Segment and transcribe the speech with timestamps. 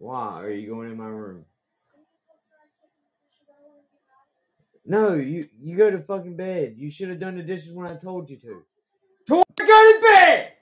[0.00, 1.44] Why are you going in my room?
[4.86, 6.76] No, you you go to fucking bed.
[6.78, 8.62] You should have done the dishes when I told you to.
[9.28, 10.52] Go to bed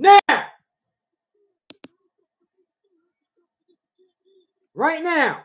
[0.00, 0.46] now.
[4.74, 5.40] Right now.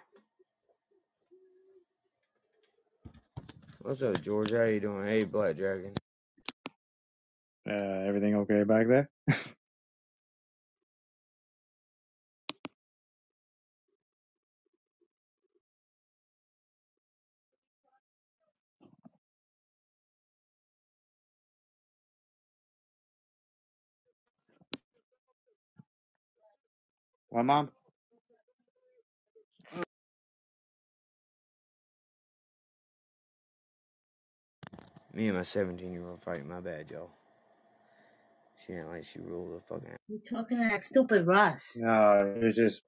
[3.81, 4.52] What's up, George?
[4.52, 5.08] How you doing?
[5.08, 5.94] Hey, Black Dragon.
[7.67, 7.73] Uh,
[8.08, 9.09] everything okay back there?
[27.35, 27.70] What, mom?
[35.14, 36.47] Me and my 17 year old fighting.
[36.47, 37.09] My bad, y'all.
[38.66, 39.97] She ain't like she ruled the fucking.
[40.08, 41.75] You're talking to that stupid Russ?
[41.75, 42.83] No, it's just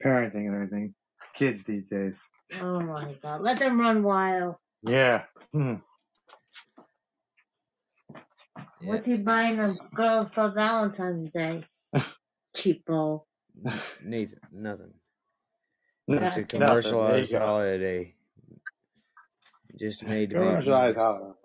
[0.00, 0.94] parenting and everything.
[1.34, 2.24] Kids these days.
[2.60, 3.40] Oh my god.
[3.40, 4.54] Let them run wild.
[4.84, 5.24] Yeah.
[5.52, 5.74] Hmm.
[8.84, 11.64] What's he buying the girls for Valentine's Day?
[12.56, 13.24] Cheapo.
[14.02, 14.94] Nathan, nothing.
[16.08, 16.44] No, It's a Nothing.
[16.46, 17.46] commercialized There you go.
[17.46, 18.14] holiday.
[19.78, 21.08] Just made to Commercialized money.
[21.08, 21.38] holiday.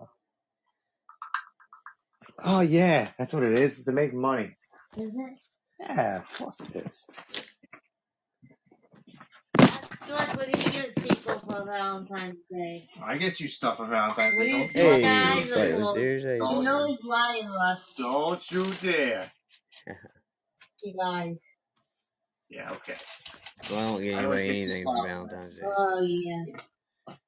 [2.44, 3.82] Oh yeah, that's what it is.
[3.84, 4.56] To make money.
[4.96, 5.38] Is it?
[5.80, 7.06] Yeah, of course it is.
[10.06, 12.88] George, what do you get people for Valentine's Day?
[13.02, 14.92] I get you stuff on Valentine's What do you Don't say?
[14.94, 16.22] Hey, Guys, slightly little- serious.
[16.24, 17.94] Hey, You know he's lying, Russ.
[17.96, 19.30] Don't you dare.
[20.82, 21.36] He lies.
[22.50, 22.94] Yeah, okay.
[23.70, 25.30] Well, I don't get I always anybody get you anything for flowers.
[25.30, 25.60] Valentine's Day.
[25.66, 26.44] Oh yeah.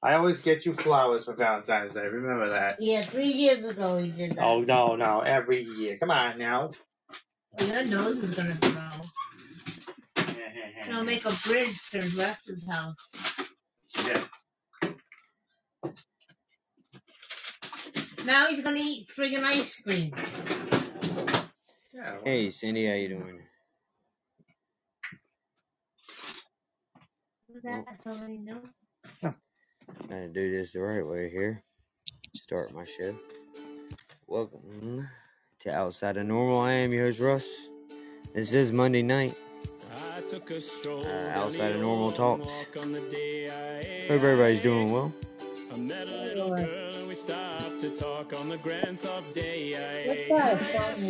[0.02, 2.06] I always get you flowers for Valentine's Day.
[2.06, 2.76] Remember that.
[2.80, 4.44] Yeah, three years ago he did that.
[4.44, 5.98] Oh no, no, every year.
[5.98, 6.70] Come on now.
[7.60, 10.24] Oh, your nose is gonna grow.
[10.86, 12.96] He'll make a bridge to Russ's house.
[14.06, 14.24] Yeah.
[18.24, 20.12] Now he's gonna eat friggin' ice cream.
[21.92, 22.12] Yeah.
[22.12, 23.40] well, Hey, Cindy, how you doing?
[27.62, 28.02] Who's that?
[28.02, 28.60] Somebody know?
[29.22, 31.62] Gotta do this the right way here.
[32.34, 33.14] Start my show.
[34.26, 35.06] Welcome
[35.60, 36.60] to Outside of Normal.
[36.60, 37.46] I am your host, Russ.
[38.32, 39.34] This is Monday night.
[39.92, 40.22] Uh,
[41.34, 42.46] outside of normal talks.
[42.46, 42.76] Hope
[44.08, 45.12] everybody's doing well.
[47.10, 47.96] What's that?
[47.96, 48.24] Song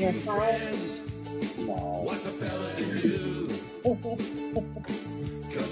[0.02, 0.20] in the
[4.94, 5.09] fire?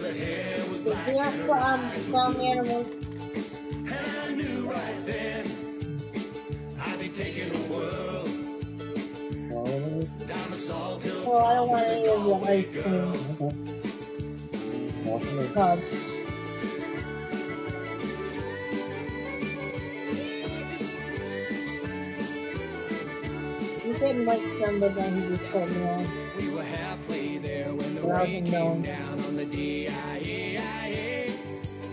[0.01, 0.15] Did
[0.85, 2.87] you have um, some animals?
[11.31, 13.13] Oh, I don't want any of your ice cream.
[15.53, 15.83] Cubs.
[23.85, 26.98] You said Mike but then he just cut me off.
[28.01, 29.91] The rain came down on the DIA.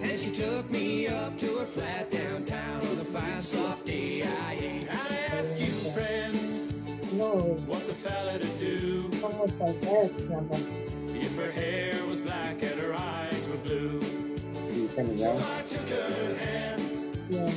[0.01, 4.87] And she took me up to her flat downtown on a fine soft DIA.
[4.91, 10.57] I ask you, friend, No, what's a fella to do it's almost like Eric's number.
[11.15, 13.99] if her hair was black and her eyes were blue?
[14.95, 15.41] Down?
[15.41, 17.49] I took her hand Yeah.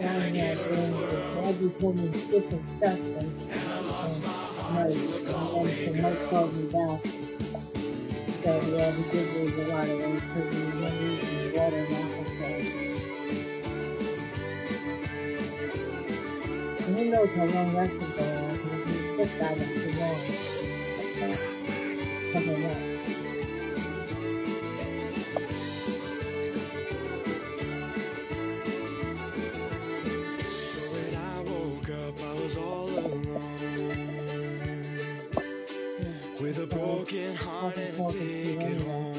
[0.00, 5.32] And Maggie told me different stuff, and, and I lost my um, heart to a
[5.32, 7.00] Galway girl.
[8.42, 10.50] So, yeah, did lose a lot of weight because
[11.00, 12.58] using water and alcohol.
[16.78, 19.92] And who knows how long that could go on, because he's sick by that too
[22.80, 22.91] long.
[37.62, 39.14] Broken heart and a ticket home.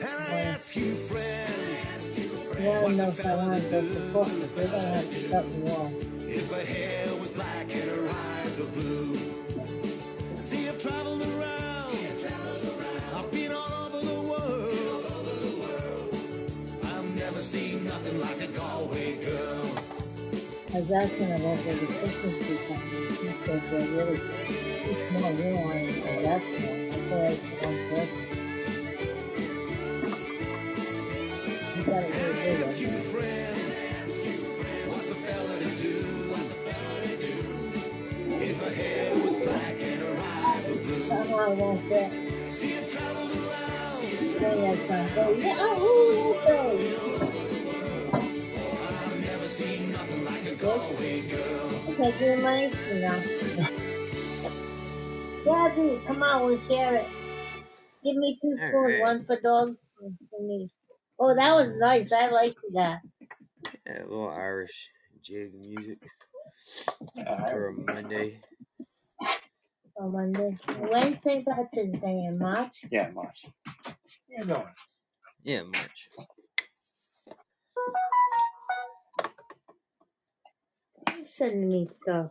[0.00, 1.54] And I ask you, friend,
[2.58, 5.48] Yeah, know if I want to go to court, but they're gonna have to cut
[5.52, 5.92] me off.
[6.26, 9.14] if her hair was black and her eyes were blue.
[10.40, 11.37] See, I've traveled around.
[25.08, 26.76] You don't want anything that small.
[26.78, 28.14] I thought I was on purpose.
[31.76, 32.78] You got really big.
[32.78, 33.58] you, friend,
[34.88, 35.10] what's
[35.58, 35.94] to do?
[36.30, 37.04] What's a fella
[39.98, 40.14] her
[41.28, 42.10] her I want that.
[44.38, 45.08] play that song.
[45.14, 47.17] Go, yeah, oh, okay.
[50.98, 53.22] Okay, give me money now.
[55.44, 57.06] Gabby, come on, we'll share it.
[58.02, 59.00] Give me two spoons, Alright.
[59.00, 60.68] one for dog, one for me.
[61.20, 61.78] Oh, that was mm.
[61.78, 62.10] nice.
[62.10, 62.98] I liked that.
[63.86, 64.90] Yeah, a little Irish
[65.22, 65.98] jig music
[67.14, 68.40] Yeah, for a Monday.
[70.00, 70.56] On Monday.
[70.80, 71.46] Wednesday, St.
[71.46, 72.74] Patrick's Day in March?
[72.90, 73.46] yeah, March.
[74.28, 74.64] Yeah, going.
[75.44, 76.08] Yeah, March.
[81.28, 82.30] You sending me stuff.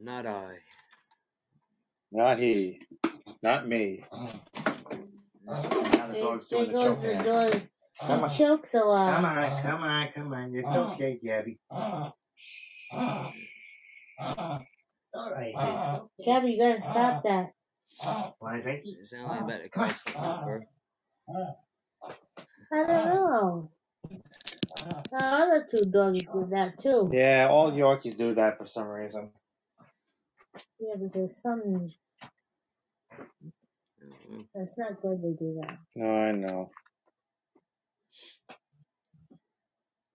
[0.00, 0.58] Not I.
[2.12, 2.80] Not he.
[3.42, 4.04] Not me.
[5.44, 5.62] Now
[6.06, 7.24] the There, dog's there the goes choke the hand.
[7.24, 7.68] doors.
[8.00, 8.28] Come on.
[8.30, 9.24] He chokes a Come lot.
[9.24, 10.54] on, come on, come on.
[10.54, 11.58] It's okay, Gabby.
[11.70, 12.14] All
[15.32, 15.54] right.
[16.24, 17.46] Gabby, you gotta stop uh-huh.
[18.04, 18.34] that.
[18.38, 18.98] Why, thank you.
[19.00, 20.64] It sounds like about to call something
[21.26, 21.56] bro.
[22.72, 23.70] I don't know.
[24.84, 27.10] The other two dogs do that too.
[27.12, 29.30] Yeah, all Yorkies do that for some reason.
[30.80, 31.90] Yeah, because some
[34.54, 35.78] that's not good to do that.
[35.96, 36.70] No, I know.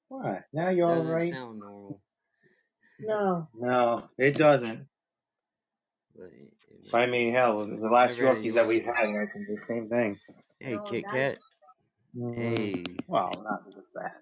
[0.10, 0.44] What?
[0.54, 1.32] Now you're all Doesn't right?
[1.32, 2.00] sound normal,
[3.00, 3.48] No.
[3.56, 4.86] No, it doesn't.
[6.16, 6.54] but it,
[6.86, 9.58] it I mean, hell, the last Whatever Yorkies you that we've had, I think the
[9.68, 10.18] same thing.
[10.60, 11.40] Hey, No, Kit that's- Kat.
[12.16, 12.42] Mm-hmm.
[12.56, 14.14] Hey, Well, not just that.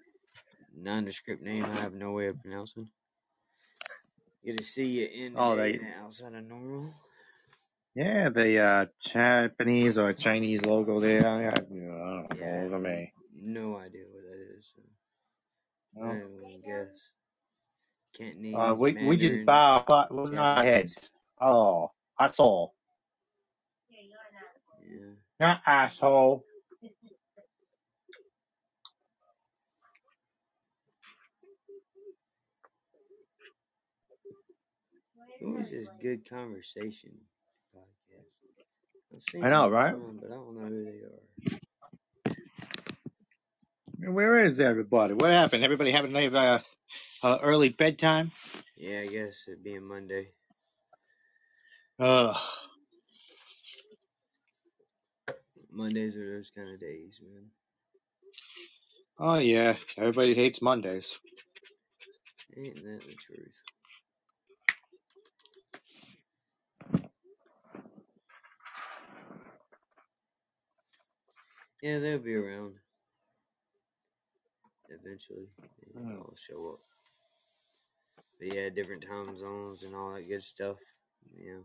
[0.76, 2.88] Nondescript name I have no way of pronouncing.
[4.44, 6.94] Good to see you in Oh, they- outside of normal.
[7.94, 11.26] Yeah, the uh, Japanese or Chinese logo there.
[11.26, 12.26] I, I, I don't know.
[12.38, 12.62] Yeah.
[12.64, 13.12] Over me.
[13.38, 14.72] No idea what that is.
[14.74, 14.82] So
[16.02, 16.20] I No.
[16.20, 16.88] don't even guess.
[18.16, 21.10] Cantonese, Uh, we we just bow but with our heads.
[21.40, 22.74] Oh, asshole.
[23.90, 25.12] Yeah.
[25.40, 26.44] Not asshole.
[35.42, 37.10] It was just good conversation
[37.74, 38.28] podcast.
[39.12, 39.92] I've seen I know, them right?
[39.92, 41.00] on, But I don't know who they
[44.06, 44.12] are.
[44.12, 45.14] Where is everybody?
[45.14, 45.64] What happened?
[45.64, 46.60] Everybody having a uh,
[47.24, 48.30] uh, early bedtime?
[48.76, 50.28] Yeah, I guess it being Monday.
[51.98, 52.36] Ugh.
[55.72, 57.46] Mondays are those kind of days, man.
[59.18, 61.18] Oh yeah, everybody hates Mondays.
[62.56, 63.52] Ain't that the truth?
[71.82, 72.74] Yeah, they'll be around.
[74.88, 75.48] Eventually,
[75.94, 76.18] they Mm.
[76.20, 76.80] all show up.
[78.38, 80.78] But yeah, different time zones and all that good stuff.
[81.36, 81.58] Yeah,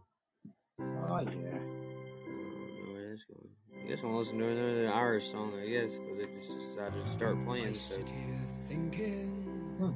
[0.80, 1.20] Oh yeah.
[1.20, 3.50] I don't know where that's going.
[3.84, 5.54] I guess I'm listening to another Irish song.
[5.60, 7.74] I guess because they just decided to start I playing.
[7.76, 9.94] So sit here thinking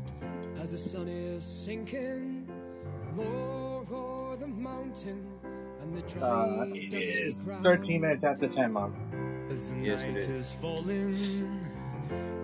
[0.60, 2.48] as the sun is sinking
[3.18, 5.28] low o'er the mountain
[5.82, 8.94] and the dry Uh, it dusty is 13 minutes after 10, Mom.
[9.50, 10.28] As the Yes, night is.
[10.30, 11.60] is falling,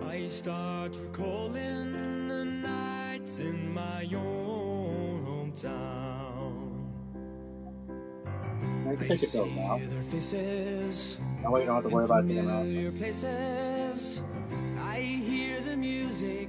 [0.06, 6.52] I start recalling the nights in my own hometown.
[8.84, 9.78] Nice I ticket though, see Mal.
[9.78, 11.18] their faces.
[11.42, 12.62] That way you don't have to worry about getting out.
[12.62, 14.20] familiar places.
[14.80, 16.48] I hear the music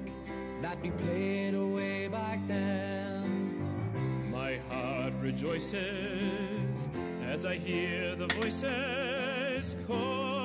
[0.62, 4.30] that we played away back then.
[4.32, 6.78] My heart rejoices
[7.24, 10.39] as I hear the voices calling me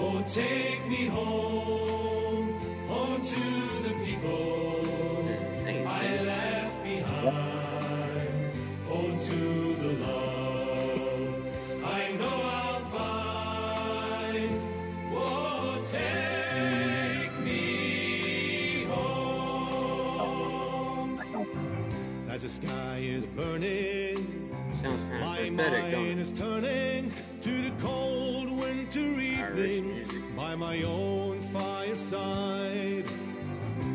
[0.00, 1.77] oh, take me home,
[25.58, 33.04] kind my of don't mind turning to the cold winter evenings by my own fireside.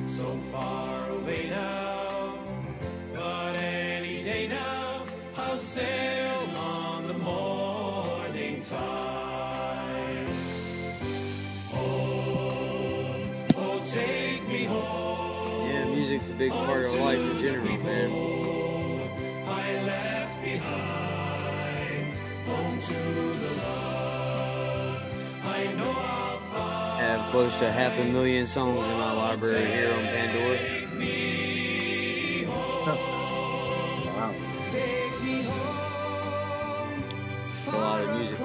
[0.05, 2.37] So far away now,
[3.13, 5.03] but any day now,
[5.37, 10.27] I'll sail on the morning tide.
[11.73, 13.23] Oh,
[13.55, 15.69] oh, take me home.
[15.69, 18.32] Yeah, music's a big part of life in general, man.
[25.43, 26.53] I know I'll find.
[26.53, 30.57] I have close to half a million songs in my library here on Pandora.
[30.57, 32.45] Take me
[34.05, 34.33] Wow.
[34.71, 37.03] Take me home,
[37.67, 38.43] A lot of music.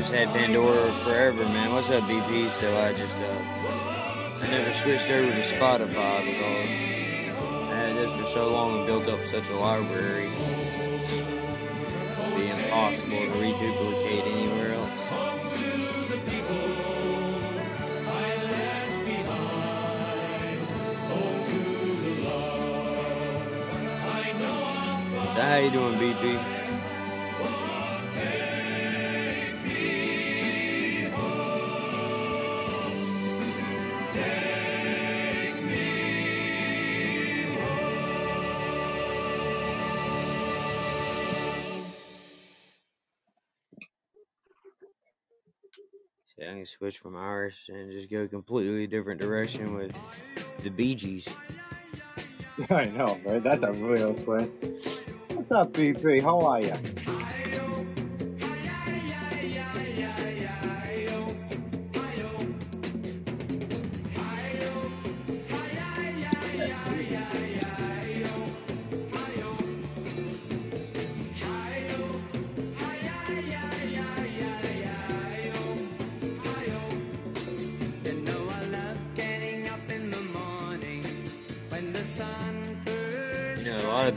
[0.00, 1.74] Just had Pandora forever, man.
[1.74, 2.48] What's up, BP?
[2.48, 6.70] So I just, uh, I never switched over to Spotify because
[7.68, 10.30] I had this for so long and built up such a library.
[12.18, 15.04] It'd be impossible to reduplicate anywhere else.
[25.36, 26.59] How you doing, BP?
[46.64, 49.94] Switch from Irish and just go completely different direction with
[50.62, 51.28] the Bee Gees.
[52.70, 53.42] I know, man.
[53.42, 54.50] That's a real twist.
[55.34, 56.22] What's up, BP?
[56.22, 56.60] How are?
[56.60, 56.72] You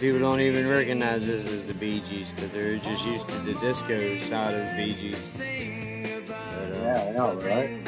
[0.04, 3.54] people don't even recognize this as the Bee Gees because they're just used to the
[3.62, 5.18] disco side of the Bee Gees.
[5.18, 7.83] sing about uh, Yeah, I know, right?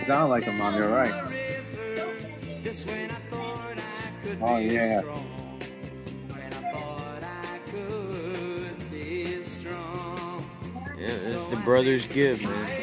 [0.00, 0.74] Doesn't sound like a mom.
[0.76, 1.12] You're right.
[4.42, 5.02] Oh, yeah.
[10.98, 12.79] Yeah, it's the Brothers Gibb, man.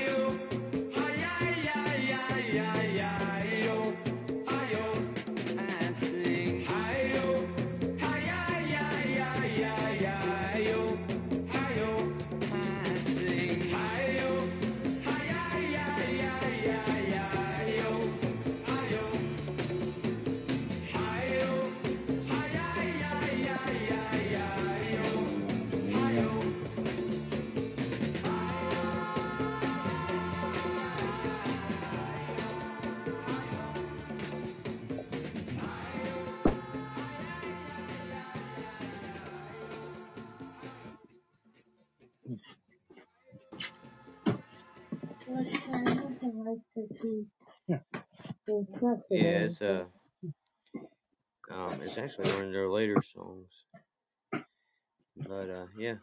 [55.28, 55.96] But uh, yeah,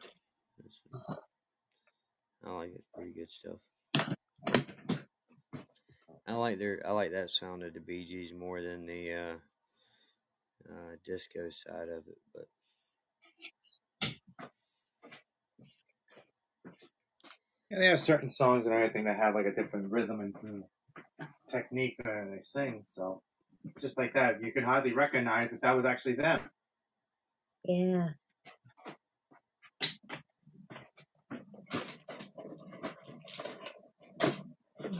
[2.44, 2.84] I like it.
[2.94, 3.58] Pretty good stuff.
[6.26, 9.34] I like their I like that sound of the Bee Gees more than the uh,
[10.70, 12.18] uh, disco side of it.
[12.34, 12.46] But
[17.70, 20.64] Yeah, they have certain songs and everything that have like a different rhythm and
[21.50, 22.84] technique when they sing.
[22.94, 23.22] So
[23.80, 26.40] just like that, you can hardly recognize that that was actually them.
[27.66, 28.08] Yeah.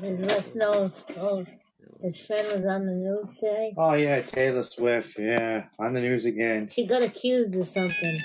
[0.00, 1.44] There's less no oh
[2.02, 3.74] His friend was on the news today.
[3.76, 5.14] Oh yeah, Taylor Swift.
[5.18, 6.70] Yeah, on the news again.
[6.74, 8.20] She got accused of something.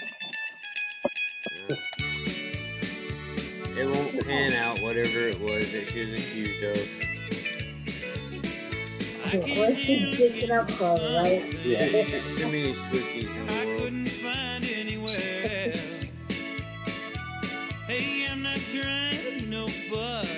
[3.77, 7.08] It won't pan out whatever it was that she was accused of.
[9.33, 11.53] What's she sticking up for, right?
[11.63, 11.87] Yeah.
[12.37, 13.81] Too many Swifties in I the world.
[13.81, 15.73] couldn't find anywhere.
[17.87, 19.19] Hey, I'm not trying.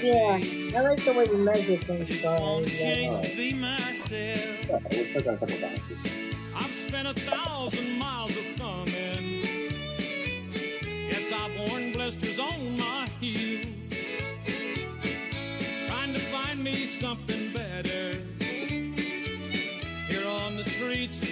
[0.03, 0.39] Yeah,
[0.77, 2.59] I like the way you measure things, just though.
[2.61, 2.95] Yeah.
[2.95, 4.69] chance to be myself.
[4.91, 6.35] We're still got a couple bounces.
[6.55, 8.43] I've spent a thousand miles of.
[10.95, 13.00] Yes, I've worn blisters on my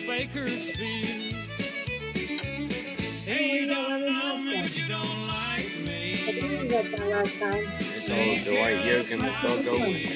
[0.10, 1.34] Bakersfield.
[3.26, 6.16] Hey, you don't know me, but you don't like I me.
[6.16, 7.64] think we got that last time.
[7.78, 10.12] It's all Dwight Yoakam and Buck Owens.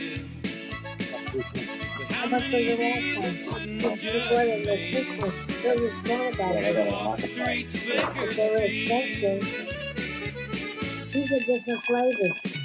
[2.11, 3.69] How much was it last time?
[3.69, 3.93] It's
[4.31, 5.63] more than the Christmas.
[5.63, 6.73] It was bad about I it.
[6.73, 7.67] got a lot of time.
[8.35, 9.43] They were expensive.
[11.13, 12.62] These are different flavors.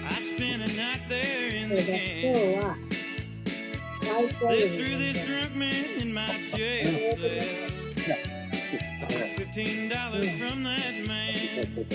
[0.05, 2.35] I spent a night there in So the that's can.
[2.37, 2.79] still a lot.
[4.41, 5.27] Five They threw this there.
[5.27, 8.19] drunk man in my jail cell.
[9.37, 11.87] Fifteen dollars from that man.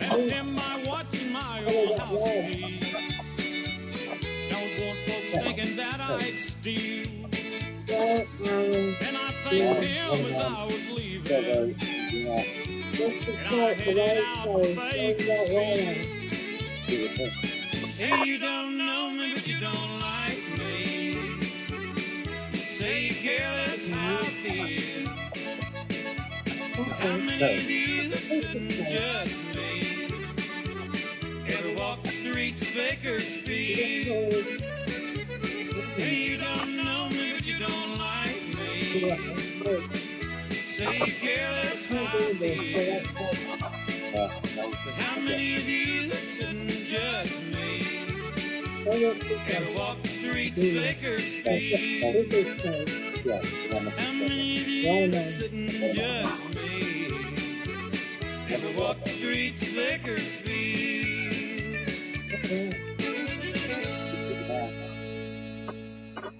[0.00, 2.86] Left him by watching my old house speed.
[2.92, 3.03] Don't
[4.80, 7.08] want folks thinking that I'd steal.
[7.88, 11.76] And I thanked him as I was leaving.
[13.36, 14.62] And I headed out for.
[14.62, 15.96] Bakersfield.
[17.96, 21.40] Hey, you don't know me, but you don't like me.
[22.54, 25.08] Say you care less how I feel.
[26.84, 29.53] How many of you that sit and me?
[32.56, 34.32] Streets Bakersfield?
[35.96, 39.10] Hey, you don't know me, but you don't like me.
[40.50, 43.02] Say you care less how I feel.
[44.92, 47.86] How many of you that sit and judge me?
[48.86, 52.32] Ever walk the streets of Bakersfield?
[53.98, 56.70] How many of you that sit and judge me?
[58.50, 61.03] Ever walk the streets of Bakersfield?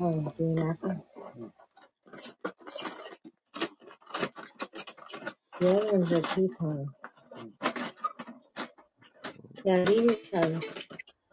[0.01, 1.07] Oh, green apple.
[5.61, 6.87] The other one's a pecan.
[9.65, 10.61] Yeah, these are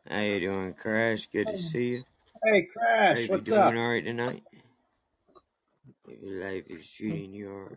[0.10, 1.28] How you doing, Crash?
[1.28, 2.04] Good to see you.
[2.44, 3.74] Hey, Crash, Hope you what's doing up?
[3.76, 4.44] all right tonight.
[6.08, 7.70] Your life is treating you all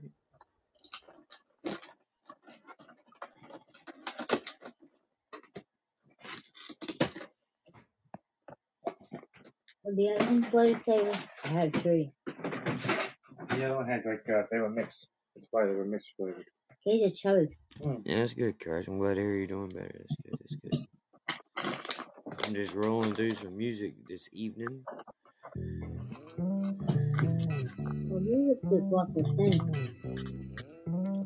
[9.85, 11.13] the other one's bloody saver.
[11.45, 12.13] I had three.
[12.27, 15.09] The other one had like uh, they were mixed.
[15.35, 16.47] That's why they were mixed flavored.
[16.87, 17.51] These are cherries.
[17.81, 18.87] Yeah, that's good, Crash.
[18.89, 20.05] I'm glad to hear you're doing better.
[20.09, 20.39] That's good.
[20.41, 20.87] That's good.
[22.47, 24.85] I'm just rolling through some music this evening.
[28.09, 29.61] Well, music is what the thing.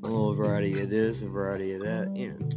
[0.02, 2.16] A little variety of this, a variety of that.
[2.16, 2.48] You know.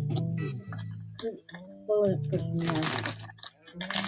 [1.87, 4.00] Bullet for some uh,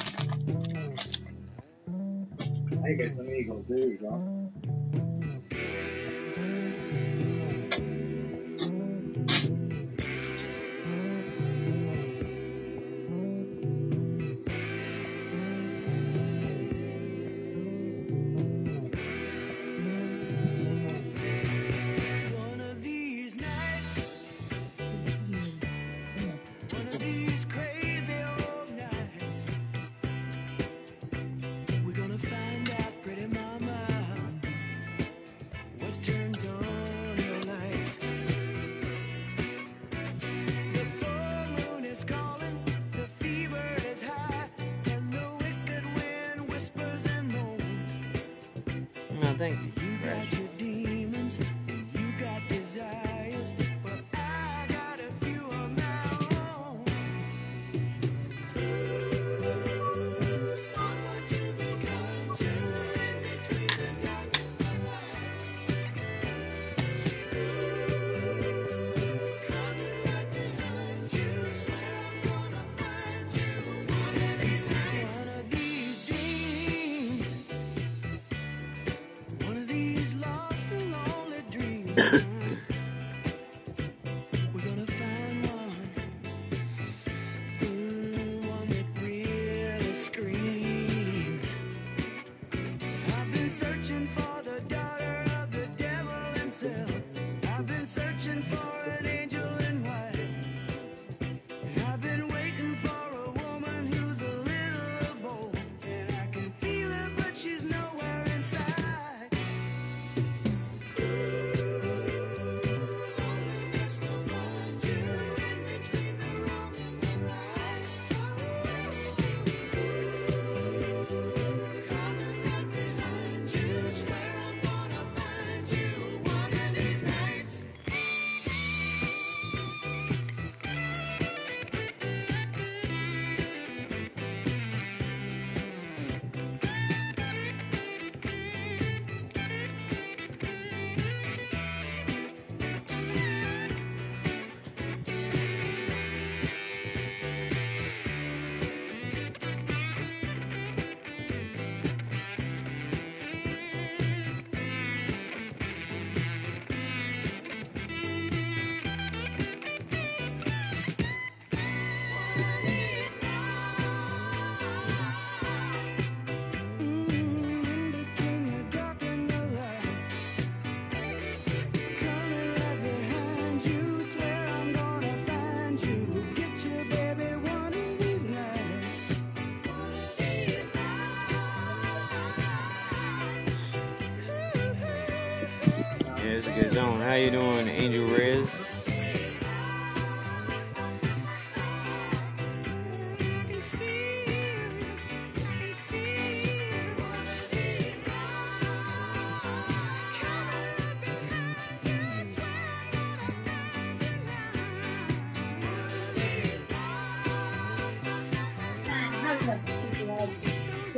[2.86, 2.94] I
[3.34, 4.52] Eagle too, John.
[4.54, 4.63] One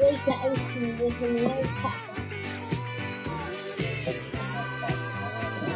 [0.06, 1.94] Break the ice cream with a little pop.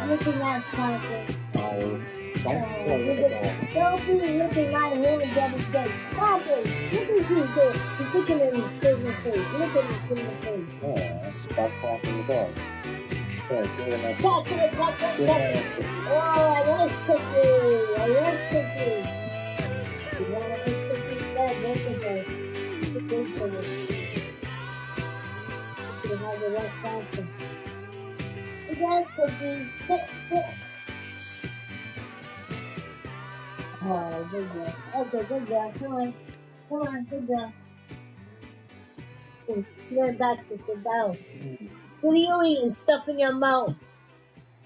[0.06, 1.36] Look at pocket.
[1.56, 2.00] Oh,
[2.36, 7.72] look at Don't be looking right here and double say, Pocket, look at you there.
[7.98, 9.46] He's looking at his face.
[9.58, 10.72] Look at his face.
[10.80, 12.50] Yeah, stop talking the dog.
[13.50, 13.66] It
[15.18, 15.76] enough.
[16.08, 17.98] Oh, I love cookies.
[17.98, 19.19] I love cookies.
[26.40, 27.28] You can have the rest faster.
[28.68, 29.66] You got cookies.
[29.86, 30.44] Sit, sit.
[33.82, 34.74] Oh, good girl.
[34.96, 35.74] Okay, good girl.
[35.78, 36.14] Come on.
[36.68, 37.52] Come on, good girl.
[39.90, 41.18] You're back to sit down.
[42.00, 42.70] What are you eating?
[42.70, 43.74] Stuff in your mouth.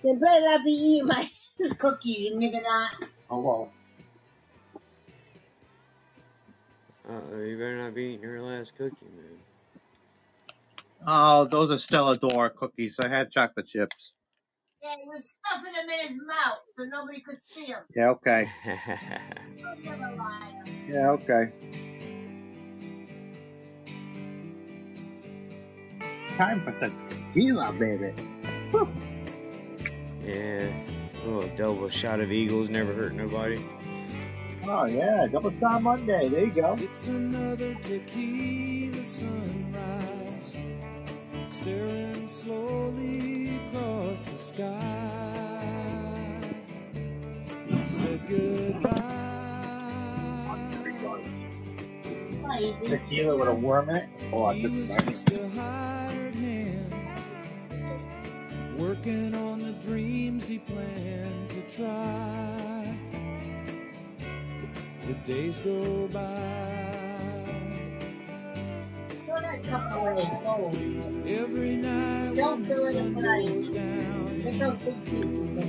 [0.03, 1.29] You better not be eating my
[1.79, 3.09] cookie, you nigga not.
[3.31, 3.73] Oh, well.
[7.09, 9.44] Uh, you better not be eating your last cookie, man.
[11.07, 12.97] Oh, those are Stella D'Or cookies.
[13.05, 14.13] I had chocolate chips.
[14.83, 17.79] Yeah, he was stuffing them in his mouth so nobody could see him.
[17.97, 18.51] Yeah, okay.
[19.63, 20.63] Don't never lie.
[20.89, 21.53] Yeah, okay.
[26.37, 28.13] Time for some tequila, baby.
[30.25, 30.69] yeah.
[31.23, 33.65] A little double shot of Eagles never hurt nobody.
[34.67, 35.27] Oh, yeah.
[35.31, 36.29] Double shot Monday.
[36.29, 36.77] There you go.
[36.79, 40.14] It's another tequila sunrise,
[41.65, 45.75] staring slowly across the sky.
[47.89, 48.91] Said goodbye.
[52.85, 54.09] Tequila with a worm in it.
[54.31, 55.31] Oh, I just
[58.77, 62.95] working on the dreams he planned to try.
[65.07, 66.84] The days go by.
[69.63, 70.29] Big he is.
[73.69, 73.75] The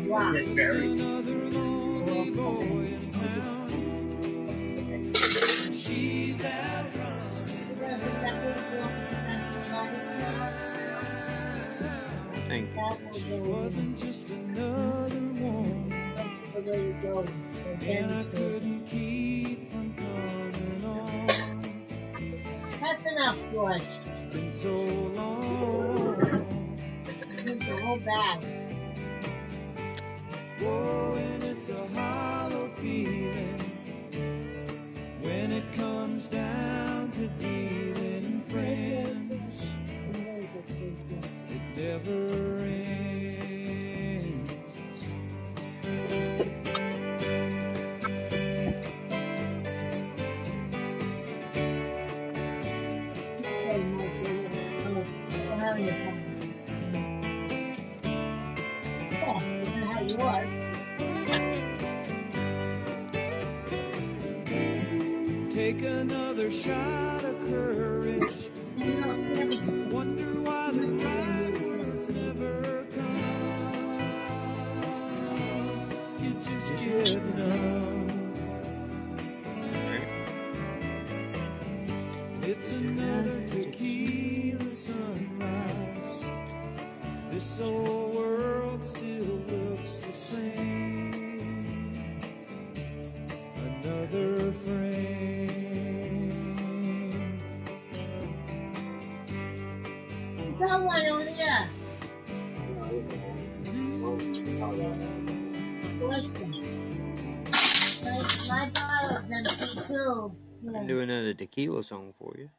[0.10, 0.36] rock.
[0.36, 3.70] another lonely boy in town.
[5.74, 7.68] She's out running.
[7.68, 8.92] You're gonna put that little rock
[9.92, 10.54] in that
[12.48, 12.76] Thank you.
[12.76, 17.26] That She wasn't just another one, That's the way you go.
[17.82, 21.45] and I couldn't keep from coming on.
[22.86, 24.00] That's enough, George.
[24.32, 26.18] Been so long.
[26.20, 28.46] The whole bag.
[30.60, 33.60] Whoa, and it's a hollow feeling
[35.22, 39.64] when it comes down to dealing friends.
[41.50, 43.35] It never ends.
[60.18, 60.46] Are.
[65.50, 68.50] Take another shot of courage.
[69.92, 73.56] Wonder why the right words never come.
[76.20, 78.34] You just get numb.
[82.42, 86.26] It's another tequila sunrise.
[87.32, 88.05] This old
[94.12, 95.90] Another frame.
[100.62, 101.70] Over there.
[106.02, 106.52] Question.
[108.48, 108.70] My,
[109.88, 110.36] too.
[110.68, 112.50] I can do another tequila song for you.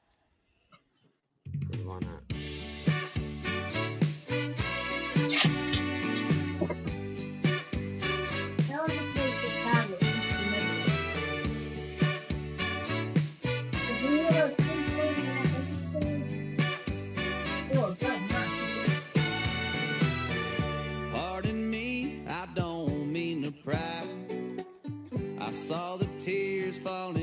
[1.85, 2.36] why not?
[26.67, 27.16] Tears falling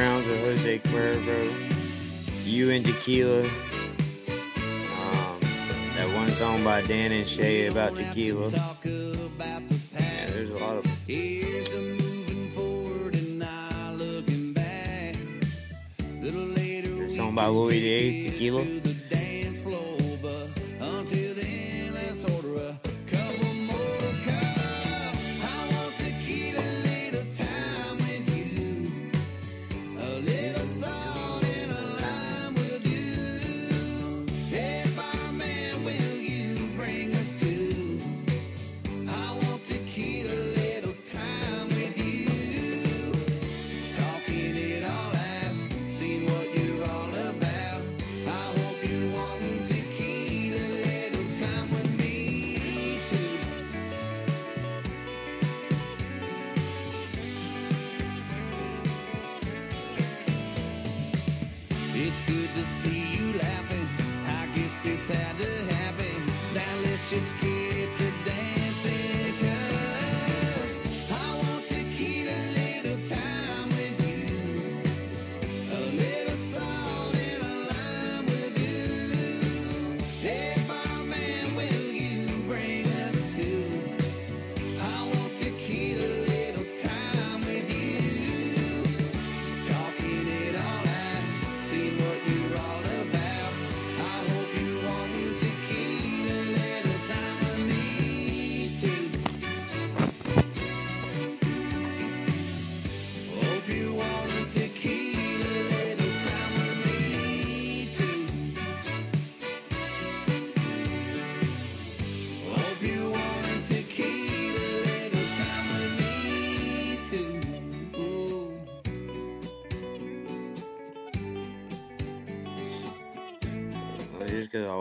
[0.00, 1.72] rounds of Jose Cuervo,
[2.46, 3.42] you and tequila.
[3.42, 5.40] Um,
[5.94, 8.48] that one song by Dan and Shay about tequila.
[8.82, 9.60] Yeah,
[10.30, 10.86] there's a lot of.
[11.06, 15.16] Here's moving forward and not looking back.
[16.22, 18.89] Little later There's a song by Louis get Tequila.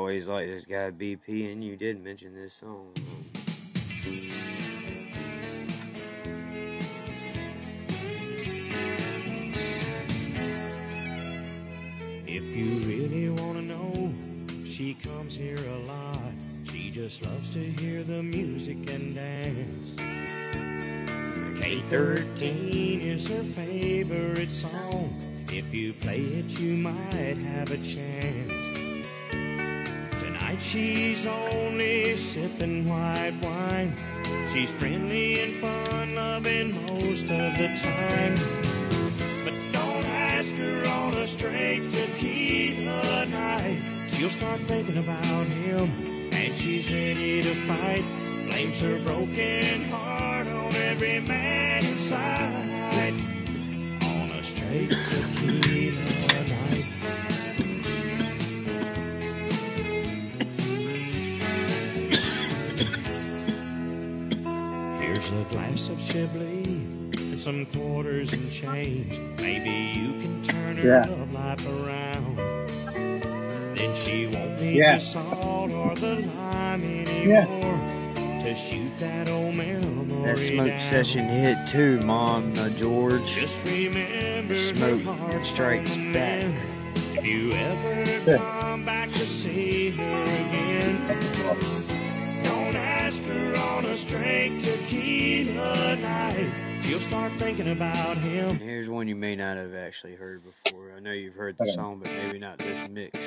[0.09, 2.91] Always like this guy BP, and you did mention this song.
[12.25, 14.11] If you really want to know,
[14.65, 16.33] she comes here a lot.
[16.63, 19.91] She just loves to hear the music and dance.
[21.61, 25.13] K13 is her favorite song.
[25.49, 28.48] If you play it, you might have a chance.
[30.59, 33.95] She's only sipping white wine.
[34.53, 38.35] She's friendly and fun loving most of the time.
[39.45, 43.81] But don't ask her on a straight to tequila night.
[44.09, 45.91] She'll start thinking about him,
[46.33, 48.03] and she's ready to fight.
[48.49, 53.13] Blames her broken heart on every man inside.
[53.13, 53.28] On
[66.15, 69.19] and some quarters and change.
[69.39, 69.69] Maybe
[69.99, 71.05] you can turn her Yeah.
[71.05, 72.37] love life around.
[73.75, 74.95] Then she won't need Yeah.
[74.95, 77.79] the salt or the lime anymore
[78.43, 80.81] to shoot that old memory That smoke down.
[80.81, 83.25] session hit too, Mom, uh, George.
[83.35, 86.43] Just remember Smoke strikes back.
[87.15, 88.37] If you ever Yeah.
[88.37, 90.68] come back to see her again,
[94.13, 96.49] on a straight tequila night.
[96.83, 98.57] She'll start thinking about him.
[98.59, 100.91] Here's one you may not have actually heard before.
[100.95, 101.73] I know you've heard the Okay.
[101.73, 103.17] song, but maybe not this mix.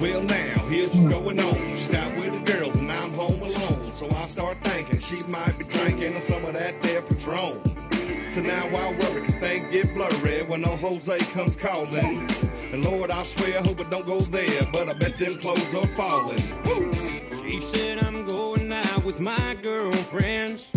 [0.00, 1.54] Well, now, here's what's going on.
[1.76, 3.84] She's out with the girls and I'm home alone.
[3.96, 7.62] So I start thinking she might be drinking some of that there Patron.
[8.32, 12.28] So now I worry, cause things get blurry when old Jose comes calling.
[12.72, 15.74] And Lord, I swear, I hope it don't go there, but I bet them clothes
[15.74, 16.42] are falling.
[16.64, 16.91] Woo!
[17.52, 20.70] She said I'm going out with my girlfriends.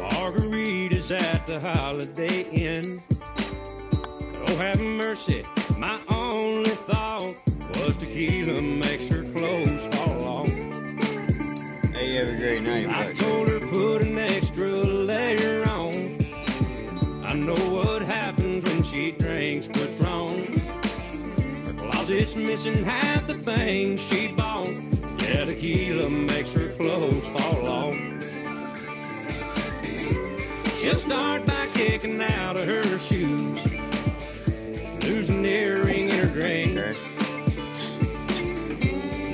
[0.00, 3.02] Margaritas at the Holiday Inn.
[4.46, 5.44] Oh, have mercy.
[5.76, 7.34] My only thought
[7.74, 10.48] was tequila makes her clothes fall off.
[11.92, 16.16] Hey, you have a great night, I but told her put an extra layer on.
[17.26, 20.46] I know what happens when she drinks Patron.
[21.66, 24.91] Her closet's missing half the things she bought.
[25.32, 27.96] Yeah, tequila makes her clothes fall off.
[30.78, 33.58] She'll start by kicking out of her shoes,
[35.02, 36.74] losing the earring in her drink.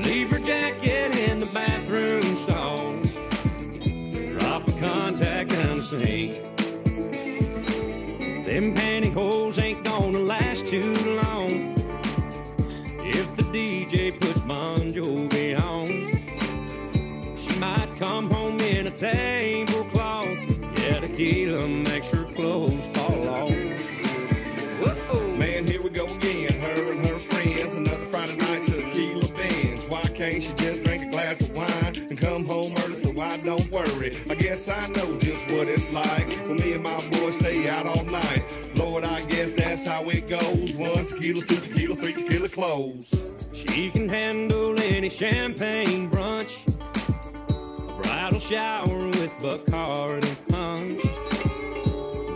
[0.04, 2.94] Leave her jacket in the bathroom stall.
[4.38, 6.34] Drop a contact and the sink.
[8.46, 11.37] Them pantyhose ain't gonna last too long.
[17.98, 20.26] Come home in a tablecloth.
[20.78, 23.50] Yeah, tequila makes her clothes fall off.
[24.80, 25.36] Whoa.
[25.36, 26.52] Man, here we go again.
[26.60, 27.74] Her and her friends.
[27.74, 29.80] Another Friday night tequila binge.
[29.88, 33.36] Why can't she just drink a glass of wine and come home early so I
[33.38, 34.16] don't worry?
[34.30, 37.86] I guess I know just what it's like when me and my boys stay out
[37.86, 38.44] all night.
[38.76, 40.74] Lord, I guess that's how it goes.
[40.76, 43.10] One tequila, two tequila, three tequila close.
[43.52, 46.67] She can handle any champagne brunch,
[48.28, 51.02] bridal shower with Bacardi punch.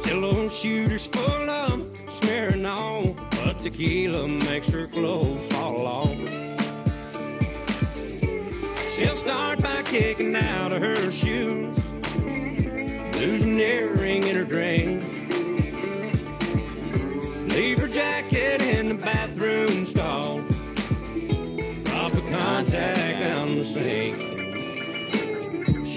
[0.06, 1.80] Jello shooters full of
[2.20, 6.16] Smirnoff, but tequila makes her clothes fall off.
[8.94, 11.76] She'll start by kicking out of her shoes,
[13.16, 15.02] losing earring in her drink.
[17.52, 19.84] Leave her jacket in the bathroom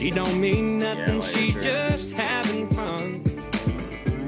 [0.05, 3.23] She don't mean nothing, like she's just having fun.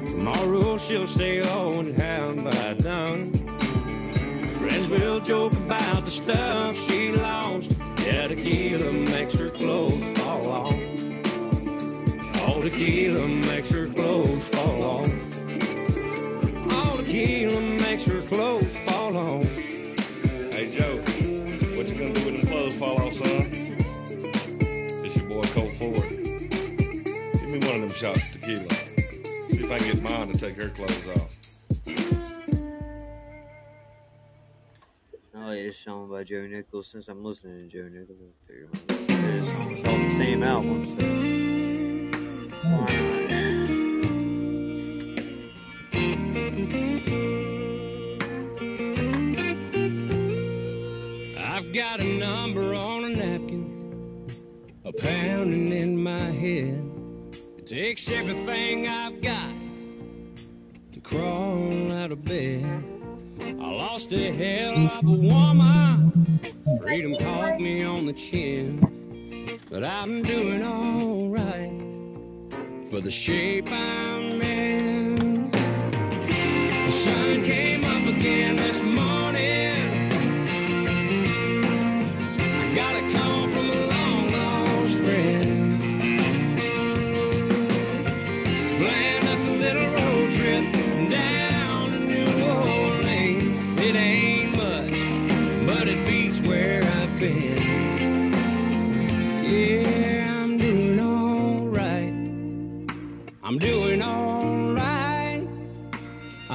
[0.07, 3.31] Tomorrow she'll say, oh, and how have I done?
[4.57, 7.75] Friends will joke about the stuff she lost.
[8.03, 10.73] Yeah, tequila makes her clothes fall off.
[12.41, 14.76] All tequila makes her clothes fall
[28.47, 29.51] shots of tequila.
[29.51, 31.37] See if I can get mine to take her clothes off.
[35.35, 38.33] Oh, I like this song by Joe Nichols since I'm listening to Joe Nichols.
[38.33, 39.71] I figured I might listen to this song.
[39.77, 41.05] It's all the same album, so.
[42.67, 43.13] Alright.
[51.39, 54.27] I've got a number on a napkin,
[54.85, 56.96] a pounding in my head.
[57.67, 59.51] Takes everything I've got
[60.93, 62.63] to crawl out of bed.
[63.41, 66.39] I lost a hell of a woman.
[66.79, 71.81] Freedom caught me on the chin, but I'm doing alright
[72.89, 75.51] for the shape I'm in.
[75.51, 79.06] The sun came up again this morning.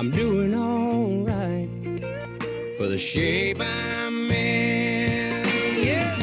[0.02, 1.68] I'm doing alright
[2.76, 5.46] for the shape I'm in.
[5.78, 6.16] Yeah.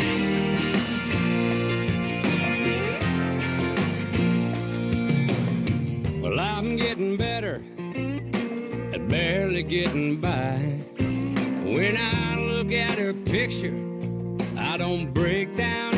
[6.21, 7.63] Well, I'm getting better
[8.93, 10.57] at barely getting by.
[11.63, 13.73] When I look at her picture,
[14.57, 15.88] I don't break down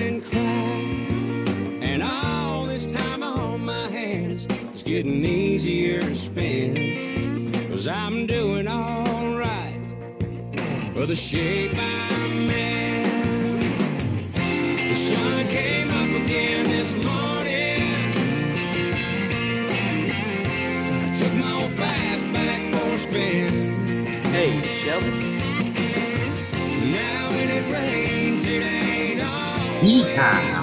[11.02, 13.60] for the shape I'm in.
[14.90, 18.14] The sun came up again this morning.
[21.02, 23.50] I took my old fastback for a spin.
[24.26, 25.40] Hey, Shelby.
[26.92, 30.61] Now when it rains, it ain't all Yeehaw.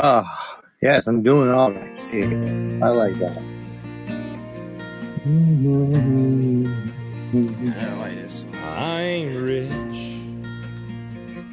[0.00, 1.98] Ah, yes, I'm doing all right.
[1.98, 3.36] See, I like that.
[5.26, 5.30] I
[7.96, 8.44] like this.
[8.62, 10.32] I ain't rich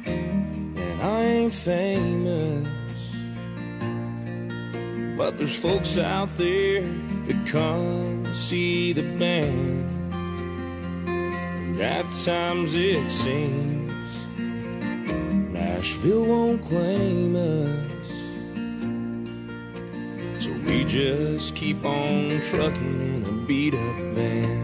[0.06, 2.68] and I ain't famous,
[5.16, 10.14] but there's folks out there that come see the band.
[11.08, 13.92] And at times it seems
[15.52, 17.95] Nashville won't claim us,
[20.46, 24.62] so we just keep on trucking in a beat up van.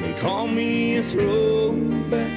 [0.00, 2.30] They call me a throwback,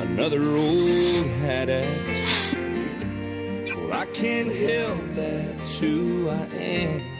[0.00, 2.56] another old hat act.
[3.76, 7.17] Well, I can't help that's who I am.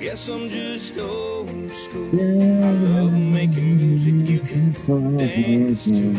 [0.00, 2.08] Guess I'm just old school.
[2.64, 4.72] I love making music you can
[5.18, 6.14] dance to.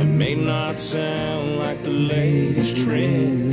[0.00, 3.52] It may not sound like the latest trend.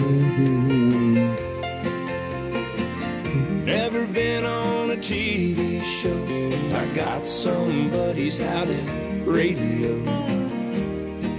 [3.64, 6.76] Never been on a TV show.
[6.76, 9.99] I got some buddies out at radio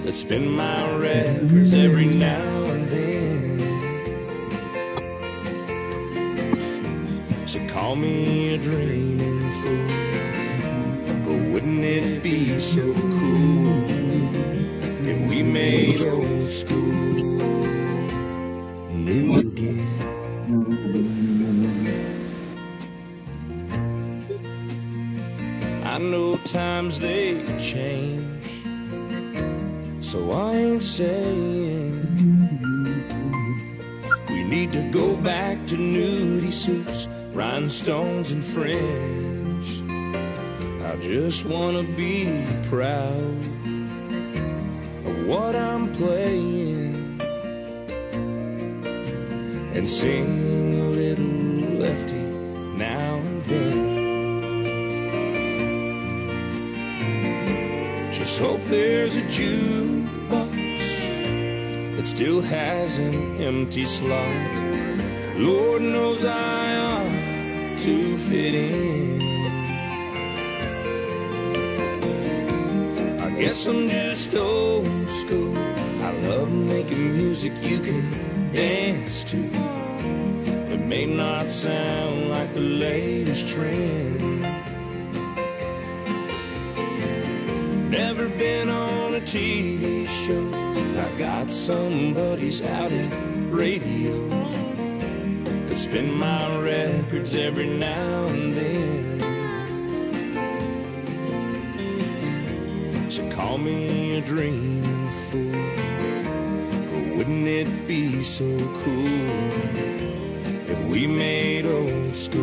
[0.05, 3.14] that spin my records every now and then.
[7.55, 9.87] So call me a dreaming fool.
[11.25, 13.85] But wouldn't it be so cool
[15.07, 17.39] if we made old school
[18.91, 19.87] new again?
[25.85, 28.51] I know times they change,
[30.01, 32.03] so I ain't saying
[34.29, 39.83] we need to go back to nudie suits, rhinestones, and fringe.
[40.85, 43.39] I just wanna be proud
[45.05, 47.21] of what I'm playing
[49.75, 51.25] and sing a little
[51.81, 52.23] lefty
[52.79, 53.95] now and then.
[58.13, 60.57] Just hope there's a jukebox
[61.97, 64.65] that still has an empty slot.
[65.37, 66.64] Lord knows I
[67.85, 69.21] to fit in.
[73.21, 75.55] I guess I'm just old school.
[76.03, 78.09] I love making music you can
[78.55, 79.37] dance to.
[80.73, 84.41] It may not sound like the latest trend.
[87.91, 90.47] Never been on a TV show.
[91.07, 93.13] I got somebody's out at
[93.51, 94.64] radio
[95.95, 99.21] spin my records every now and then.
[103.09, 105.53] So call me a dreaming fool.
[106.91, 108.45] But wouldn't it be so
[108.83, 109.53] cool
[110.73, 112.43] if we made old school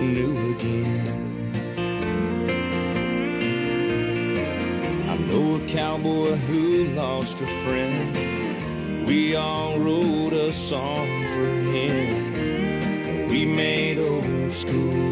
[0.00, 1.08] new again?
[5.10, 8.31] I know a cowboy who lost a friend.
[9.06, 13.28] We all wrote a song for him.
[13.28, 15.11] We made old school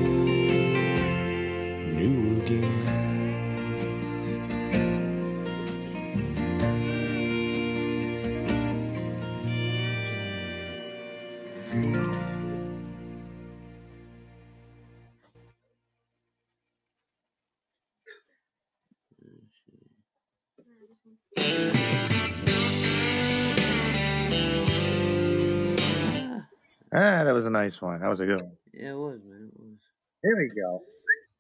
[27.41, 28.01] was a nice one.
[28.01, 28.53] That was a good one.
[28.75, 29.49] Yeah, it was, man.
[29.51, 29.79] It was.
[30.23, 30.83] Here we go.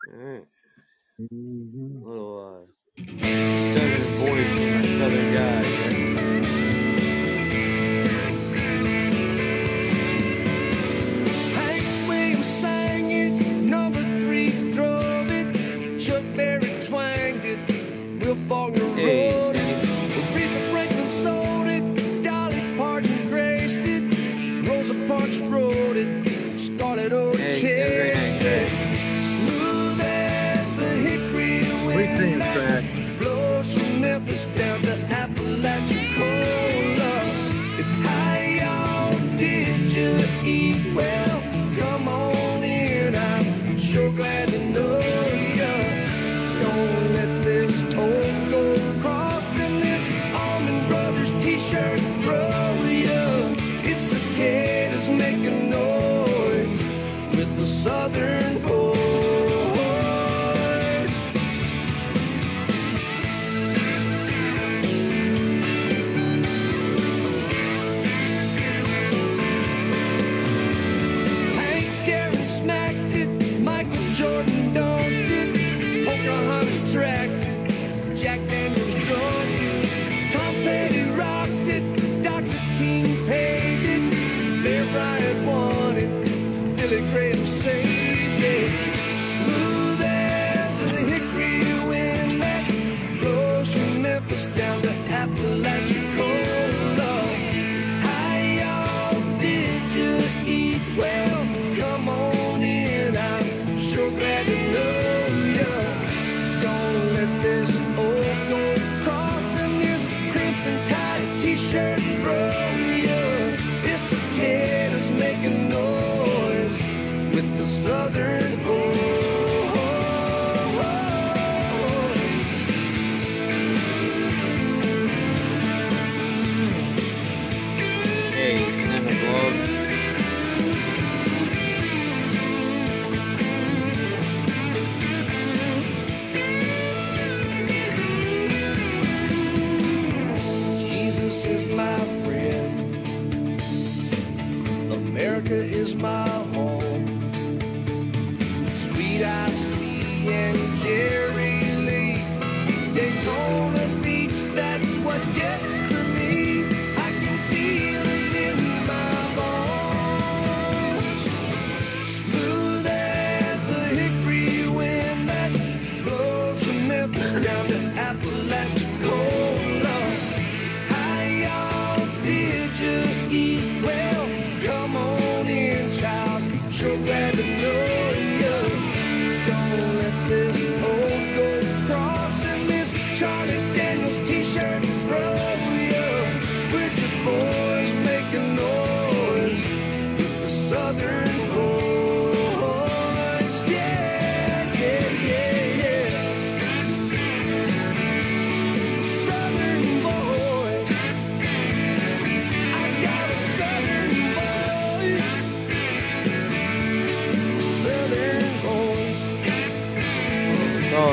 [0.08, 0.46] All right.
[1.30, 3.04] Little uh,
[3.74, 5.60] southern voice from a southern guy.
[5.68, 6.09] Yeah.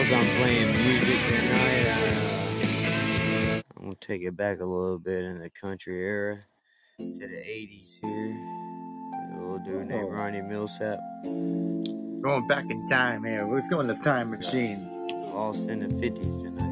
[0.10, 1.88] I'm playing music tonight,
[3.76, 6.46] I'm going to take it back a little bit in the country era
[6.98, 8.32] to the 80s here.
[8.34, 10.12] A little dude named oh.
[10.12, 10.98] Ronnie Milsap.
[12.22, 13.46] Going back in time here.
[13.46, 14.88] Let's go in the time machine.
[15.34, 16.68] Lost in the 50s tonight.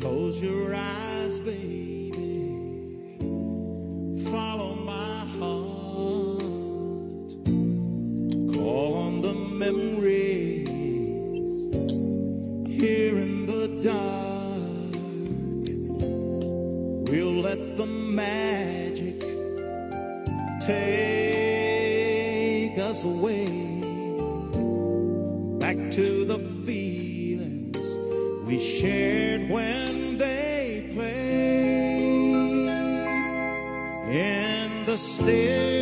[0.00, 1.93] Close your eyes, baby
[4.34, 6.40] follow my heart.
[8.54, 10.68] Call on the memories
[12.80, 14.92] here in the dark.
[17.10, 19.20] We'll let the magic
[20.66, 21.06] take
[22.90, 23.46] us away
[25.60, 27.86] back to the feelings
[28.48, 29.23] we shared.
[35.14, 35.73] still.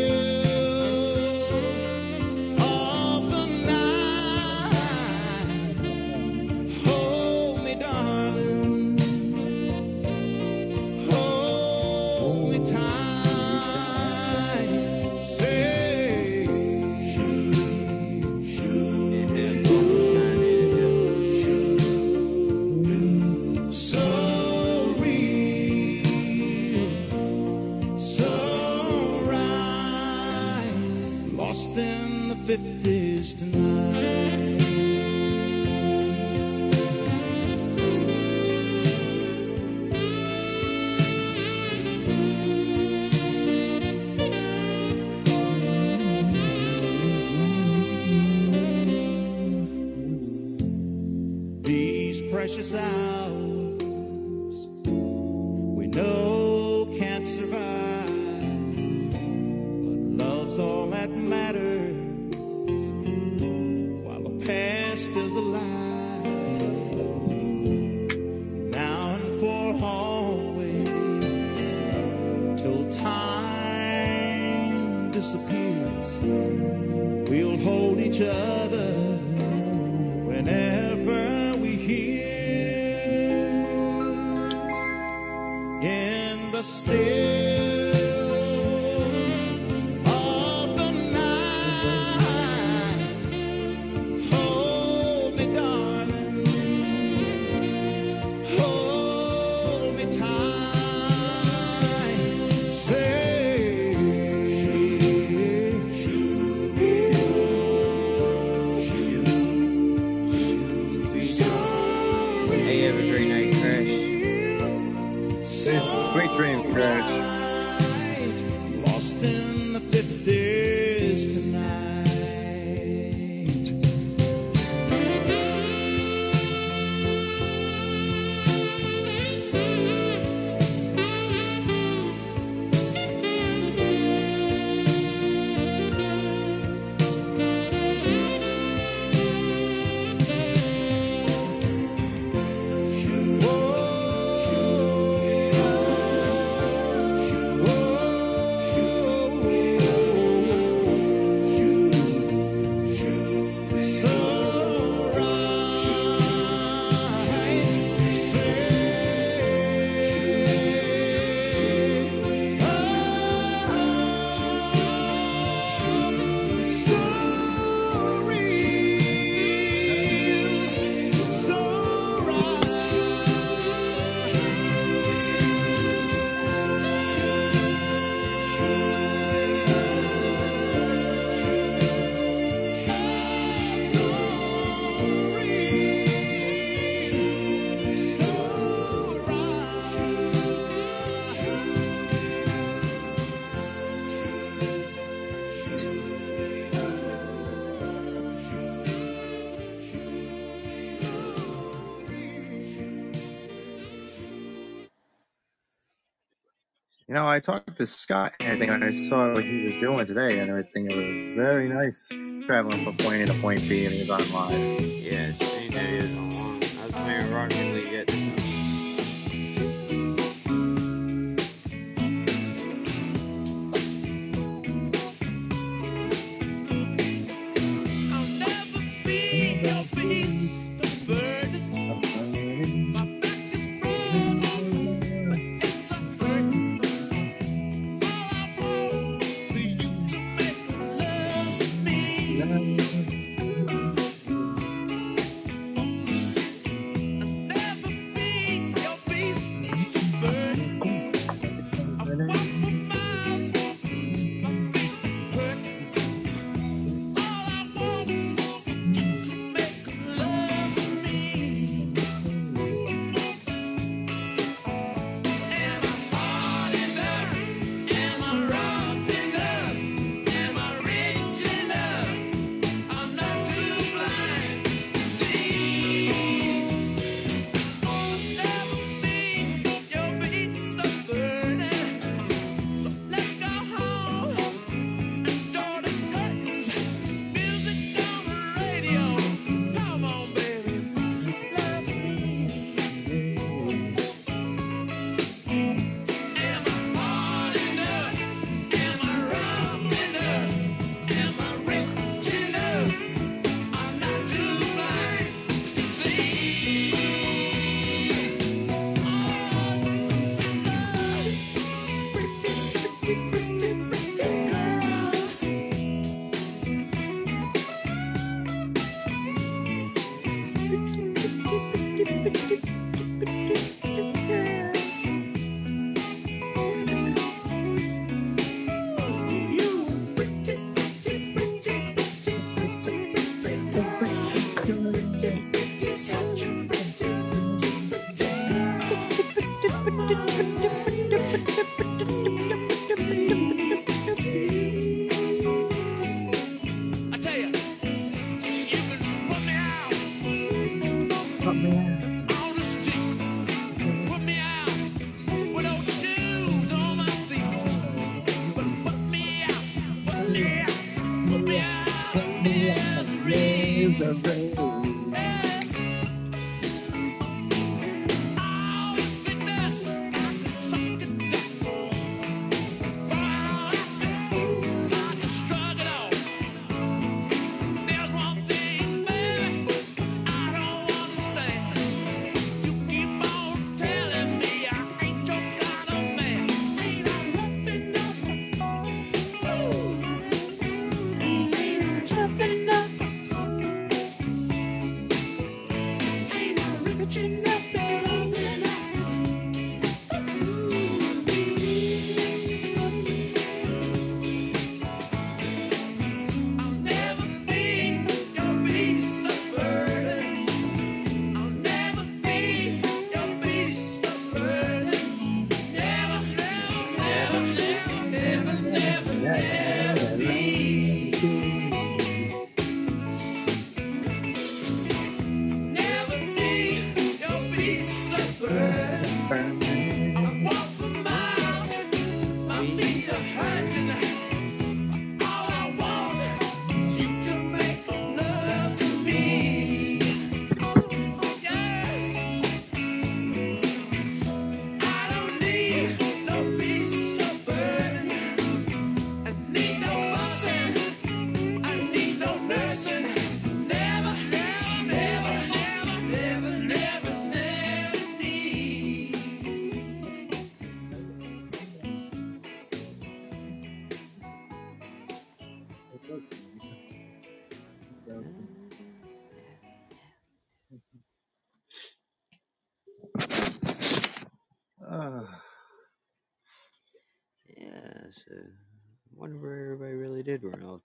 [207.32, 210.52] I talked to Scott and everything, and I saw what he was doing today and
[210.52, 212.06] I think It was very nice
[212.46, 214.80] traveling from point A to point B, and he was on live.
[214.82, 215.38] Yes,
[215.70, 216.62] yeah, he was on.
[216.62, 218.41] I was playing Rocket League at the.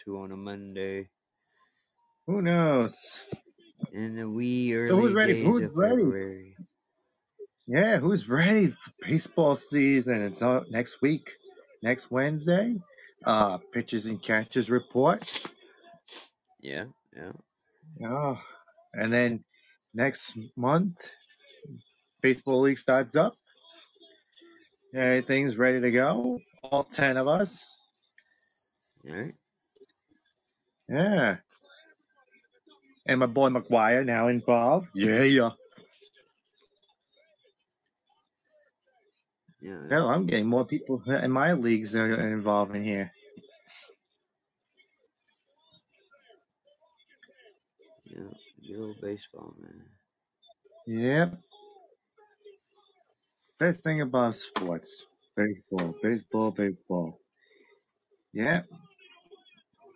[0.07, 1.09] to on a Monday.
[2.27, 2.95] Who knows?
[3.91, 5.33] In the wee early so who's ready?
[5.33, 5.95] days who's of ready?
[5.95, 6.55] February.
[7.67, 10.23] Yeah, who's ready for baseball season?
[10.23, 11.29] It's all, next week,
[11.83, 12.75] next Wednesday.
[13.25, 15.29] Uh, pitches and catches report.
[16.61, 16.85] Yeah,
[17.15, 18.07] yeah.
[18.07, 18.37] Oh,
[18.93, 19.43] and then
[19.93, 20.95] next month,
[22.21, 23.33] baseball league starts up.
[24.95, 26.39] Everything's ready to go.
[26.63, 27.61] All ten of us.
[29.09, 29.33] All right.
[30.89, 31.37] Yeah.
[33.07, 34.89] And my boy McGuire now involved.
[34.93, 35.45] Yeah, yeah.
[35.47, 35.51] Uh,
[39.61, 39.87] yeah.
[39.89, 43.11] No, I'm getting more people in my leagues that are involved in here.
[48.05, 48.31] Yeah.
[48.67, 49.85] Good old baseball, man.
[50.87, 51.39] Yep.
[53.59, 55.05] Best thing about sports.
[55.35, 57.19] Baseball, baseball, baseball.
[58.33, 58.63] Yeah.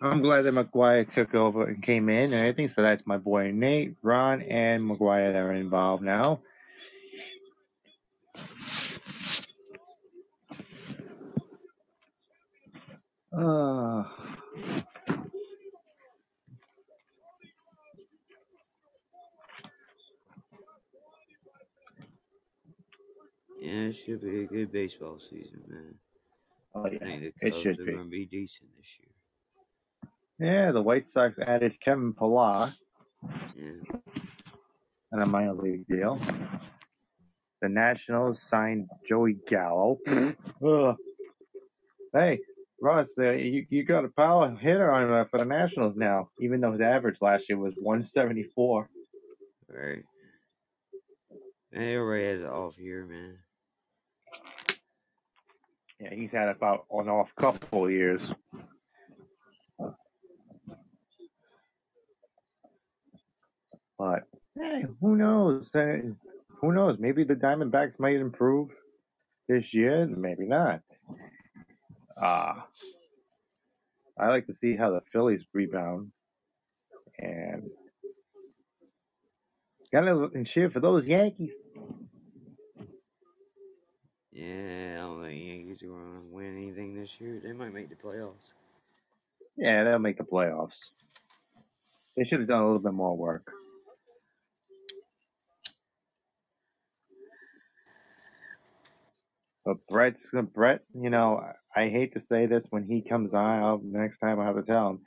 [0.02, 2.70] I'm glad that McGuire took over and came in and everything.
[2.70, 6.42] So that's my boy Nate, Ron, and McGuire that are involved now.
[13.38, 14.04] Uh,
[23.62, 25.96] Yeah, it should be a good baseball season, man.
[26.76, 27.92] oh I yeah, think the it Cubs should are be.
[27.92, 29.11] going to be decent this year.
[30.42, 32.74] Yeah, the White Sox added Kevin Pillar
[33.56, 33.98] Yeah.
[35.14, 36.20] on a minor league deal.
[37.62, 39.98] The Nationals signed Joey Gallo.
[42.14, 42.40] Hey,
[42.82, 46.60] Ross, uh, you, you got a power hitter on uh, for the Nationals now, even
[46.60, 48.90] though his average last year was 174.
[49.70, 50.04] Right.
[51.72, 53.38] Man, everybody has an off year, man.
[56.02, 58.22] Yeah, he's had about an off couple of years.
[64.02, 64.24] But
[64.58, 65.68] hey, who knows?
[65.76, 65.98] Uh,
[66.60, 66.98] who knows?
[67.00, 68.70] Maybe the Diamondbacks might improve
[69.48, 70.08] this year.
[70.08, 70.82] Maybe not.
[72.20, 72.54] Uh,
[74.20, 76.12] I like to see how the Phillies rebound
[77.20, 77.70] and
[79.94, 81.52] gotta and cheer for those Yankees.
[84.32, 87.40] Yeah, I don't think Yankees are going to win anything this year.
[87.44, 88.34] They might make the playoffs.
[89.58, 90.72] Yeah, they'll make the playoffs.
[92.18, 93.54] They should have done a little bit more work.
[99.72, 100.20] But Brett's
[100.54, 101.42] Brett, you know,
[101.74, 103.64] I hate to say this when he comes on.
[103.64, 105.00] I'll, next time I have to tell him,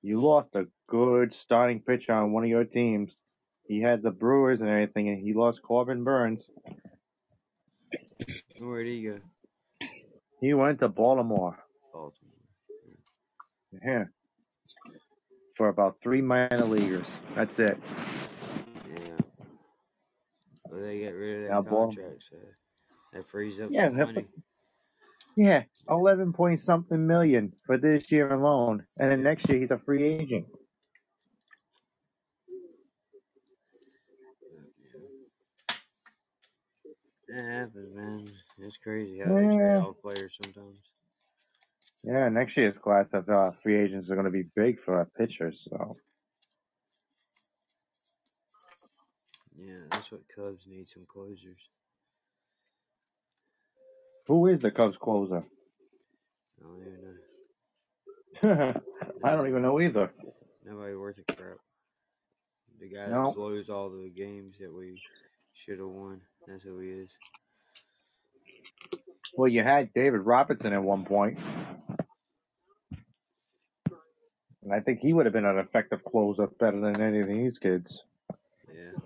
[0.00, 3.10] you lost a good starting pitcher on one of your teams.
[3.68, 6.40] He had the Brewers and everything, and he lost Corbin Burnes.
[8.58, 9.18] Where'd he go?
[10.40, 11.58] He went to Baltimore.
[11.92, 12.14] Baltimore.
[13.84, 14.04] Yeah.
[15.58, 17.18] For about three minor leaguers.
[17.36, 17.78] That's it.
[18.88, 19.18] Yeah.
[20.70, 22.38] Well, they got rid of that Now, contract, so
[23.12, 24.26] that frees up Yeah, some money.
[25.36, 29.78] Yeah, eleven point something million for this year alone, and then next year he's a
[29.78, 30.46] free agent.
[37.28, 38.28] That happens, man.
[38.58, 39.80] It's crazy how they trade Yeah.
[39.80, 40.78] off players sometimes.
[42.02, 45.06] Yeah, next year's class of uh, free agents are going to be big for our
[45.16, 45.66] pitchers.
[45.70, 45.96] So
[49.56, 51.58] Yeah, that's what Cubs need some closers.
[54.26, 55.42] Who is the Cubs closer?
[56.58, 57.02] I don't even
[58.42, 58.74] know.
[59.24, 60.10] I don't even know either.
[60.64, 61.58] Nobody worth a crap.
[62.80, 63.26] The guy No.
[63.26, 65.00] that blows all the games that we
[65.52, 66.20] should have won.
[66.46, 67.08] That's who he is.
[69.36, 71.38] Well, you had David Robertson at one point,
[74.62, 77.58] and I think he would have been an effective closer better than any of these
[77.58, 78.02] kids.
[78.74, 78.98] Yeah.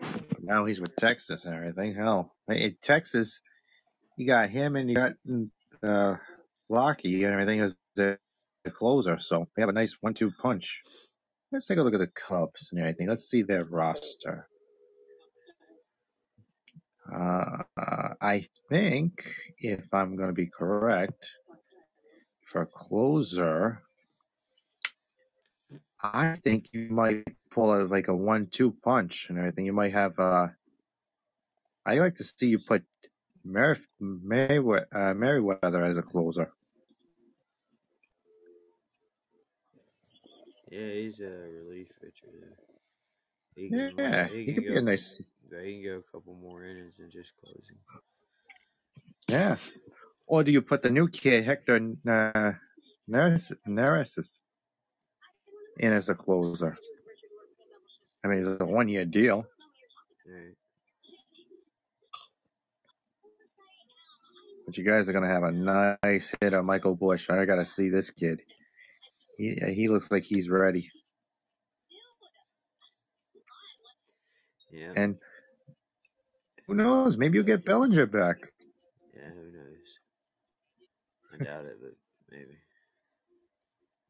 [0.00, 1.94] But now he's with Texas and everything.
[1.94, 3.40] Hell, in Texas,
[4.16, 5.12] you got him and you got
[5.82, 6.16] uh,
[6.68, 8.18] Lockey and everything as the
[8.76, 9.18] closer.
[9.18, 10.80] So they have a nice one-two punch.
[11.50, 13.08] Let's take a look at the Cubs and everything.
[13.08, 14.46] Let's see their roster.
[17.10, 17.62] Uh,
[18.20, 19.12] I think,
[19.58, 21.30] if I'm going to be correct,
[22.50, 23.82] for closer,
[26.02, 27.24] I think you might
[27.54, 29.66] pull a, like a one-two punch and everything.
[29.66, 30.18] You might have.
[30.18, 30.48] Uh,
[31.84, 32.82] I like to see you put
[33.44, 36.52] Mer- Maywe- uh, Merryweather as a closer.
[40.70, 41.24] Yeah, he's a
[41.64, 42.56] relief pitcher there.
[43.54, 45.14] He can, Yeah, he he could be a nice.
[45.14, 47.76] he can go a couple more innings than just closing.
[49.28, 49.56] Yeah.
[50.26, 52.52] Or do you put the new kid Hector uh,
[53.10, 54.38] Neris Neresis
[55.78, 56.78] in as a closer?
[58.24, 59.44] I mean, it's a one-year deal.
[60.26, 60.54] Right.
[64.66, 67.28] But you guys are gonna have a nice hit on Michael Busch.
[67.28, 68.40] I gotta see this kid.
[69.36, 70.90] He he looks like he's ready.
[74.72, 74.92] Yeah.
[74.96, 75.18] And
[76.66, 77.18] Who knows?
[77.18, 78.36] Maybe you'll get Bellinger back.
[79.14, 79.88] Yeah, who knows?
[81.34, 81.92] I doubt it, but
[82.30, 82.56] maybe.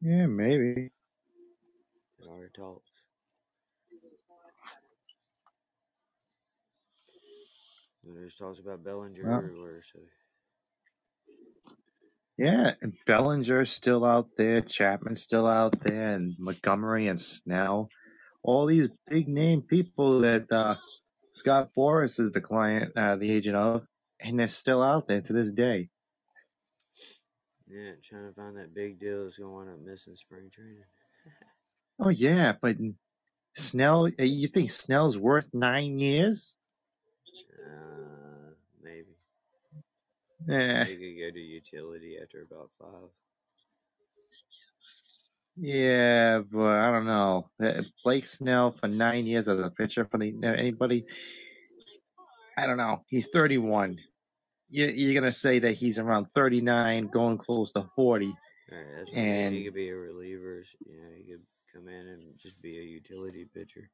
[0.01, 0.91] Yeah, maybe.
[2.29, 2.89] Are talks.
[3.91, 4.11] Well,
[8.03, 9.37] There's talks about Bellinger Well.
[9.37, 9.99] everywhere, so
[12.37, 17.89] Yeah, and Bellinger's still out there, Chapman's still out there, and Montgomery and Snell.
[18.43, 20.75] All these big name people that uh,
[21.35, 23.83] Scott Boras is the client, uh, the agent of,
[24.19, 25.89] and they're still out there to this day.
[27.67, 30.83] yeah, trying to find that big deal that's gonna wind up missing spring training.
[31.99, 32.75] Oh yeah, but
[33.55, 36.55] Snell, uh, you think Snell's worth nine years?
[37.65, 39.15] Uh, maybe.
[40.51, 43.09] Eh, He could go to utility after about five.
[45.55, 47.49] yeah, but I don't know.
[47.63, 51.05] Uh, Blake Snell for nine years as a pitcher for the anybody?
[52.57, 53.03] I don't know.
[53.07, 53.99] He's 31.
[54.69, 58.25] You, you're gonna say that he's around 39, going close to 40.
[58.71, 60.63] All right, And- He could be a reliever.
[60.85, 61.41] You know, he could
[61.73, 63.89] come in and just be a utility pitcher,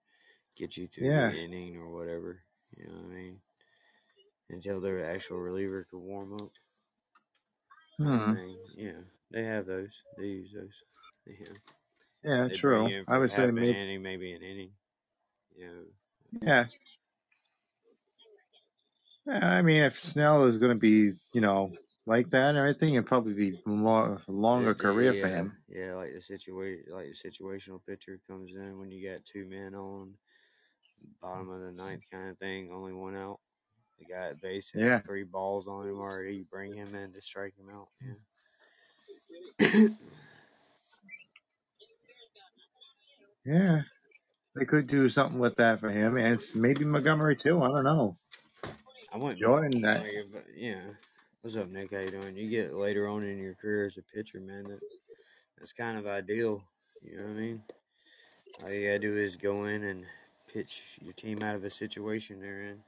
[0.57, 1.29] get you through Yeah.
[1.31, 2.41] the inning or whatever.
[2.77, 3.41] You know what I mean?
[4.49, 6.49] Until their actual reliever could warm up.
[7.99, 8.33] I Hmm.
[8.33, 8.91] mean, yeah,
[9.31, 9.89] they have those.
[10.17, 10.73] They use those.
[11.27, 11.53] Yeah.
[12.23, 12.79] Yeah, They true.
[12.83, 13.69] bring you in I would say maybe.
[13.69, 14.71] inning, maybe an inning.
[15.55, 15.83] You know,
[16.41, 16.65] Yeah.
[19.27, 21.71] Yeah, I mean, if Snell is going to be, you know,
[22.07, 25.57] like that and everything, it'd probably be more longer the- career the, for him.
[25.67, 29.75] Yeah, like the situation, like the situational pitcher comes in when you got two men
[29.75, 30.17] on
[31.21, 33.39] bottom of the ninth kind of thing, only one out.
[33.99, 34.99] The guy at base has Yeah.
[34.99, 36.37] three balls on him already.
[36.37, 37.89] You bring him in to strike him out.
[39.59, 39.87] Yeah.
[43.45, 43.81] Yeah,
[44.55, 47.61] they could do something with that for him, and maybe Montgomery too.
[47.63, 48.17] I don't know.
[49.11, 49.39] I wouldn't.
[49.39, 50.81] Jordan, uh, like, but, yeah.
[51.41, 51.91] What's up, Nick?
[51.91, 52.35] How you doing?
[52.35, 54.65] You get later on in your career as a pitcher, man.
[54.65, 54.79] That
[55.57, 56.63] that's kind of ideal.
[57.01, 57.63] You know what I mean?
[58.63, 60.05] All you gotta do is go in and
[60.51, 62.83] pitch your team out of a situation they're in,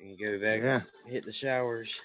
[0.00, 2.00] and you go back, Yeah, hit the showers.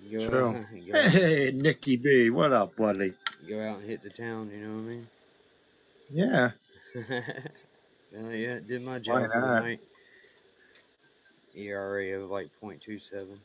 [0.00, 0.48] You go, True.
[0.56, 3.14] Out, you go, Hey, Nicky B, what up, buddy?
[3.44, 4.50] you go out and hit the town.
[4.50, 5.08] You know what I mean?
[6.10, 6.50] Yeah,
[8.12, 9.62] well, yeah, did my job for the not?
[9.62, 9.80] night.
[11.54, 13.38] ERA of like .27.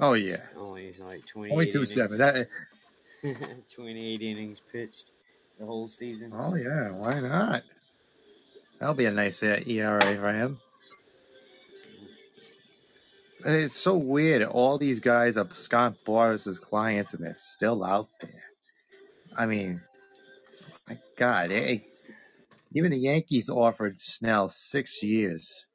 [0.00, 2.20] oh yeah, Only like 28 point two seven.
[2.20, 2.48] innings.
[3.22, 5.12] That 28 innings pitched
[5.58, 6.32] the whole season.
[6.34, 7.62] oh yeah, why not?
[8.80, 10.58] That'll be a nice uh, ERA for him.
[13.46, 14.42] It's so weird.
[14.42, 18.42] All these guys are Scott Boras's clients, and they're still out there.
[19.36, 19.82] I mean,
[20.88, 21.80] my God, eh,
[22.72, 25.66] even the Yankees offered Snell six years,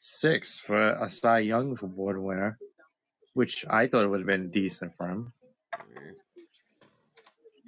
[0.00, 2.58] six for a Cy Young Award winner,
[3.34, 5.32] which I thought would have been decent for him.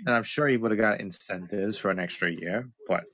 [0.07, 3.05] And I'm sure he would have got incentives for an extra year, but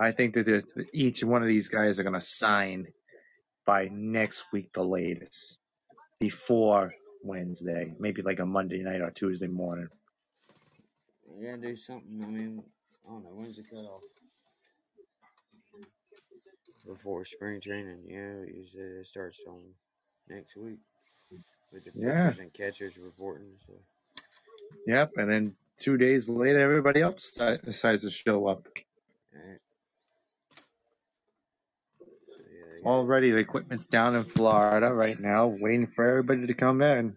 [0.00, 2.92] I think that there's- each one of these guys are going to sign
[3.66, 5.58] by next week, the latest,
[6.18, 9.88] before Wednesday, maybe like a Monday night or Tuesday morning.
[11.26, 12.22] We gotta do something.
[12.24, 12.64] I mean,
[13.06, 13.30] I don't know.
[13.30, 14.02] When's the cutoff?
[16.86, 18.42] Before spring training, yeah.
[18.42, 19.74] Usually it starts on
[20.28, 20.80] next week
[21.72, 22.30] with the Yeah.
[22.30, 23.58] pitchers and catchers reporting.
[23.66, 23.74] So
[24.86, 28.66] Yep, and then two days later, everybody else deci- decides to show up.
[29.34, 29.60] Alright.
[31.98, 32.06] So,
[32.50, 36.54] yeah, they got- Already, the equipment's down in Florida right now, waiting for everybody to
[36.54, 37.16] come in,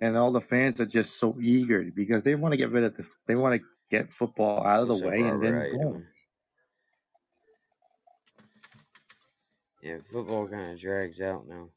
[0.00, 2.96] and all the fans are just so eager because they want to get rid of
[2.96, 6.06] the, they want to get football out of the way, and then you boom.
[9.82, 11.68] Yeah, football kind of drags out now.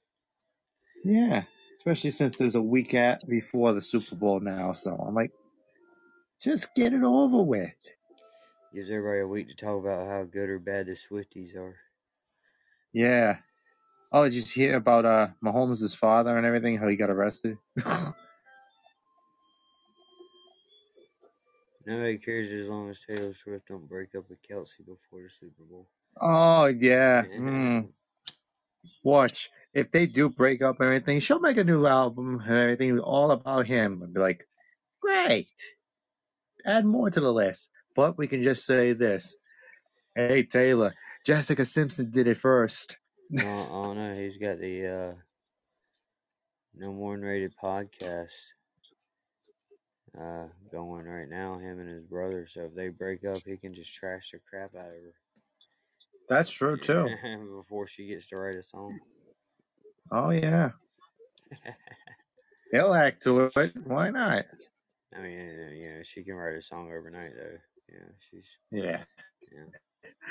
[1.03, 1.43] Yeah,
[1.75, 5.31] especially since there's a week at before the Super Bowl now, so I'm like,
[6.41, 7.71] just get it over with.
[8.73, 11.75] Gives everybody a week to talk about how good or bad the Swifties are.
[12.97, 13.37] Yeah.
[14.11, 16.77] Oh, did you hear about uh Mahomes' father and everything?
[16.77, 17.59] How he got arrested?
[21.85, 25.63] Nobody cares as long as Taylor Swift don't break up with Kelce before the Super
[25.69, 25.87] Bowl.
[26.19, 27.21] oh yeah.
[27.37, 27.89] Mm.
[29.03, 32.97] Watch if they do break up and everything, she'll make a new album and everything
[32.97, 34.01] all about him.
[34.01, 34.47] and be like,
[34.99, 35.53] great.
[36.65, 37.69] Add more to the list.
[37.95, 39.37] But we can just say this.
[40.15, 40.95] Hey Taylor,
[41.27, 42.95] Jessica Simpson did it first.
[43.35, 44.15] Don't, I don't know.
[44.15, 45.13] He's got the uh,
[46.73, 48.29] No More Rated podcast
[50.17, 52.47] uh, going right now, him and his brother.
[52.49, 55.13] So if they break up, he can just trash the crap out of her.
[56.29, 57.09] That's true too.
[57.57, 58.97] before she gets to write a song.
[60.09, 60.71] Oh yeah.
[62.71, 63.73] He'll act to it.
[63.83, 64.45] Why not?
[65.13, 67.57] I mean, uh, you know, she can write a song overnight though.
[67.91, 69.03] Yeah, she's Yeah.
[69.51, 69.77] yeah.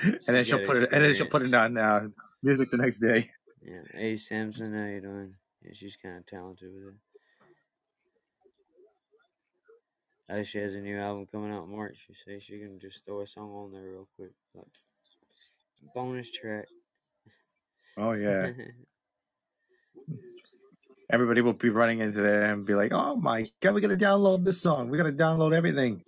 [0.03, 0.89] And then she'll put it.
[0.93, 2.09] And then she'll put it on uh,
[2.43, 3.31] music the next day.
[3.63, 4.17] Yeah, A.
[4.17, 5.35] Simpson, how you doing?
[5.63, 7.01] Yeah, she's kind of talented with it.
[10.29, 11.97] Oh, she has a new album coming out in March.
[12.07, 14.67] She says she can just throw a song on there real quick, like
[15.95, 16.67] bonus track.
[17.97, 18.51] Oh yeah.
[21.11, 24.45] Everybody will be running into there and be like, "Oh my god, we gotta download
[24.45, 24.91] this song.
[24.91, 26.03] We gotta download everything."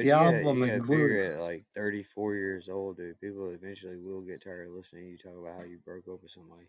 [0.00, 3.20] But The you gotta, album you gotta figure at like 34 years old, dude.
[3.20, 6.22] People eventually will get tired of listening to you talk about how you broke up
[6.22, 6.64] with somebody.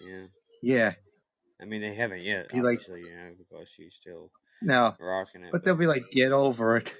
[0.00, 0.26] Yeah.
[0.60, 0.92] Yeah.
[1.62, 5.44] I mean, they haven't yet, Be like- obviously, you know, because she's still No, rocking
[5.44, 5.52] it.
[5.52, 6.92] but they'll be like, "Get over it."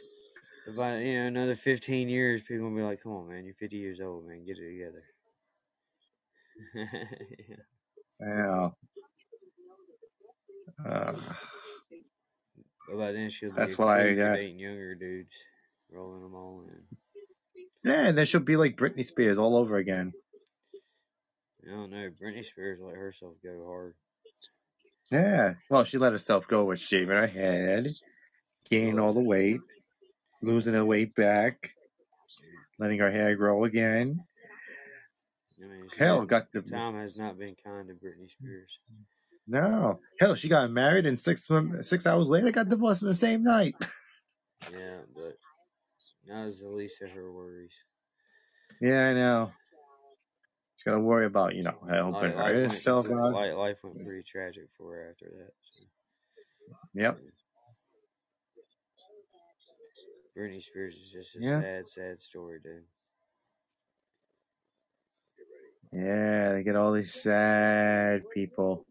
[0.77, 3.77] but you know, another 15 years, people will be like, come on, man, you're 50
[3.77, 5.03] years old, man, get it together.
[7.49, 7.57] yeah.
[8.21, 8.69] Yeah.
[10.89, 11.13] Uh,
[12.89, 14.35] But by then, she'll be That's why, yeah.
[14.35, 15.33] dating younger dudes,
[15.91, 17.91] rolling them all in.
[17.91, 20.13] yeah, and then she'll be like Britney Spears all over again.
[21.67, 22.11] I don't know.
[22.23, 23.95] Britney Spears let herself go hard.
[25.11, 25.55] Yeah.
[25.71, 27.89] Well, she let herself go with shaving her head,
[28.69, 29.61] gaining all the weight,
[30.43, 31.57] losing the weight back,
[32.79, 34.21] letting her hair grow again.
[35.63, 38.79] I mean, Hell, got the time has not been kind to Britney Spears.
[39.47, 40.01] No.
[40.21, 41.49] Hell, she got married and six
[41.83, 43.75] six hours later got divorced in the same night.
[44.73, 45.37] Yeah, but
[46.27, 47.75] that was the least of her worries.
[48.81, 49.53] Yeah, I know.
[50.77, 53.33] She's got to worry about you know helping Life, life, herself went, out.
[53.33, 55.53] life, life went pretty tragic for her after that.
[55.77, 55.85] So.
[56.95, 57.19] Yep.
[60.37, 61.61] Britney Spears is just a Yeah.
[61.61, 62.85] sad, sad story, dude.
[65.93, 68.87] Yeah, they get all these sad people.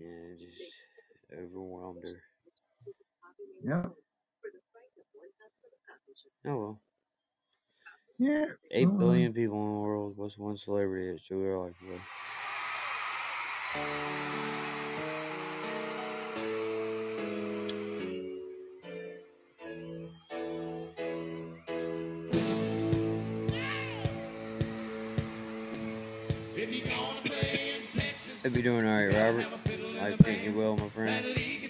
[0.00, 0.72] Yeah, just
[1.38, 2.22] overwhelmed her.
[3.64, 3.92] Yep.
[6.46, 6.80] Oh well.
[8.18, 8.46] Yeah.
[8.70, 10.16] Eight Oh, billion people in the world.
[10.16, 12.00] What's one celebrity that you were like, well,
[28.42, 29.46] Hope you're doing alright, Robert.
[30.00, 31.26] I think you will, my friend.
[31.26, 31.60] lead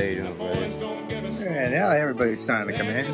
[0.00, 0.78] How you doing, buddy?
[0.78, 3.04] don't give us Yeah, now everybody's starting to come in.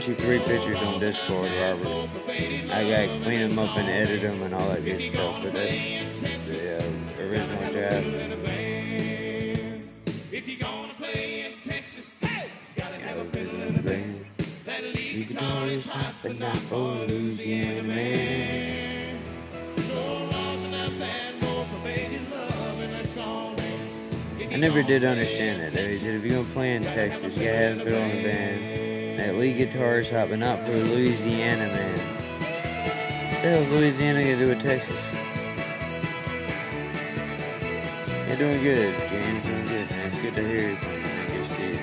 [0.00, 2.08] Sent you three pictures on Discord, Robert.
[2.70, 5.42] I gotta clean them up and edit them and all that good stuff.
[5.42, 7.62] But that's the uh, original.
[10.32, 14.26] If you're gonna play in Texas, hey, gotta have a fiddle and a band.
[14.36, 14.48] Band.
[14.66, 19.18] That lead can always hot, but not for Louisiana man.
[19.76, 24.42] So rosin up that more for faded love, and that's all it is.
[24.42, 25.72] If I never did understand that.
[25.72, 28.22] Texas, said if you're gonna play in Texas, you gotta have a fiddle on the
[28.22, 28.85] band.
[29.16, 31.98] That lead guitar is hopping up for Louisiana man.
[33.32, 34.94] What the Louisiana gonna do with Texas?
[38.26, 39.42] They're doing good, James.
[39.42, 40.12] Doing good, man.
[40.12, 41.80] It's good to hear you playing that good shit.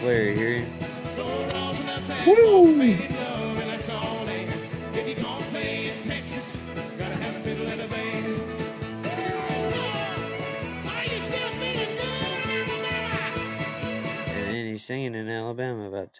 [0.00, 0.68] Flair, you hear him?
[2.26, 3.21] Woo!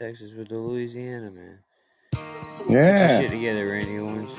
[0.02, 1.58] Texas with the Louisiana man.
[2.10, 3.20] Get your Yeah.
[3.20, 4.32] shit together, Randy Owens.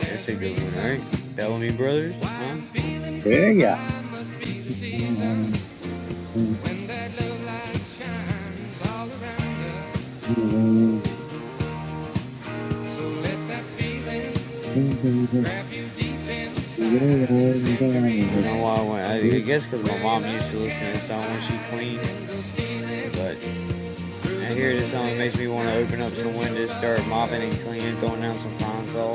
[0.00, 1.36] That's a good one, right?
[1.36, 2.56] Bellamy Brothers, huh?
[3.26, 3.90] Yeah, yeah.
[10.24, 11.11] I
[14.72, 15.32] don't
[18.42, 19.14] know why I.
[19.14, 22.00] I guess because my mom used to listen to this song when she cleaned.
[23.12, 23.36] But
[24.42, 27.52] I hear this song makes me want to open up some windows, start mopping and
[27.60, 29.14] cleaning, throwing down some pine sol.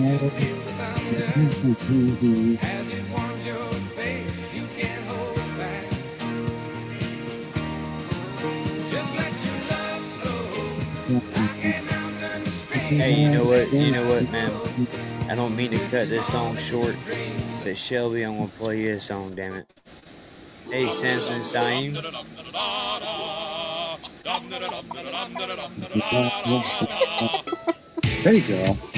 [0.00, 0.30] thunder
[2.62, 4.30] as it warms your face.
[4.54, 5.84] You can't hold back.
[8.90, 12.98] Just let your love flow like a mountain stream.
[12.98, 13.72] Hey, you know what?
[13.72, 14.88] You know what, man?
[15.28, 16.96] I don't mean to cut this song short,
[17.62, 19.66] but Shelby, I'm gonna play you a song, damn it.
[20.70, 21.94] Hey, Samson Saim.
[28.22, 28.89] There you go.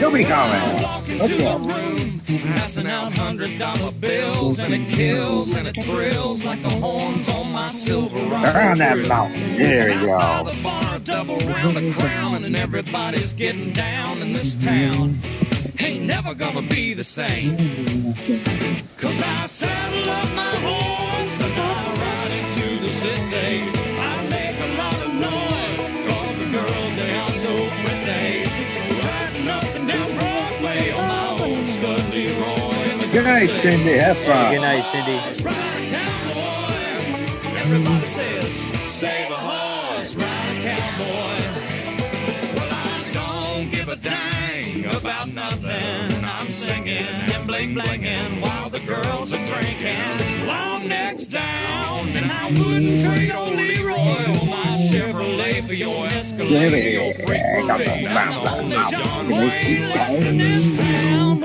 [0.00, 0.82] Nobody comment.
[1.08, 6.60] Into the room, passing out hundred dollar bills, and it kills and it thrills like
[6.60, 8.50] the horns on my Silverado.
[8.50, 9.56] Around that mountain.
[9.56, 10.42] There you go.
[10.44, 15.20] the bar, double round the crown, and everybody's getting down in this town.
[15.78, 18.14] Ain't never gonna be the same.
[18.96, 20.81] Cause I saddle up my horse
[33.32, 33.54] Leroy.
[33.54, 33.98] and the Good night, say, Cindy.
[33.98, 34.16] Have
[34.50, 35.12] Good night, Cindy.
[35.12, 37.58] Let's ride a cowboy.
[37.58, 38.50] Everybody says,
[38.92, 41.40] save a horse, ride a cowboy.
[42.56, 46.24] Well, I don't give a dang about nothing.
[46.24, 50.46] I'm singing and bling blinging while the girls are drinking.
[50.46, 56.74] Long necks down, and I wouldn't trade old Leroy or my Chevrolet for your Escalade
[56.74, 58.06] or your freak parade.
[58.06, 61.40] I'm the only John Wayne left in this town,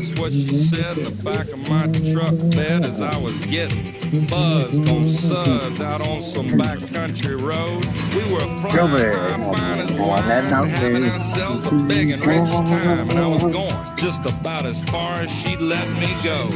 [0.00, 4.26] that's what she said in the back of my truck bed as I was getting
[4.26, 7.84] buzzed on suds out on some backcountry road.
[8.14, 13.18] We were flying high, fine as wine, having ourselves a big and rich time, and
[13.18, 16.46] I was going just about as far as she'd let me go.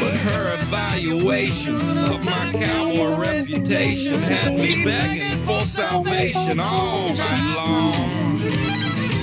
[0.00, 8.27] But her evaluation of my cowboy reputation had me begging for salvation all night long.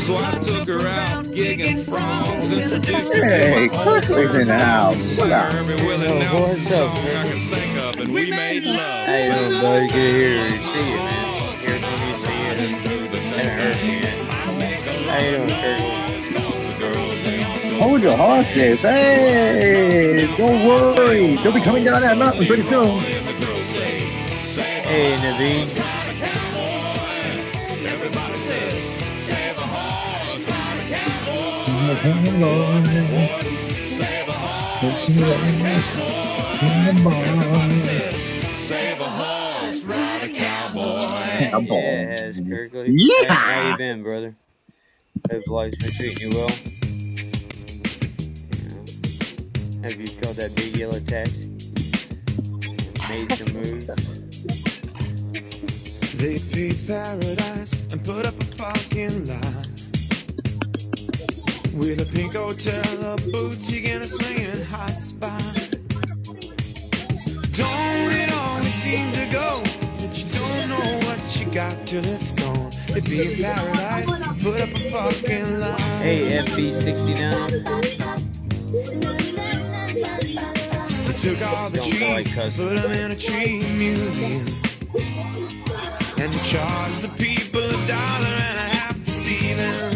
[0.05, 4.47] So I took her out gigging frogs, introduced her Hey, to my old Kirk's in
[4.49, 5.17] the house.
[5.17, 5.51] What up?
[5.51, 8.63] her every Willie Oh, Nelson what's up, song I can think of, and we made
[8.65, 9.07] love.
[9.07, 9.87] How you doing, buddy?
[9.87, 10.47] Good to hear.
[10.59, 11.57] See you, man.
[11.57, 12.53] Hear from you, see you.
[13.33, 14.13] Haven't heard from you yet.
[15.09, 15.37] How you
[17.63, 18.81] doing, Hold your horses.
[18.83, 21.35] Hey, don't worry.
[21.37, 22.99] They'll be coming down that mountain pretty soon.
[24.83, 25.94] Hey, Naveen.
[41.57, 42.87] Yeah, it has, Kirkley.
[42.89, 43.33] Yeah.
[43.33, 44.35] How, how you been, brother?
[45.31, 46.51] Hope life's been treating you well.
[48.51, 48.83] You know,
[49.83, 51.51] have you called that big yellow taxi?
[53.09, 53.85] Made some moves?
[56.17, 59.74] They paved paradise and put up a parking lot.
[61.75, 65.41] With a pink hotel, a boutique, and a swinging hot spot.
[67.51, 69.61] Don't it always seem to go
[69.99, 72.71] that you don't know what you got till it's gone?
[72.87, 74.09] They paved paradise,
[74.41, 75.79] put up a lot.
[75.99, 77.65] Hey, FB69.
[81.05, 84.45] They took all the trees, put them in a tree museum.
[86.17, 89.93] And they charged the people a dollar and a half to see them.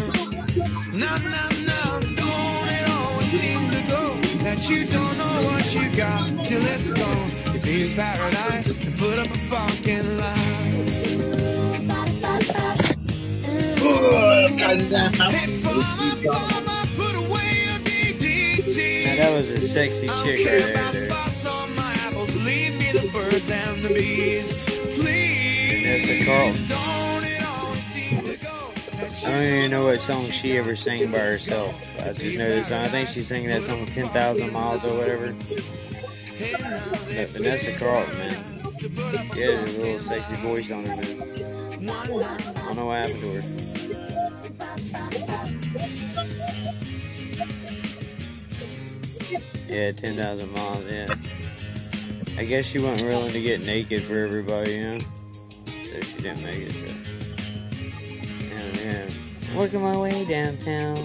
[0.92, 1.49] No, no,
[4.60, 7.30] that you don't know what you got till it's gone.
[7.54, 10.36] You pay paradise and put up a parking lot.
[14.60, 19.06] Hey, farmer, farmer, put away your DDT.
[19.06, 20.92] Now, that was a sexy chick right there.
[20.92, 21.10] dude.
[21.10, 24.52] spots on my apples, leave me the birds and the bees.
[24.94, 26.26] Please,
[29.22, 31.74] I don't even know what song she ever sang by herself.
[32.00, 32.84] I just know this song.
[32.84, 35.34] I think she sang that song 10,000 Miles or whatever.
[36.38, 38.44] But Vanessa Carlton, man.
[39.34, 41.90] She a little sexy voice on her, man.
[41.90, 43.42] I don't know what happened to her.
[49.68, 51.14] Yeah, 10,000 miles, yeah.
[52.38, 54.98] I guess she wasn't willing to get naked for everybody, you know?
[55.66, 56.99] So she didn't make it.
[58.80, 59.58] Yeah, yeah.
[59.58, 60.96] Working my way downtown.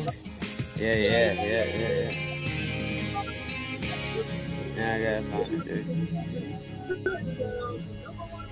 [0.78, 2.36] Yeah, yeah, yeah, yeah, yeah.
[4.78, 6.26] Now I gotta find it, dude.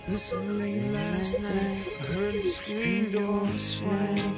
[0.09, 4.35] Listen late last night, I heard the screen door slam.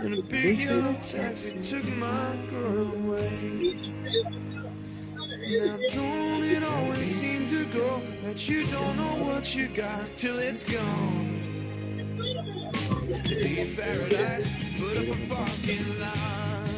[0.00, 3.76] And a big yellow taxi took my girl away.
[5.58, 10.38] Now don't it always seem to go that you don't know what you got till
[10.38, 11.49] it's gone.
[13.10, 14.46] In paradise,
[14.78, 16.68] put up a parking lot.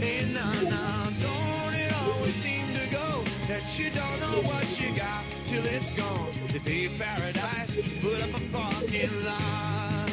[0.00, 4.96] Hey, nah, nah, don't it always seem to go that you don't know what you
[4.96, 6.32] got till it's gone.
[6.48, 10.08] To be paradise, put up a parking lot.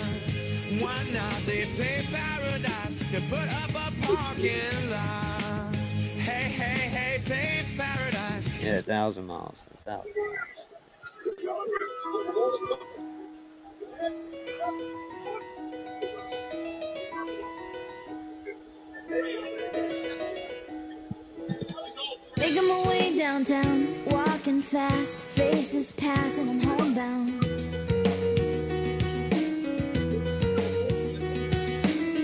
[0.82, 1.46] Why not?
[1.46, 5.74] They pay paradise to put up a parking lot.
[6.20, 8.62] Hey, hey, hey, paradise.
[8.62, 9.56] Yeah, thousand miles.
[9.72, 10.52] A thousand miles.
[22.38, 27.44] Making my way downtown, walking fast, faces pass, and I'm homebound.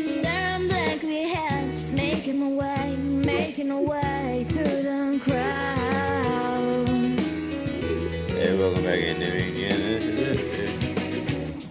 [0.02, 6.88] Staring blankly ahead, just making my way, making my way through the crowd.
[8.30, 9.56] Hey, welcome back in, dude.
[9.56, 10.40] Yeah, this is it.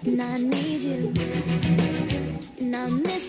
[0.07, 1.13] And I need you,
[2.59, 3.26] and I miss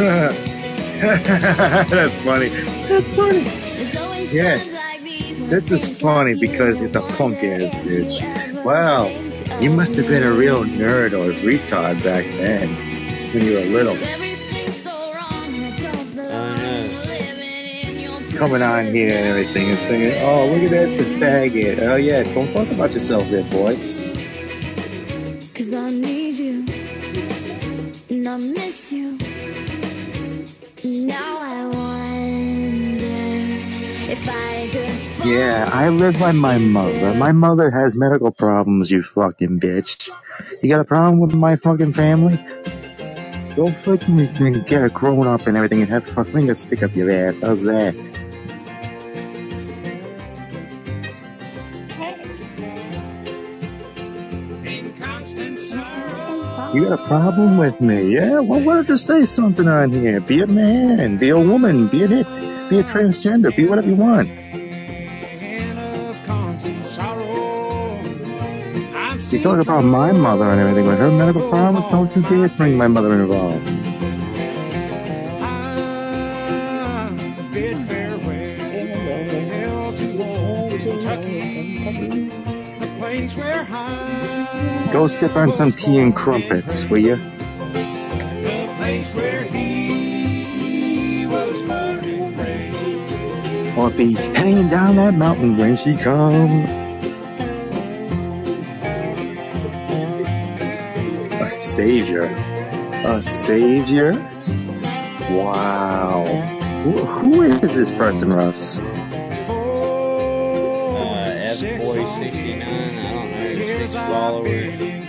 [1.00, 2.48] That's funny.
[2.48, 3.42] That's funny.
[4.34, 4.56] Yeah.
[5.50, 8.64] This is funny because it's a punk ass bitch.
[8.64, 9.08] Wow,
[9.60, 12.74] you must have been a real nerd or retard back then
[13.34, 13.96] when you were little.
[18.38, 21.82] Coming on here and everything and saying, oh, look at this, a faggot.
[21.82, 23.76] Oh, yeah, don't talk about yourself there, boy.
[35.90, 37.14] Live by my mother.
[37.14, 40.10] My mother has medical problems, you fucking bitch.
[40.62, 42.36] You got a problem with my fucking family?
[43.56, 47.10] Go fucking get a grown up and everything and have a finger stick up your
[47.10, 47.40] ass.
[47.40, 47.94] How's that?
[56.72, 58.14] You got a problem with me?
[58.14, 58.38] Yeah?
[58.38, 60.20] Well, why don't you say something on here?
[60.20, 62.32] Be a man, be a woman, be an it,
[62.70, 64.30] be a transgender, be whatever you want.
[69.32, 71.86] You talk about my mother and everything with her medical problems.
[71.86, 73.64] Don't you dare bring my mother involved.
[84.92, 87.14] Go sip on some tea and crumpets, will you?
[93.78, 96.79] Or be hanging down that mountain when she comes.
[101.80, 102.24] Savior.
[103.06, 104.12] A savior?
[105.30, 106.26] Wow.
[106.84, 108.76] Who, who is this person, Russ?
[108.76, 108.82] Uh,
[111.38, 114.74] F Boy 69, I don't know, six followers.
[114.78, 115.06] in.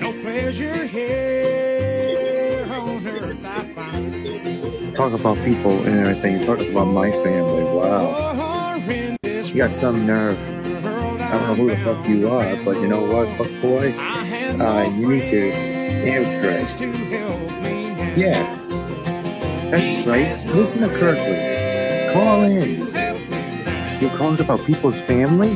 [0.00, 4.92] No pleasure here on earth I find.
[4.92, 6.42] Talk about people and everything.
[6.42, 7.62] Talk about my family.
[7.62, 8.74] Wow.
[9.22, 10.36] You got some nerve.
[11.30, 13.94] I don't know who the fuck you are, but you know what, fuck boy?
[14.58, 15.52] Uh, you need to
[17.08, 18.20] help me.
[18.20, 18.56] Yeah.
[19.70, 20.46] That's right.
[20.46, 22.12] Listen to Kirkland.
[22.12, 22.86] Call in.
[24.00, 25.50] You called about people's family?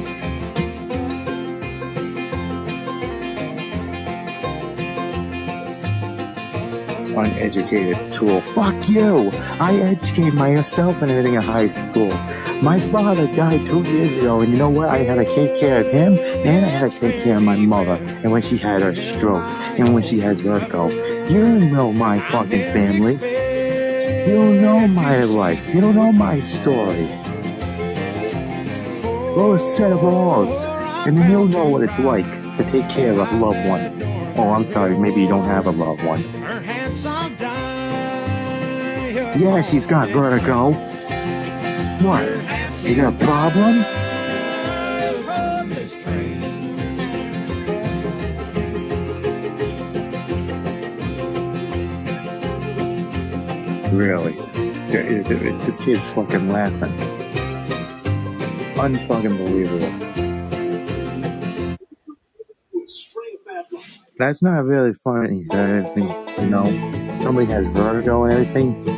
[7.16, 8.40] Uneducated tool.
[8.54, 9.30] Fuck you!
[9.60, 12.10] I educated myself and everything in high school.
[12.64, 14.88] My father died two years ago, and you know what?
[14.88, 17.56] I had to take care of him, and I had to take care of my
[17.56, 17.96] mother.
[18.22, 19.44] And when she had her stroke,
[19.78, 20.88] and when she has vertigo,
[21.28, 23.16] you know my fucking family.
[24.26, 25.60] You know my life.
[25.74, 27.04] You don't know my story.
[29.36, 30.64] A set of balls,
[31.06, 32.24] and then you'll know what it's like
[32.56, 34.02] to take care of a loved one.
[34.38, 36.22] Oh, I'm sorry, maybe you don't have a loved one.
[39.38, 40.72] Yeah, she's got vertigo.
[42.00, 42.53] What?
[42.84, 43.82] Is there a problem?
[53.94, 54.32] Really?
[55.64, 56.92] This kid's fucking laughing.
[58.76, 59.88] Unfucking believable.
[64.18, 65.46] That's not really funny.
[65.50, 66.08] Everything,
[66.38, 66.66] you know,
[67.22, 68.93] somebody has vertigo and everything.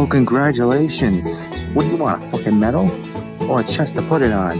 [0.00, 1.26] Well, congratulations.
[1.74, 2.90] What do you want, a fucking medal?
[3.50, 4.56] Or a chest to put it on?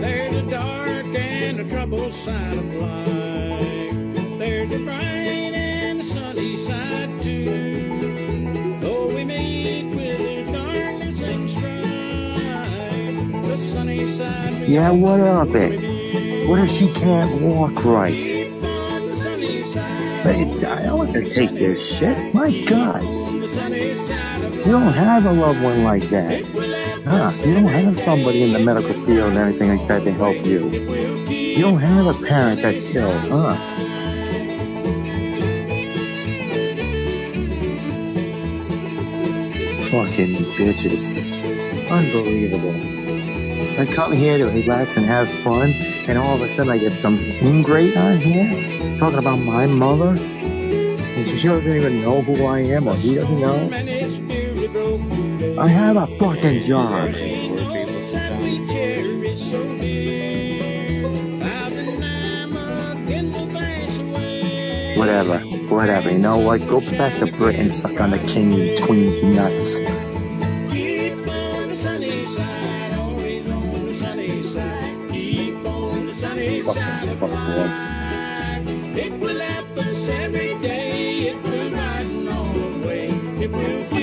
[0.00, 4.38] There's a dark and a troubled side of life.
[4.38, 8.78] There's the bright and the sunny side too.
[8.80, 14.68] Though we meet with darkness and strife, the sunny side.
[14.70, 16.48] Yeah, what of it?
[16.48, 18.29] What if she can't walk right?
[20.22, 22.34] I want to take this shit.
[22.34, 23.02] My God.
[23.02, 26.44] You don't have a loved one like that.
[27.04, 27.32] Huh?
[27.42, 30.68] You don't have somebody in the medical field and everything like that to help you.
[31.28, 33.56] You don't have a parent that's ill, huh?
[39.90, 41.10] Fucking bitches.
[41.90, 42.76] Unbelievable.
[43.80, 45.72] I come here to relax and have fun,
[46.10, 50.08] and all of a sudden I get some ingrate on here talking about my mother.
[50.18, 53.70] And she doesn't even know who I am, or he doesn't know.
[55.62, 57.14] I have a fucking job.
[64.96, 65.38] Whatever,
[65.72, 66.10] whatever.
[66.10, 66.66] You know what?
[66.66, 70.09] Go back to Britain, suck on the king and queen's nuts.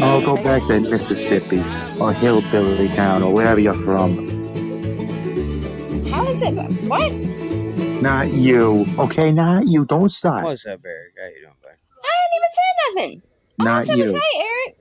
[0.10, 1.60] Oh, go back to Mississippi
[2.00, 4.26] or Hillbilly Town or wherever you're from.
[6.10, 6.54] How is it?
[6.84, 7.12] What?
[8.02, 8.86] Not you.
[8.98, 9.84] Okay, not you.
[9.84, 10.46] Don't stop.
[10.46, 11.14] What's up, Eric?
[11.20, 11.72] How you doing, bud?
[12.06, 12.72] I didn't even say
[13.02, 13.22] nothing.
[13.60, 14.08] Not All you.
[14.08, 14.78] Say, Eric.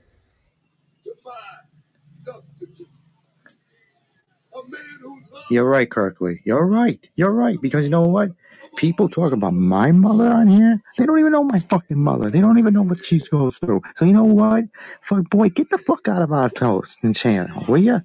[5.51, 6.43] You're right, Kirkley.
[6.45, 7.05] You're right.
[7.17, 7.61] You're right.
[7.61, 8.31] Because you know what?
[8.77, 10.81] People talk about my mother on here.
[10.99, 12.31] They don't even know my fucking mother.
[12.31, 13.83] They don't even know what she goes through.
[13.97, 14.65] So you know what?
[15.03, 18.01] Fuck boy, get the fuck out of our post and channel, will ya?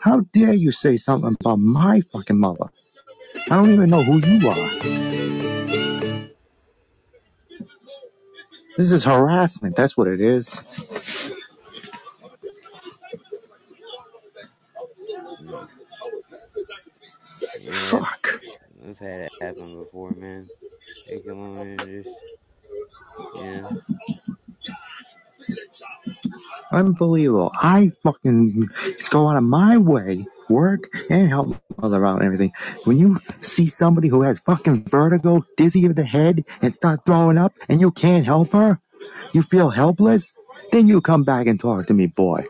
[0.00, 2.66] How dare you say something about my fucking mother?
[3.50, 4.70] I don't even know who you are.
[8.78, 9.76] This is harassment.
[9.76, 10.60] That's what it is.
[17.72, 18.40] Fuck.
[18.88, 20.48] I've had it happen before, man.
[21.08, 22.10] They come on and just,
[23.36, 23.68] yeah.
[26.72, 27.50] Unbelievable.
[27.54, 28.68] I fucking
[29.10, 32.52] go out of my way, work, and help mother out and everything.
[32.84, 37.38] When you see somebody who has fucking vertigo, dizzy of the head, and start throwing
[37.38, 38.80] up, and you can't help her,
[39.32, 40.32] you feel helpless,
[40.72, 42.44] then you come back and talk to me, boy.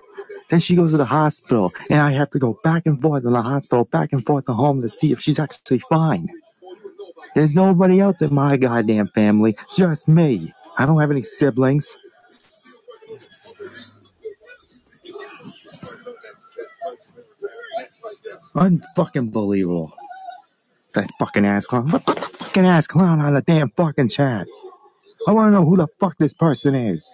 [0.51, 3.32] Then she goes to the hospital, and I have to go back and forth in
[3.32, 6.28] the hospital, back and forth to home to see if she's actually fine.
[7.35, 10.52] There's nobody else in my goddamn family, just me.
[10.77, 11.97] I don't have any siblings.
[18.55, 19.93] Unfucking believable.
[20.94, 21.90] That fucking ass clown.
[21.90, 24.47] Put the fucking ass clown on the damn fucking chat.
[25.28, 27.06] I want to know who the fuck this person is.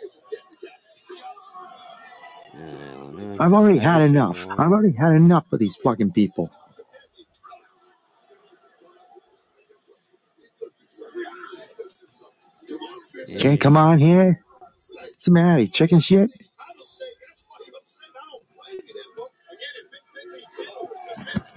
[3.41, 4.47] I've already had enough.
[4.51, 6.51] I've already had enough of these fucking people.
[13.39, 14.41] Can't come on here.
[15.09, 15.67] What's the matter?
[15.67, 16.31] Chicken shit?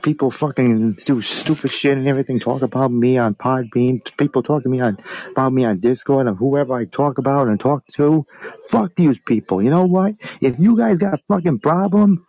[0.01, 2.39] People fucking do stupid shit and everything.
[2.39, 4.01] Talk about me on Podbean.
[4.17, 4.97] People talk to me on
[5.31, 8.25] about me on Discord and whoever I talk about and talk to.
[8.67, 9.61] Fuck these people.
[9.61, 10.15] You know what?
[10.41, 12.25] If you guys got a fucking problem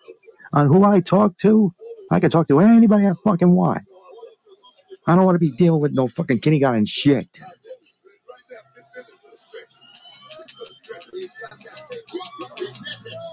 [0.53, 1.71] on who I talk to,
[2.11, 3.83] I can talk to anybody I fucking want.
[5.07, 7.29] I don't want to be dealing with no fucking kindergarten shit.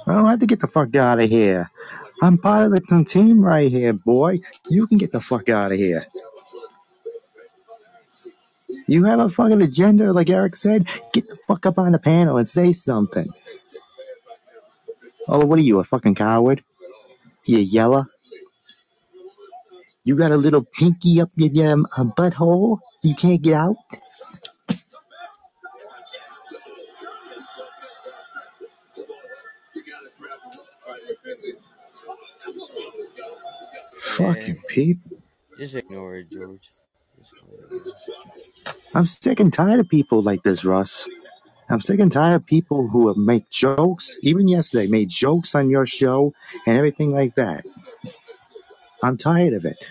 [0.08, 1.70] I don't have to get the fuck out of here.
[2.22, 4.40] I'm part of the team right here, boy.
[4.70, 6.04] You can get the fuck out of here.
[8.88, 10.88] You have a fucking agenda, like Eric said.
[11.14, 13.30] Get the fuck up on the panel and say something.
[15.28, 16.64] Oh, what are you, a fucking coward?
[17.46, 18.08] You yella?
[20.04, 22.80] You got a little pinky up your damn uh, butthole?
[23.04, 23.76] You can't get out?
[34.18, 35.18] Fucking people.
[35.58, 36.72] Just ignore it, George.
[37.18, 37.92] Just let it go.
[38.96, 41.08] I'm sick and tired of people like this, Russ.
[41.70, 45.70] I'm sick and tired of people who have make jokes, even yesterday, made jokes on
[45.70, 46.34] your show
[46.68, 47.66] and everything like that.
[49.04, 49.88] I'm tired of it.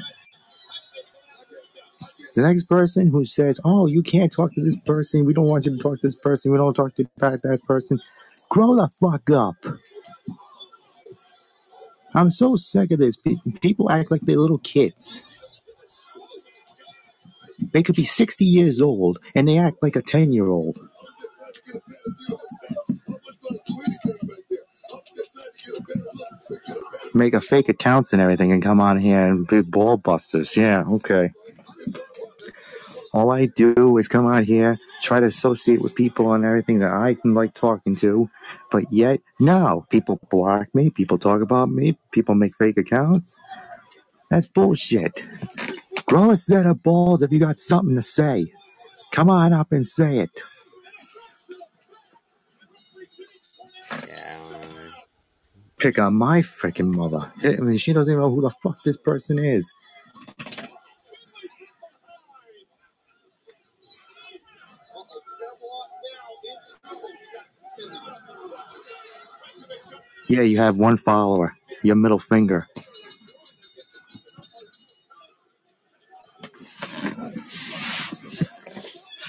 [2.35, 5.67] The next person who says, Oh, you can't talk to this person, we don't want
[5.67, 8.01] you to talk to this person, we don't talk to that, that person,
[8.51, 9.57] grow the fuck up.
[12.17, 13.17] I'm so sick of this.
[13.19, 15.25] Pe- People act like they're little kids.
[17.73, 20.79] They could be 60 years old and they act like a 10 year old.
[27.15, 30.57] Make a fake accounts and everything and come on here and be ball busters.
[30.57, 31.33] Yeah, okay.
[33.13, 36.93] All I do is come out here, try to associate with people and everything that
[36.93, 38.31] I can like talking to,
[38.71, 43.37] but yet, no, people block me, people talk about me, people make fake accounts.
[44.31, 45.27] That's bullshit.
[46.07, 48.53] Grow a set of balls if you got something to say.
[49.13, 50.43] Come on up and say it.
[55.79, 57.33] Pick on my freaking mother.
[57.43, 59.71] I mean, she doesn't even know who the fuck this person is.
[70.29, 71.57] Yeah, you have one follower.
[71.83, 72.67] Your middle finger.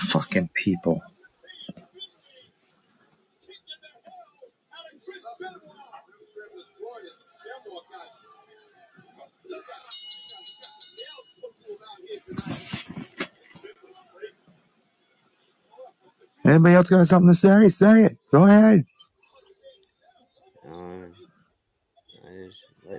[0.10, 1.02] Fucking people.
[16.46, 17.70] Anybody else got something to say?
[17.70, 18.18] Say it.
[18.32, 18.86] Go ahead.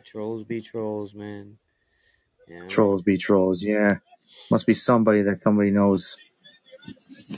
[0.05, 1.59] Trolls be trolls, man.
[2.49, 2.69] Know?
[2.69, 3.63] Trolls be trolls.
[3.63, 3.99] Yeah,
[4.51, 6.17] must be somebody that somebody knows.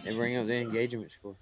[0.04, 1.36] They bring up the engagement score.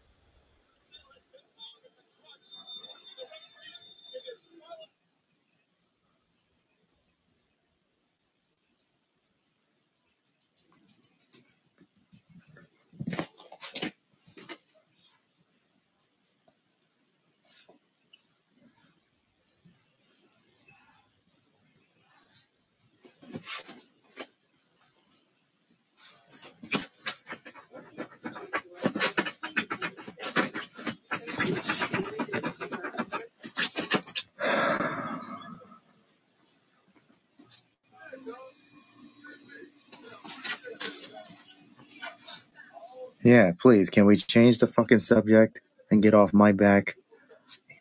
[43.29, 45.61] Yeah, please, can we change the fucking subject
[45.91, 46.97] and get off my back?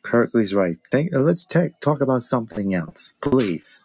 [0.03, 0.76] Kirkley's right.
[0.91, 3.82] Think, uh, let's ta- talk about something else, please.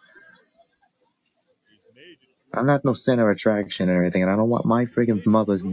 [2.53, 5.63] I'm not no center of attraction or anything, and I don't want my friggin' mother's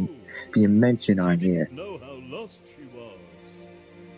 [0.53, 1.69] being mentioned on here.
[1.73, 3.19] Know how lost she was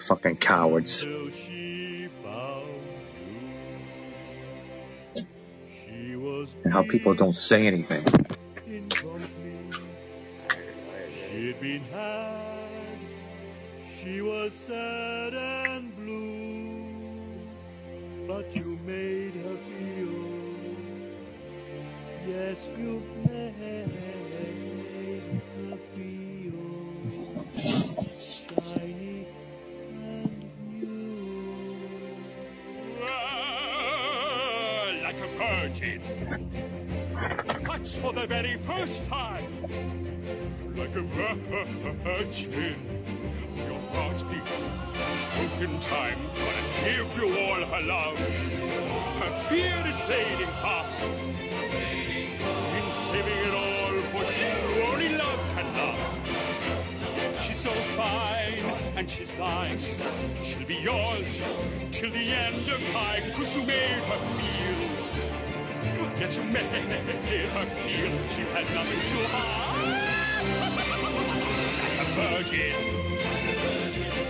[0.07, 1.01] Fucking cowards.
[1.01, 2.69] till she found
[5.17, 5.25] you.
[5.87, 8.05] She was And how people don't say anything.
[11.33, 12.99] She'd been had.
[13.99, 16.85] She was sad and blue,
[18.29, 20.13] but you made her feel.
[22.29, 23.55] Yes, you made
[25.71, 26.61] her feel
[28.19, 29.27] shiny
[29.91, 32.17] and new.
[33.03, 36.01] Ah, like a virgin.
[37.85, 39.45] For the very first time.
[40.77, 42.77] Like a virgin.
[43.57, 44.63] Your heart beats.
[45.61, 46.19] In time.
[46.37, 48.19] Gonna give you all her love.
[48.19, 51.03] Her fear is fading fast.
[52.79, 57.45] In saving it all for you, only love can last.
[57.45, 58.65] She's so fine
[58.97, 59.79] and she's thine.
[60.45, 61.41] She'll be yours
[61.91, 63.33] till the end of time.
[63.33, 64.82] Cause you made her feel.
[66.23, 70.07] Yes, you made her feel she had nothing to hide.
[71.83, 72.79] Like a virgin.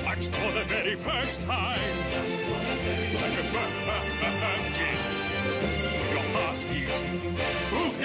[0.02, 1.96] Touched for the very first time.
[3.20, 3.46] Like a
[4.40, 4.98] virgin.
[6.12, 6.98] Your heart beats.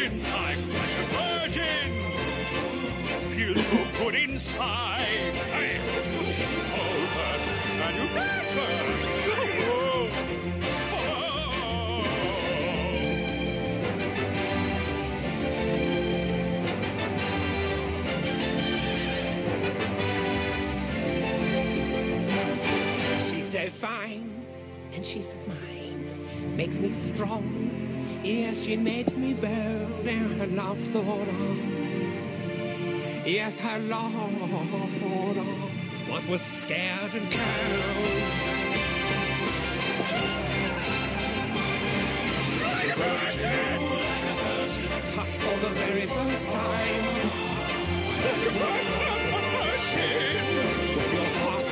[0.04, 0.62] In time.
[0.68, 1.88] Like a virgin.
[3.38, 5.32] Feels so good inside.
[5.56, 7.38] Hey, her
[7.88, 9.27] and you got
[26.58, 28.22] Makes me strong.
[28.24, 31.60] Yes, she makes me bold, and her love thought on.
[33.28, 35.70] Yes, her love thought on.
[36.10, 38.24] What was scared and cold.
[45.14, 47.04] Touched for the very first time.
[51.14, 51.68] Your heart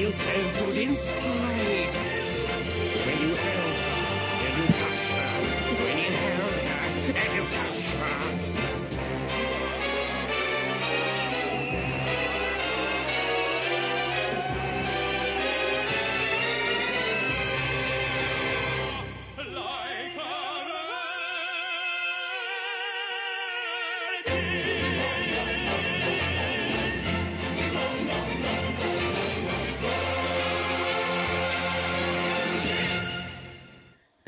[0.00, 2.09] Feels so good inside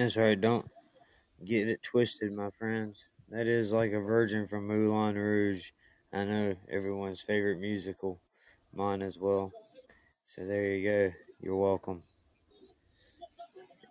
[0.02, 0.40] That's right.
[0.40, 0.68] Don't
[1.44, 3.04] get it twisted, my friends.
[3.28, 5.66] That is like a virgin from Moulin Rouge.
[6.12, 8.20] I know everyone's favorite musical,
[8.74, 9.52] mine as well.
[10.26, 11.12] So there you go.
[11.40, 12.02] You're welcome.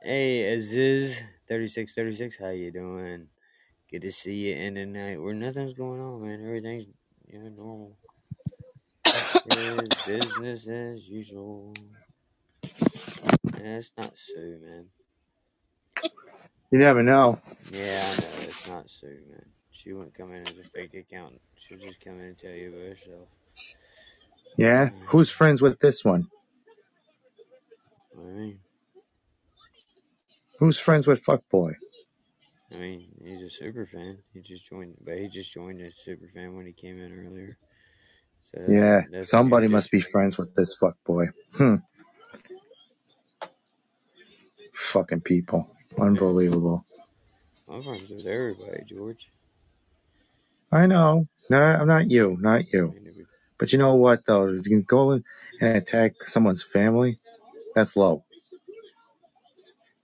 [0.03, 1.17] Hey, Aziz,
[1.47, 2.35] thirty six thirty six.
[2.37, 3.27] How you doing?
[3.89, 6.45] Good to see you in the night where nothing's going on, man.
[6.45, 6.87] Everything's
[7.31, 7.97] you know normal.
[10.05, 11.73] Business as usual.
[13.43, 14.87] That's not so, man.
[16.71, 17.39] You never know.
[17.71, 19.45] Yeah, I know it's not Sue, man.
[19.71, 21.39] She wouldn't come in as a fake account.
[21.57, 23.27] She'll just come in and tell you about herself.
[24.57, 24.89] Yeah?
[25.07, 26.27] Who's friends with this one?
[28.17, 28.59] I mean,
[30.59, 31.73] Who's friends with Fuckboy?
[32.71, 34.19] I mean, he's a super fan.
[34.33, 37.57] He just joined, but he just joined as super fan when he came in earlier.
[38.53, 41.31] So Yeah, somebody must be friends with this fuckboy.
[41.53, 41.75] Hmm.
[44.73, 45.69] Fucking people.
[45.99, 46.85] Unbelievable.
[47.69, 49.27] I'm friends with everybody, George.
[50.71, 51.27] I know.
[51.49, 52.37] No, I'm not you.
[52.41, 52.95] Not you.
[53.59, 54.47] But you know what, though?
[54.47, 55.23] If You can go and
[55.61, 57.19] attack someone's family.
[57.75, 58.25] That's low.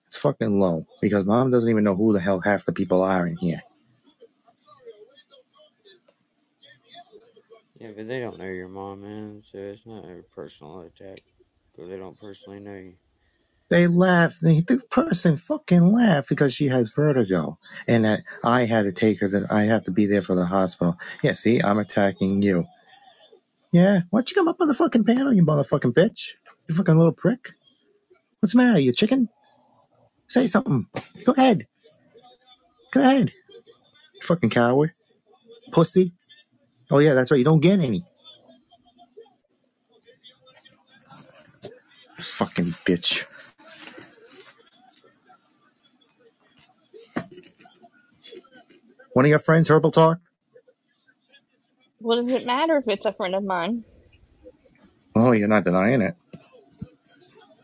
[0.08, 0.88] It's fucking low.
[1.02, 3.64] Because mom doesn't even know who the hell half the people are in here.
[7.80, 9.44] Yeah, but they don't know your mom, man.
[9.52, 11.22] So it's not a personal attack.
[11.74, 12.96] Because they don't personally know you.
[13.70, 14.38] They laugh.
[14.42, 19.20] They, the person fucking laughed because she has vertigo, and that I had to take
[19.20, 19.28] her.
[19.28, 20.98] That I have to be there for the hospital.
[21.22, 22.66] Yeah, see, I'm attacking you.
[23.72, 26.30] Yeah, why don't you come up on the fucking panel, you motherfucking bitch?
[26.68, 27.52] You fucking little prick.
[28.40, 28.80] What's the matter?
[28.80, 29.30] You chicken?
[30.30, 30.88] Say something.
[31.26, 31.68] Go ahead.
[32.94, 33.34] Go ahead.
[34.14, 34.92] You fucking coward.
[35.72, 36.14] Pussy.
[36.90, 37.38] Oh yeah, that's right.
[37.38, 38.06] You don't get any.
[42.18, 43.26] Fucking bitch.
[49.18, 50.20] One of your friends, Herbal Talk?
[51.98, 53.84] What does it matter if it's a friend of mine?
[55.16, 56.14] Oh, you're not denying it.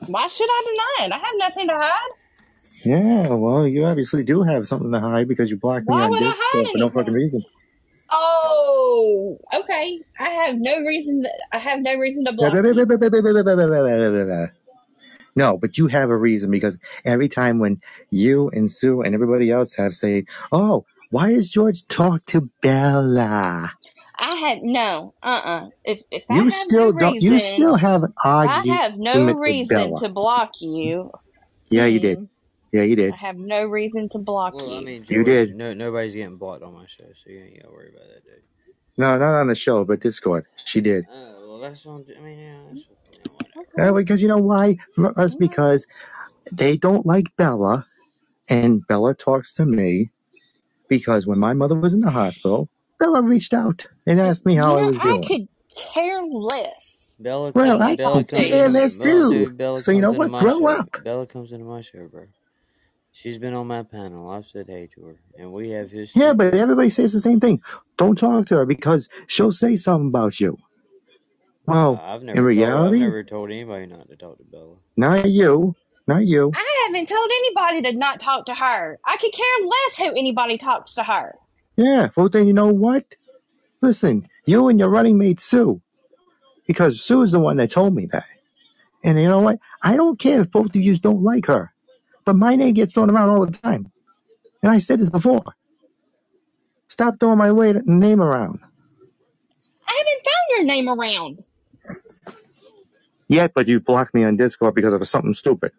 [0.07, 1.11] Why should I deny it?
[1.11, 2.09] I have nothing to hide.
[2.83, 6.09] Yeah, well, you obviously do have something to hide because you blocked me Why on
[6.09, 7.13] would I Discord hide for no fucking anything?
[7.13, 7.43] reason.
[8.09, 9.99] Oh, okay.
[10.19, 11.21] I have no reason.
[11.21, 12.63] To, I have no reason to block you.
[15.35, 19.51] No, but you have a reason because every time when you and Sue and everybody
[19.51, 23.73] else have say, "Oh, why does George talk to Bella?"
[24.19, 25.15] I had no.
[25.23, 25.27] Uh.
[25.27, 27.21] uh If if I You have still no don't.
[27.21, 28.13] You still reason, have an
[28.43, 31.11] I argument have no reason to block you.
[31.69, 32.19] Yeah, you did.
[32.73, 33.13] Yeah, you did.
[33.13, 34.81] I have no reason to block Well, I you.
[34.81, 35.55] mean, You did.
[35.55, 38.25] no, nobody's getting blocked on my show, so you ain't got to worry about that,
[38.25, 38.43] dude.
[38.97, 40.45] No, not on the show, but Discord.
[40.65, 41.05] She did.
[41.09, 42.05] Oh, well, that's on.
[42.17, 43.89] I mean, yeah, that's you know, whatever.
[43.89, 44.77] Uh, because you know why?
[45.15, 45.87] That's because
[46.51, 47.87] they don't like Bella,
[48.49, 50.11] and Bella talks to me
[50.97, 54.63] because when my mother was in the hospital, Bella reached out and asked me You
[54.63, 58.99] how I know, was I could care less Bella, Well, I Bella could care less
[58.99, 59.29] too.
[59.29, 59.57] dude.
[59.57, 60.37] Bella So you know what?
[60.37, 60.67] Grow show.
[60.67, 60.89] up.
[60.97, 62.27] Bella comes into my show, bro.
[63.11, 64.29] She's been on my panel.
[64.29, 66.21] I've said hey to her, and we have history.
[66.21, 67.61] Yeah, but everybody says the same thing.
[67.97, 70.57] Don't talk to her because she'll say something about you.
[71.67, 72.75] Uh, Well, I've in never told.
[72.75, 74.77] I've reality, never told anybody not to talk to Bella.
[74.97, 75.75] not you,
[76.07, 76.51] not you.
[76.53, 78.99] I haven't told anybody to not talk to her.
[79.05, 81.35] I could care less who anybody talks to her.
[81.75, 83.15] Yeah, well then you know what?
[83.81, 85.81] Listen, you and your running mate Sue,
[86.67, 88.25] because Sue's the one that told me that.
[89.03, 89.59] And you know what?
[89.81, 91.73] I don't care if both of you don't like her,
[92.25, 93.91] but my name gets thrown around all the time.
[94.61, 95.43] And I said this before.
[96.87, 98.59] Stop throwing my way name around.
[99.87, 101.43] I haven't thrown your name around.
[103.27, 105.71] Yet, but you blocked me on Discord because of something stupid.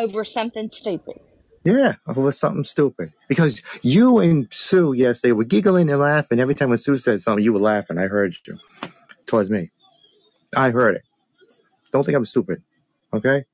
[0.00, 1.20] Over something stupid.
[1.62, 3.12] Yeah, over something stupid.
[3.28, 7.20] Because you and Sue, yes, they were giggling and laughing every time when Sue said
[7.20, 7.44] something.
[7.44, 7.98] You were laughing.
[7.98, 8.58] I heard you
[9.26, 9.70] towards me.
[10.56, 11.02] I heard it.
[11.92, 12.62] Don't think I'm stupid.
[13.12, 13.44] Okay?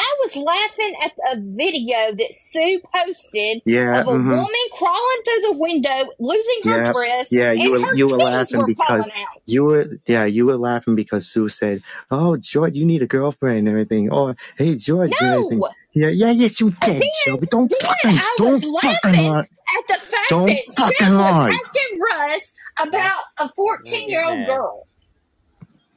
[0.00, 4.00] I was laughing at a video that Sue posted Yeah.
[4.00, 4.30] of a Mm-hmm.
[4.30, 6.92] woman crawling through the window, losing her Yeah.
[6.92, 7.52] dress, Yeah.
[7.52, 9.04] You and were her you were laughing were because
[9.46, 13.58] you were yeah you were laughing because Sue said, "Oh George, you need a girlfriend
[13.58, 15.62] and everything." Oh, hey George, and everything.
[15.94, 17.46] Yeah, yeah, yes you Then, did, Shelby.
[17.50, 19.40] Don't then fucking don't fucking lie.
[19.40, 21.50] at the fact Don't that fucking was lie.
[21.50, 24.46] asking Russ about a Don't 14 get year old mad.
[24.46, 24.86] girl.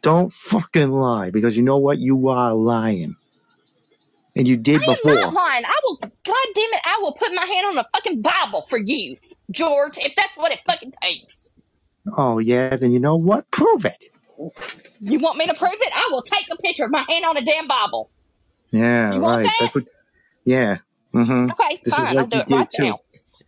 [0.02, 2.00] Don't fucking lie because you know what?
[2.00, 3.16] You are lying,
[4.42, 5.66] and you I did am not lying.
[5.66, 8.80] I will, God damn it, I will put my hand on a fucking Bible for
[8.80, 9.18] you,
[9.52, 11.50] George, if that's what it fucking takes.
[12.18, 13.50] Oh yeah, then you know what?
[13.52, 13.98] Prove it.
[15.02, 15.94] You want me to prove it?
[15.96, 18.12] I will take a picture of my hand on a damn Bible.
[18.72, 19.46] Yeah, You want right.
[19.46, 19.72] that?
[19.74, 19.86] What.
[20.46, 20.78] Yeah.
[21.14, 21.52] Mm-hmm.
[21.52, 22.18] Okay, This is fine.
[22.20, 22.84] I'll what do you it did right too.
[22.84, 23.00] now.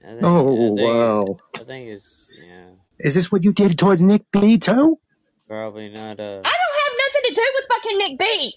[0.04, 0.22] Think.
[0.22, 0.96] Oh I think.
[0.96, 1.38] wow.
[1.60, 2.72] I think it's yeah.
[3.00, 5.00] Is this what you did towards Nick B too?
[5.48, 6.20] Probably not.
[6.20, 8.56] Uh, I don't have nothing to do with fucking Nick B.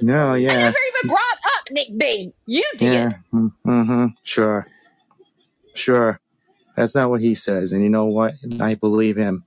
[0.00, 0.48] No, probably.
[0.48, 1.38] I yeah, never even brought
[1.70, 2.32] up Nick B.
[2.46, 2.82] You did.
[2.82, 3.10] yeah.
[3.34, 4.06] Mm-hmm.
[4.24, 4.68] Sure,
[5.74, 6.20] sure.
[6.76, 8.34] That's not what he says, and you know what?
[8.60, 9.44] I believe him.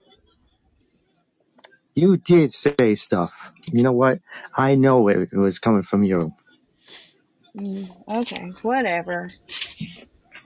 [1.95, 3.53] You did say stuff.
[3.73, 4.21] You know what?
[4.57, 6.33] I know it, it was coming from you.
[7.57, 9.35] Mm, Okay, whatever.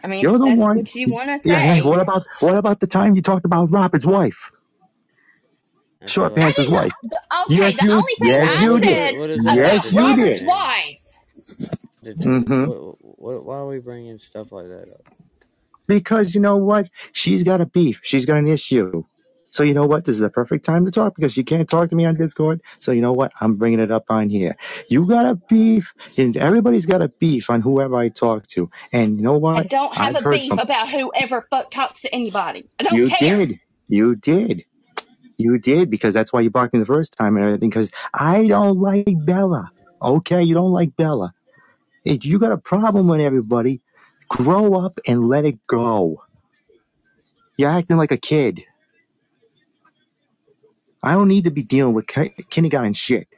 [0.04, 0.76] I mean, You're the that's one.
[0.78, 1.60] what you want to Yeah.
[1.60, 4.50] Hey, what about what about the time you talked about Robert's wife,
[6.06, 6.36] Short like.
[6.36, 6.70] Pants' didn't.
[6.70, 6.92] wife?
[7.46, 7.92] Okay, Yes, the you.
[7.92, 9.12] only thing Yes, I you What, did.
[9.12, 10.42] said what does that about have Yes, you do Robert's did.
[10.42, 10.48] anything?
[10.48, 11.00] wife.
[12.04, 12.66] Did, Mm-hmm.
[12.66, 15.14] what, what, why are we bringing stuff like that up?
[15.88, 16.90] Because you know what?
[17.12, 18.00] She's got a beef.
[18.04, 19.04] She's got an issue.
[19.54, 20.04] So you know what?
[20.04, 22.60] This is a perfect time to talk because you can't talk to me on Discord.
[22.80, 23.30] So you know what?
[23.40, 24.56] I'm bringing it up on here.
[24.88, 28.68] You got a beef, and everybody's got a beef on whoever I talk to.
[28.92, 29.58] And you know what?
[29.58, 32.68] I don't have I've a beef from about whoever fuck talks to anybody.
[32.80, 33.46] I don't you care.
[33.46, 34.64] did, you did,
[35.36, 37.70] you did because that's why you blocked me the first time and everything.
[37.70, 39.70] Because I don't like Bella.
[40.02, 41.32] Okay, you don't like Bella.
[42.04, 43.82] If you got a problem with everybody,
[44.28, 46.24] grow up and let it go.
[47.56, 48.64] You're acting like a kid.
[51.04, 53.28] I don't need to be dealing with ki- kindergarten shit.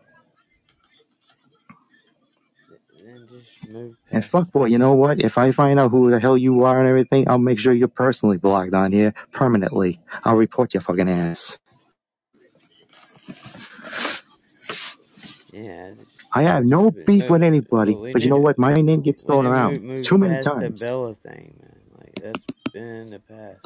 [3.04, 5.20] Then just move And past fuck boy, you know what?
[5.20, 7.88] If I find out who the hell you are and everything, I'll make sure you're
[7.88, 10.00] personally blocked on here permanently.
[10.24, 11.58] I'll report your fucking ass.
[15.52, 15.92] Yeah.
[15.96, 18.58] Just, I have no beef with anybody, well, we but you need know to what?
[18.58, 20.70] My name gets we thrown need to around move, move too many past the times.
[20.70, 21.80] Bella thing, man.
[21.98, 23.60] Like that's been the past.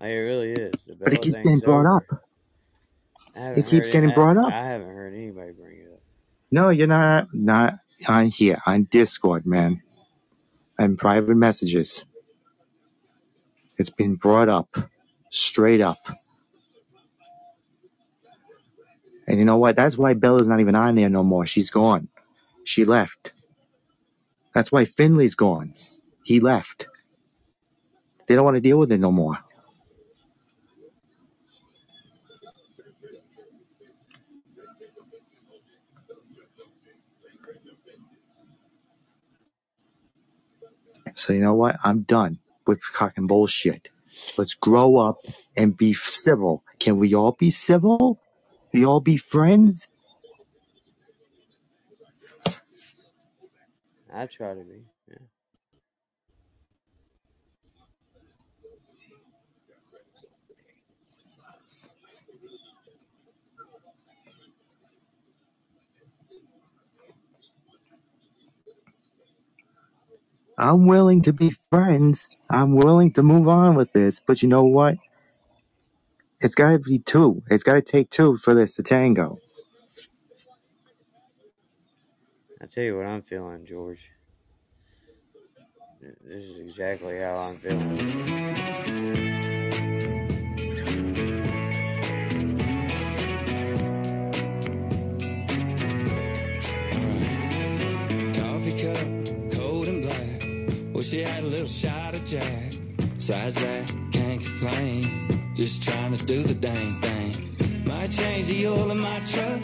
[0.00, 0.80] Like it really is.
[0.86, 2.04] The But it Bella keeps getting thing's brought up.
[3.56, 3.92] It keeps it.
[3.92, 4.52] getting brought up.
[4.52, 6.00] I haven't heard anybody bring it up.
[6.50, 7.74] No, you're not not
[8.06, 9.82] on here on Discord, man,
[10.78, 12.04] and private messages.
[13.76, 14.76] It's been brought up,
[15.30, 15.98] straight up.
[19.26, 19.76] And you know what?
[19.76, 21.46] That's why Bella's not even on there no more.
[21.46, 22.08] She's gone.
[22.64, 23.32] She left.
[24.54, 25.74] That's why Finley's gone.
[26.24, 26.88] He left.
[28.26, 29.38] They don't want to deal with it no more.
[41.18, 41.78] So you know what?
[41.84, 43.90] I'm done with cock and bullshit.
[44.38, 45.18] Let's grow up
[45.56, 46.64] and be civil.
[46.80, 48.20] Can we all be civil?
[48.72, 49.88] We all be friends?
[54.14, 54.82] I try to be.
[55.10, 55.16] Yeah.
[70.58, 72.28] I'm willing to be friends.
[72.50, 74.20] I'm willing to move on with this.
[74.26, 74.96] But you know what?
[76.40, 77.42] It's got to be two.
[77.50, 79.38] It's got to take two for this to tango.
[82.62, 84.10] I tell you what I'm feeling, George.
[86.24, 88.18] This is exactly how I'm feeling.
[100.98, 102.72] Well, she had a little shot of Jack.
[103.14, 105.52] Besides that, can't complain.
[105.54, 107.84] Just trying to do the dang thing.
[107.86, 109.62] Might change the oil in my truck.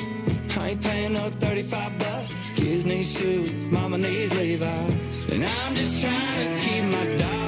[0.56, 2.50] I ain't paying no 35 bucks.
[2.50, 5.32] Kids need shoes, mama needs Levi's.
[5.32, 7.43] And I'm just trying to keep my daughters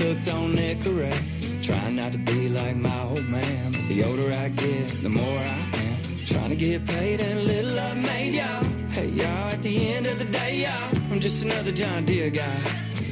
[0.00, 1.62] hooked on Nicorette.
[1.62, 5.38] Trying not to be like my old man, but the older I get, the more
[5.38, 6.24] I am.
[6.24, 8.64] Trying to get paid and little I've made, y'all.
[8.90, 12.60] Hey, y'all, at the end of the day, y'all, I'm just another John Deere guy.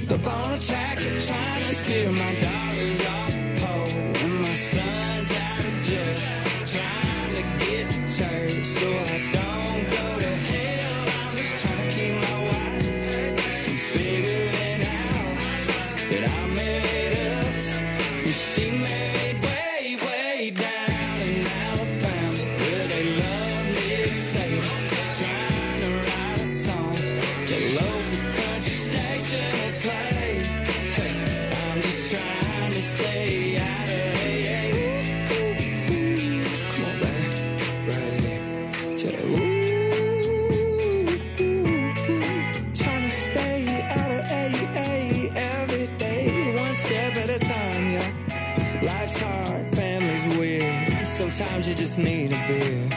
[0.08, 3.98] Up on a track, trying to steer my daughters off pole.
[4.24, 6.18] And my son's out of jail,
[6.74, 7.86] trying to get
[8.16, 9.27] church so I
[52.48, 52.87] beer.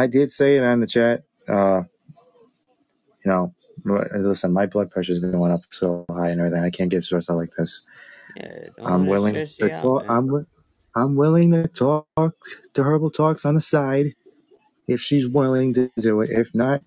[0.00, 1.24] I did say it on the chat.
[1.46, 1.82] Uh,
[3.24, 3.54] you know,
[3.84, 6.64] listen, my blood pressure's going up so high and everything.
[6.64, 7.82] I can't get stressed out like this.
[8.36, 10.06] Yeah, I'm willing to talk.
[10.08, 10.28] I'm
[10.94, 14.14] I'm willing to talk to herbal talks on the side
[14.88, 16.30] if she's willing to do it.
[16.30, 16.82] If not,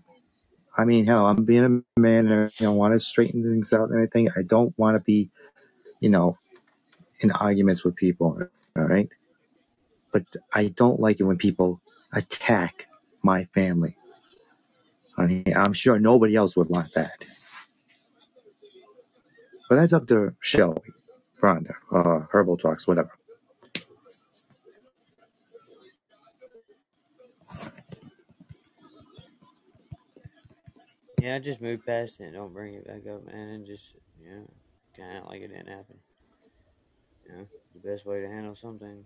[0.75, 3.93] I mean, hell, I'm being a man and know want to straighten things out and
[3.93, 4.29] everything.
[4.35, 5.29] I don't want to be,
[5.99, 6.37] you know,
[7.19, 8.39] in arguments with people.
[8.75, 9.09] All right,
[10.11, 11.79] but I don't like it when people
[12.11, 12.87] attack
[13.23, 13.95] my family.
[15.17, 17.25] I mean, I'm sure nobody else would want that.
[19.69, 20.91] But that's up to Shelby,
[21.41, 23.11] Rhonda, uh, Herbal Talks, whatever.
[31.19, 32.31] Yeah, just move past it.
[32.31, 33.47] Don't bring it back up, man.
[33.47, 34.49] And just, you know,
[34.97, 35.97] kind of like it didn't happen.
[37.25, 39.05] You know, the best way to handle some things.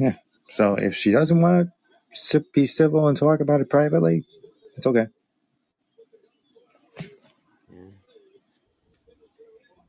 [0.00, 0.16] Yeah.
[0.50, 1.72] So if she doesn't want to
[2.52, 4.24] be civil and talk about it privately,
[4.76, 5.06] it's okay.
[7.70, 7.90] Yeah.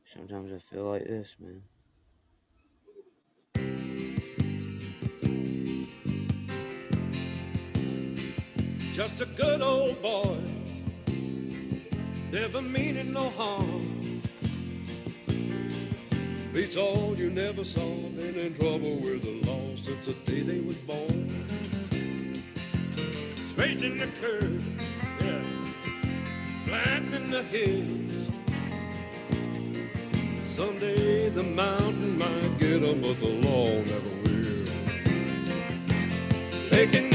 [0.06, 1.62] Sometimes I feel like this, man.
[8.92, 10.38] Just a good old boy,
[12.30, 14.22] never meaning no harm.
[16.52, 20.60] Beats all you never saw, been in trouble with the law since the day they
[20.60, 21.73] was born.
[23.56, 24.62] In the curve,
[25.20, 25.42] yeah,
[26.64, 28.28] flat in the hills.
[30.46, 34.68] Someday the mountain might get 'em, but the law never will.
[36.70, 37.13] Making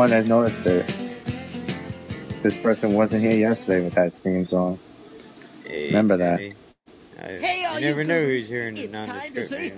[0.00, 0.86] one that noticed it.
[2.42, 4.78] This person wasn't here yesterday with that theme song.
[5.62, 6.38] Hey, Remember that.
[6.38, 6.54] Sammy.
[7.22, 9.76] I, Hey, all you you never know goobers, who's hearing the It's time to nondescript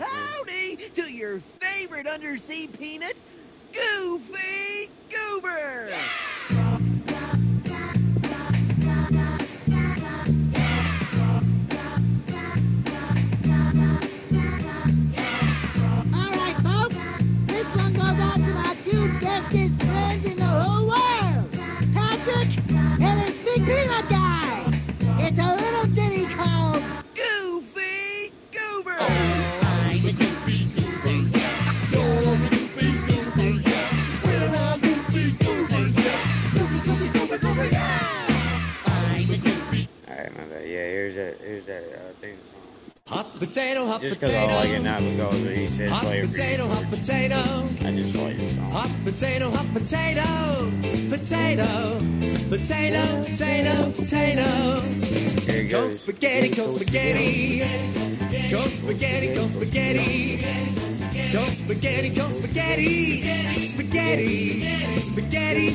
[55.82, 57.62] Cold spaghetti, cold spaghetti.
[58.52, 60.46] Cold spaghetti, cold spaghetti.
[61.32, 63.22] Cold spaghetti, cold spaghetti.
[63.66, 64.64] Spaghetti.
[65.00, 65.72] Spaghetti, spaghetti,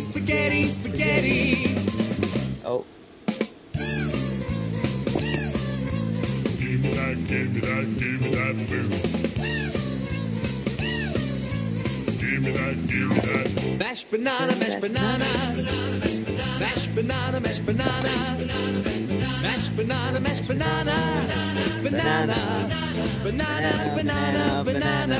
[23.28, 25.20] banana, banana, banana.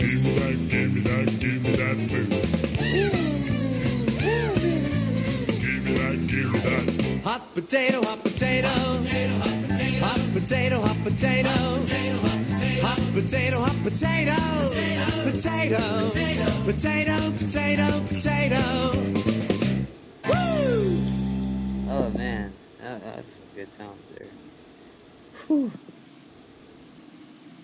[0.00, 2.28] Give me that, give me that, give me that food.
[5.62, 6.84] Give me that, give me that.
[7.24, 8.68] Hot potato, hot potato.
[10.04, 11.54] Hot potato, hot potato.
[12.82, 14.36] Hot potato, hot potato.
[15.24, 15.80] Potato,
[16.10, 17.83] potato, potato, potato.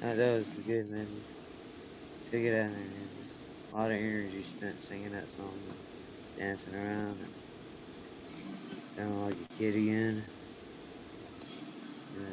[0.00, 1.06] That, was good, man.
[2.30, 2.92] Took it out man.
[3.72, 5.58] A lot of energy spent singing that song,
[6.38, 7.18] dancing around,
[8.96, 10.24] sounding like a kid again.
[12.16, 12.24] Yeah,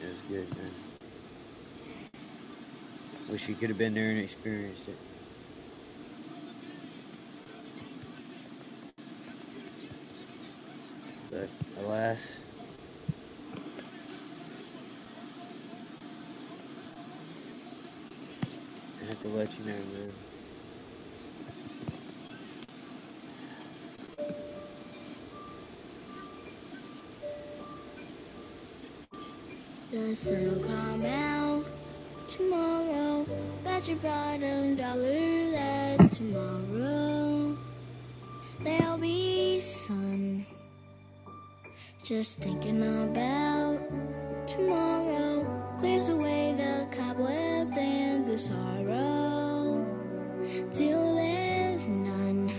[0.00, 0.70] it was good, man.
[3.28, 4.98] Wish you could have been there and experienced it.
[11.30, 11.48] But
[11.78, 12.20] alas,
[19.01, 20.12] I have to let you know, man.
[29.90, 31.66] The sun will come out
[32.26, 33.26] tomorrow.
[33.62, 37.58] Bet your bottom dollar that tomorrow
[38.60, 40.46] there'll be sun.
[42.02, 43.78] Just thinking about
[44.46, 49.84] tomorrow clears away the cobwebs and the sorrow.
[50.72, 52.54] Till there's none.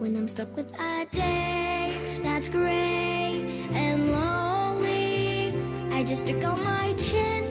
[0.00, 5.54] When I'm stuck with a day that's gray and lonely,
[5.92, 7.44] I just stick on my chin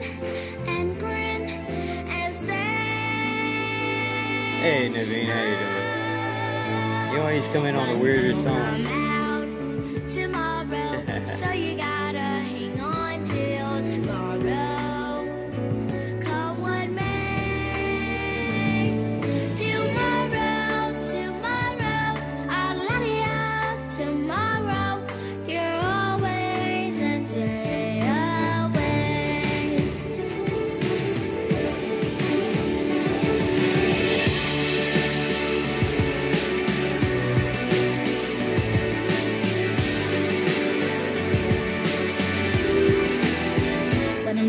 [0.66, 1.48] and grin
[2.18, 2.52] and say,
[4.60, 7.14] Hey, Naveen, how you doing?
[7.14, 8.86] You always come in on the weirdest songs.
[10.14, 11.24] tomorrow.
[11.24, 14.71] so you gotta hang on till tomorrow.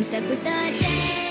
[0.03, 1.22] I'm stuck with the day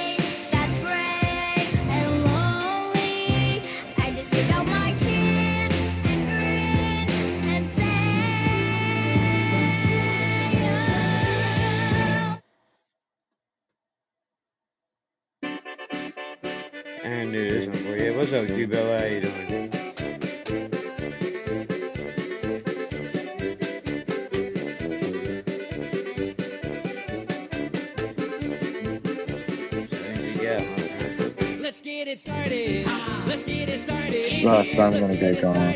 [34.77, 35.73] Russ, I'm gonna get going.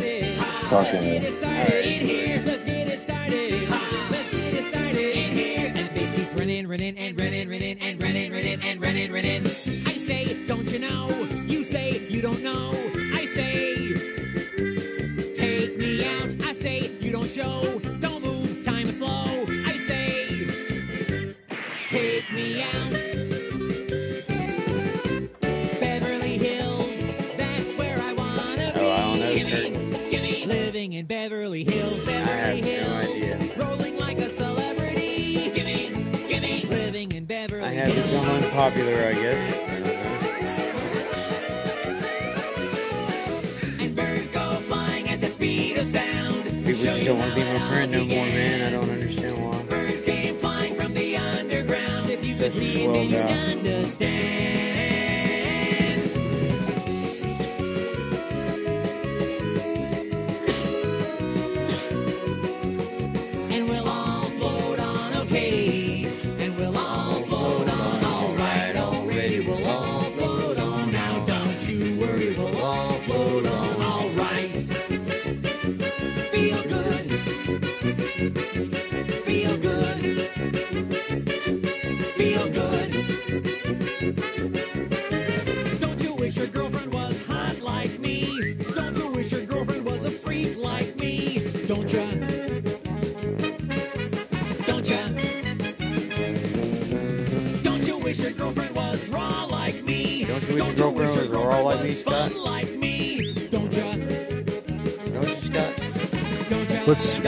[0.69, 2.16] Talk to you.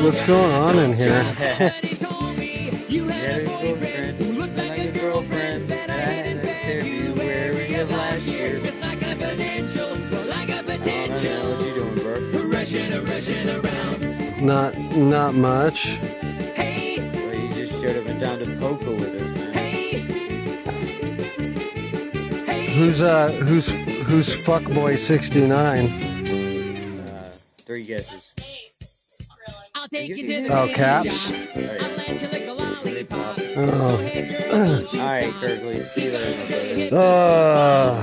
[0.03, 1.75] Doing, going on in here?
[14.41, 15.99] Not not much.
[17.13, 20.07] Well, you just up in drove down to Poca with us, man.
[22.77, 23.69] Who's uh who's
[24.07, 26.08] who's fuckboy sixty nine?
[30.61, 31.31] Oh, caps.
[31.31, 33.07] I'll let you lick.
[33.13, 33.97] Oh.
[34.93, 35.85] Alright, Kirkley.
[35.85, 36.97] See you later.
[36.97, 37.95] Uh,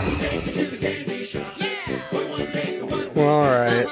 [3.14, 3.88] well, all right.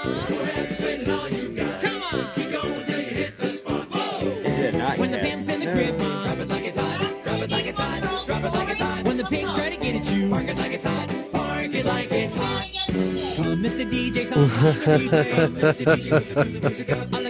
[4.98, 7.78] When the pimp's in the crib, drop it like it's hot, drop it like it's
[7.78, 9.04] hot, drop it like it's hot.
[9.04, 11.86] When the pigs try to get at you, park it like it's hot, park it
[11.86, 12.70] like it's hot.
[13.36, 13.84] Come on, Mr.
[13.92, 15.10] DJ, some Mr.
[15.10, 17.23] DJ, what you do the music up?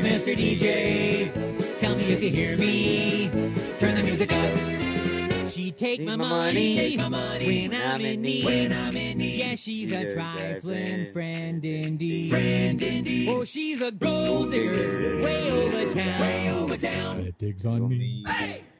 [0.00, 0.36] Please, Mr.
[0.36, 3.30] DJ, tell me if you hear me.
[3.78, 5.48] Turn the music up.
[5.48, 9.38] She take my money, take my money when I'm in need, when I'm in need.
[9.38, 13.28] Yeah, she's a trifling friend indeed, friend indeed.
[13.28, 17.34] Oh, she's a gold digger, way over town, way over town.
[17.38, 18.24] digs on me.
[18.26, 18.73] Hey, hey.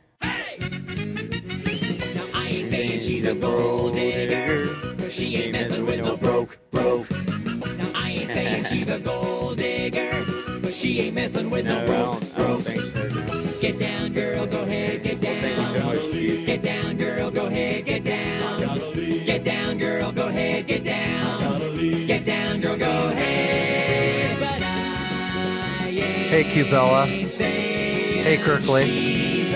[26.34, 27.06] Hey, Cubella.
[27.06, 29.52] Hey, Kirkley.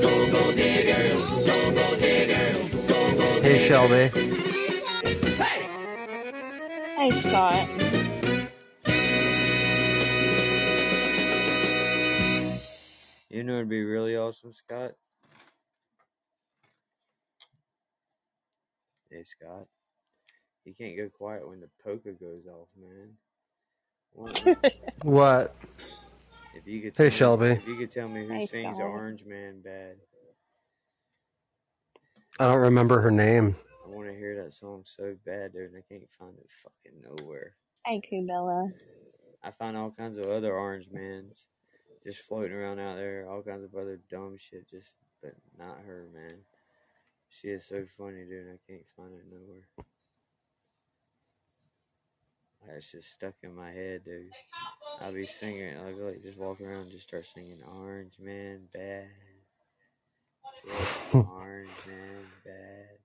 [0.00, 4.06] go-go digger, go-go digger, go-go Hey, Shelby.
[6.94, 7.68] Hey, Scott.
[13.28, 14.92] You know it'd be really awesome, Scott?
[19.10, 19.66] Hey, Scott.
[20.64, 23.16] You can't go quiet when the poker goes off, man.
[24.12, 24.74] What?
[25.02, 25.56] What?
[26.68, 27.46] If you could Hey, tell me- Shelby.
[27.62, 28.86] If you could tell me who Hey, sings Scott.
[28.86, 29.96] Orange Man bad,
[32.38, 33.56] I don't remember her name.
[33.84, 37.00] I want to hear that song so bad, dude, and I can't find it fucking
[37.02, 37.54] nowhere.
[37.86, 38.70] Hey, Kubella.
[39.42, 41.46] I find all kinds of other Orange Mans
[42.04, 44.92] just floating around out there, all kinds of other dumb shit, just
[45.22, 46.36] but not her, man.
[47.30, 48.46] She is so funny, dude.
[48.46, 49.68] and I can't find it nowhere.
[52.68, 54.30] That's just stuck in my head, dude.
[55.00, 55.78] I'll be singing it.
[55.78, 59.06] I'll go like just walk around and just start singing Orange Man Bad.
[60.66, 62.98] Yeah, Orange Man Bad.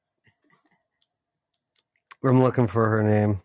[2.24, 3.42] I'm looking for her name.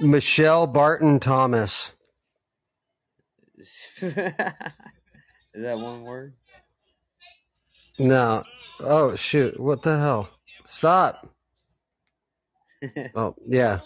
[0.00, 1.92] Michelle Barton Thomas.
[4.00, 6.34] Is that one word?
[7.98, 8.42] No.
[8.80, 9.60] Oh shoot!
[9.60, 10.28] What the hell?
[10.66, 11.33] Stop.
[13.14, 13.80] Oh yeah.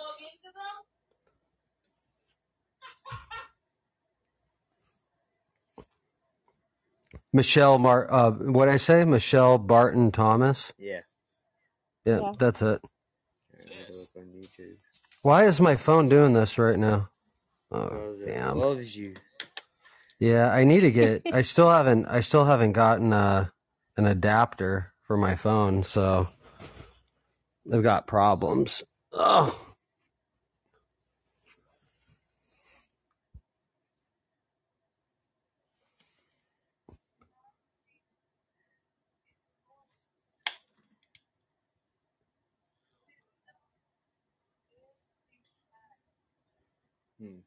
[7.32, 8.08] Michelle Mar.
[8.12, 9.04] Uh, what I say?
[9.04, 10.72] Michelle Barton Thomas.
[10.78, 11.00] Yeah.
[12.06, 12.32] Yeah, Yeah.
[12.38, 12.80] that's it.
[13.54, 14.76] Alright, I'll look on YouTube.
[15.22, 17.10] Why is my phone doing this right now?
[17.72, 18.58] Oh Because damn.
[18.58, 19.14] loves you.
[20.20, 21.24] Yeah, I need to get.
[21.32, 22.06] I still haven't.
[22.06, 23.52] I still haven't gotten a
[23.96, 26.28] an adapter for my phone, so
[27.72, 28.82] I've got problems.
[29.12, 29.58] Oh.
[47.20, 47.38] Hmm.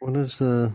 [0.00, 0.74] What is the?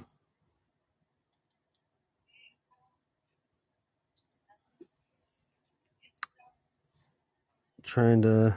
[7.90, 8.56] Trying to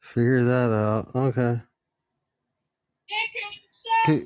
[0.00, 1.14] figure that out.
[1.14, 1.60] Okay.
[4.04, 4.24] K-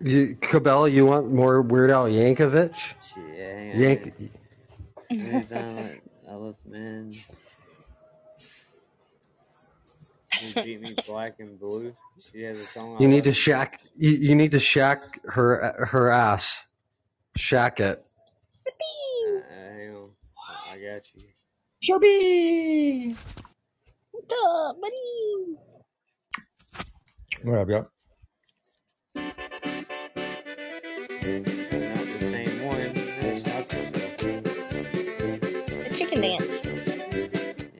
[0.00, 2.94] You, Cabela, you want more Weird Al Yankovic?
[3.36, 3.76] Yeah.
[3.76, 4.14] Yank.
[5.10, 7.12] Anytime I left man.
[10.40, 11.94] You beat me black and blue.
[12.32, 12.96] She has a song.
[13.02, 13.82] You need to shack.
[13.94, 16.64] You, you need to shack her her ass.
[17.36, 18.06] Shack it.
[18.66, 20.07] Uh, hang on.
[20.78, 21.22] I, I got you.
[21.80, 23.16] Shelby!
[24.12, 25.56] What's up, buddy?
[27.42, 27.86] What up, y'all?
[29.14, 29.36] Not
[32.06, 32.92] the same one.
[32.94, 33.76] That's not the
[35.88, 36.60] The chicken dance.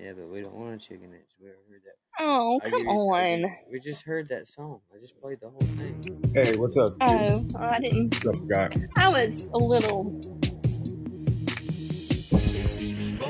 [0.00, 1.34] Yeah, but we don't want a chicken dance.
[1.40, 1.96] We already heard that.
[2.20, 3.40] Oh, I come give on.
[3.42, 4.80] give- We just heard that song.
[4.94, 6.00] I just played the whole thing.
[6.34, 6.94] Hey, what's up?
[7.00, 8.24] Oh, I didn't.
[8.24, 8.68] What's up, guy?
[8.96, 10.20] I was a little.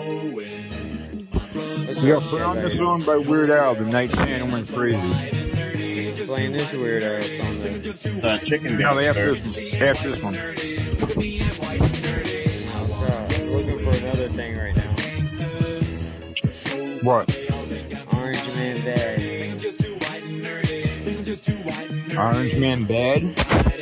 [0.09, 2.65] What's Yeah, up, put on Chad?
[2.65, 4.97] the song by Weird Al, The Night Santa Went Crazy.
[6.25, 8.25] Playing this weird Al song then.
[8.25, 9.41] Uh, chicken No, dance after there.
[9.41, 10.35] this, after this one.
[10.35, 10.45] I'm
[13.53, 14.95] looking for another thing right now.
[17.03, 17.29] What?
[18.15, 19.19] Orange Man Bad.
[22.17, 23.78] Orange Man Bad?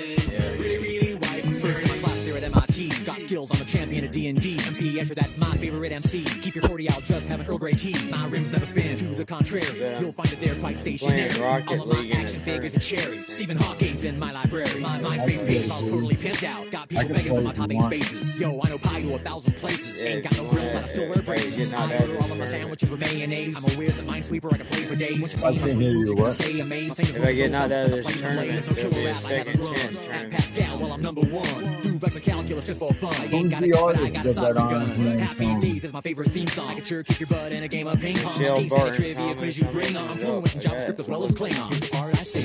[3.47, 4.59] Skills, I'm a champion at D&D.
[4.67, 6.25] MC Escher, that's my favorite MC.
[6.25, 7.95] Keep your 40 out, just have an Earl Grey tea.
[8.11, 9.67] My rims never spin, to the contrary.
[10.01, 11.39] You'll find that they're quite stationary.
[11.41, 13.19] Rocket All of my League action figures are cherry.
[13.21, 14.81] Stephen Hawking's in my library.
[14.81, 16.71] My MySpace page is all totally pimped out.
[16.71, 18.39] Got people begging for my topping spaces.
[18.39, 20.05] Yo, I know pie to a thousand places.
[20.05, 21.75] Ain't got no grills, but I still wear braces.
[21.75, 23.57] I order all of my sandwiches with mayonnaise.
[23.57, 25.21] I'm a whiz, a minesweeper, I can play for days.
[25.21, 27.01] Once you see I my can't sweet hear you, you stay amazed.
[27.01, 29.25] If I get knocked out of this Place tournament, ablaze, no there'll be a app,
[29.25, 30.33] I have second a chance At tournament.
[30.33, 31.96] Pascal, well, I'm number one.
[31.97, 33.15] Do vector calculus just for fun.
[33.19, 34.97] I ain't got a the gun, but I artist got a of that soldering Orange
[34.99, 35.19] gun.
[35.19, 35.61] Happy?
[35.61, 36.69] Days is my favorite theme song.
[36.69, 38.39] I can sure kick your butt in a game of ping pong.
[38.39, 40.09] Michelle Ace and a trivia Thomas, quiz you Thomas, bring on.
[40.11, 40.61] I'm fluent in.
[40.61, 41.95] JavaScript as well as Klingon.
[41.95, 42.43] All right, I say.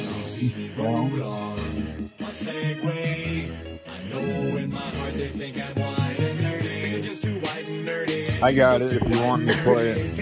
[2.19, 3.79] My Segway.
[3.87, 4.19] I know
[4.57, 6.91] in my heart they think I'm white and nerdy.
[6.91, 8.41] You're just too white and nerdy.
[8.41, 10.17] I got it if you want me to play it.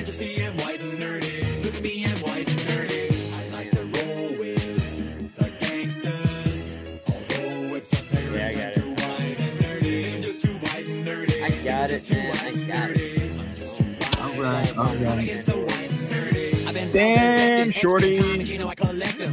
[11.79, 12.11] Got it.
[12.11, 14.19] I got it.
[14.19, 15.41] Alright, alright.
[15.41, 15.68] So white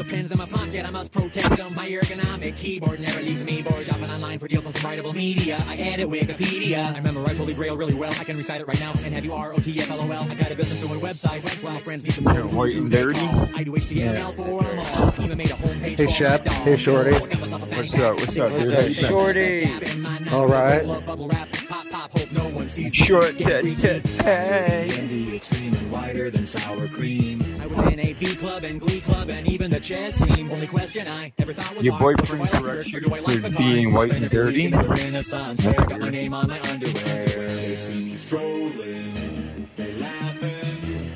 [0.07, 1.75] pens in my pocket, I must protect them.
[1.75, 3.85] My ergonomic keyboard never leaves me bored.
[3.85, 5.63] Shopping online for deals on some writable media.
[5.67, 6.95] I edit Wikipedia.
[6.95, 8.13] I memorize Holy Grail really well.
[8.13, 10.27] I can recite it right now and have you R-O-T-F-L-O-L.
[10.31, 11.63] I got a business doing websites.
[11.63, 13.19] Well, my friends need some Yeah, white and dirty.
[13.55, 15.25] I do HTML for them all.
[15.25, 16.47] Even made a homepage Hey, for Shep.
[16.49, 17.11] Hey, Shorty.
[17.13, 18.15] Got myself a fanny What's up?
[18.17, 18.73] What's up, dude?
[18.73, 18.93] up, How you been?
[18.93, 20.31] Shorty?
[20.31, 20.85] All right.
[21.07, 22.91] Bubble wrap, pop, pop, hope no one sees me.
[23.07, 24.11] Short Get free tit tea.
[24.19, 27.46] tit In the extreme and whiter than sour cream.
[27.61, 30.51] I was in a V club and Glee club and even the chess team.
[30.51, 33.15] Only question I ever thought was Your hard, boyfriend do I like corrects you do
[33.15, 34.69] I like for being white and every dirty?
[34.69, 35.63] week Renaissance.
[35.65, 37.27] Got my name on my underwear.
[37.27, 41.13] They see me strolling, they laughing.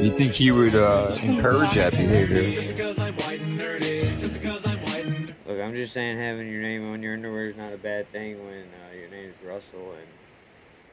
[0.00, 2.74] You think he would uh, encourage that behavior?
[2.98, 4.18] I'm white and nerdy.
[4.20, 7.44] Just because I'm white and Look, I'm just saying having your name on your underwear
[7.44, 10.08] is not a bad thing when uh, your name's Russell and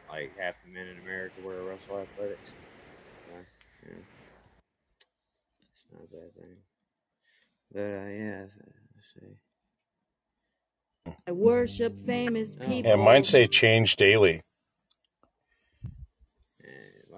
[0.10, 2.50] like half the men in America wear Russell Athletics.
[3.28, 3.36] So,
[3.88, 3.94] yeah.
[5.74, 6.56] It's not a bad thing.
[7.72, 8.46] But uh, yeah,
[8.96, 9.38] let's see.
[11.28, 12.90] I worship famous people.
[12.90, 14.42] Yeah, mine say change daily.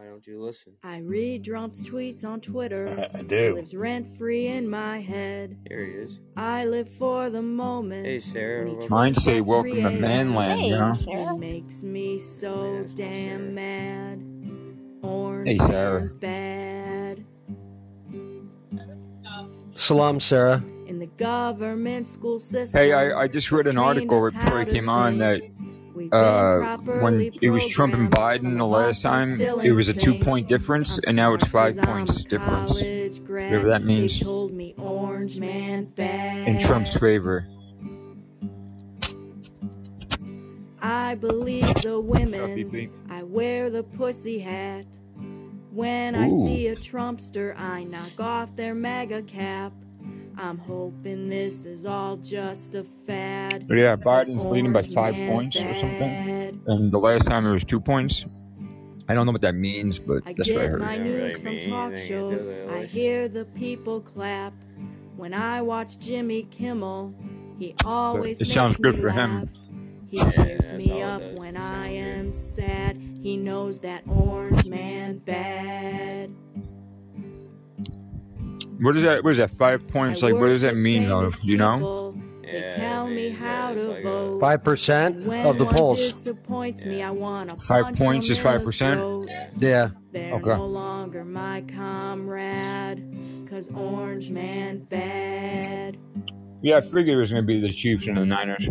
[0.02, 0.74] Why don't you listen?
[0.84, 3.08] I read Trump's tweets on Twitter.
[3.14, 3.54] I do.
[3.54, 5.56] Lives rent free in my head.
[5.68, 6.20] Here he is.
[6.36, 8.08] I live for the moment.
[8.08, 8.64] Hey, Sarah.
[8.64, 10.98] when he what's Mine say welcome to manland, you know?
[11.06, 14.24] It makes me so damn mad.
[15.04, 16.10] Orange Hey, Sarah.
[16.20, 17.01] bad.
[19.82, 20.64] Salam, Sarah.
[20.86, 22.80] In the government school system.
[22.80, 25.42] Hey, I, I just read an article right before I came on that
[26.12, 30.48] uh, when it was Trump and Biden the last time, it was a two point
[30.48, 32.74] difference, and now it's five points difference.
[32.74, 34.20] Whatever that means.
[34.20, 36.48] They told me orange man bad.
[36.48, 37.48] In Trump's favor.
[40.80, 42.92] I believe the women.
[43.10, 44.86] I wear the pussy hat.
[45.72, 49.72] When I see a Trumpster, I knock off their MAGA cap.
[50.38, 53.68] I'm hoping this is all just a fad.
[53.68, 56.62] But yeah, Biden's leading by five man points or something.
[56.68, 58.26] And the last time it was two points.
[59.08, 60.80] I don't know what that means, but I that's what I get heard.
[60.82, 62.48] my news from talk shows.
[62.70, 64.54] I hear the people clap.
[65.16, 67.14] When I watch Jimmy Kimmel,
[67.60, 69.40] he always it sounds makes good me for him.
[69.40, 69.48] laugh.
[70.10, 72.98] He cheers me up when I am sad.
[73.22, 76.32] He knows that orange man bad.
[78.80, 79.24] What is that?
[79.24, 79.52] What is that?
[79.52, 80.24] Five points?
[80.24, 81.30] Like, what does that mean, though?
[81.30, 82.20] Do you know?
[82.42, 84.40] They tell me how to vote.
[84.42, 86.00] Five percent of the polls.
[86.00, 88.94] disappoints me, I wanna Five points is 5%?
[88.98, 89.30] throat.
[89.58, 89.90] Yeah.
[90.12, 90.58] They're Okay.
[90.58, 93.06] no longer my comrade,
[93.50, 95.96] cause orange man bad.
[96.62, 98.68] Yeah, I figured it was going to be the Chiefs and the Niners.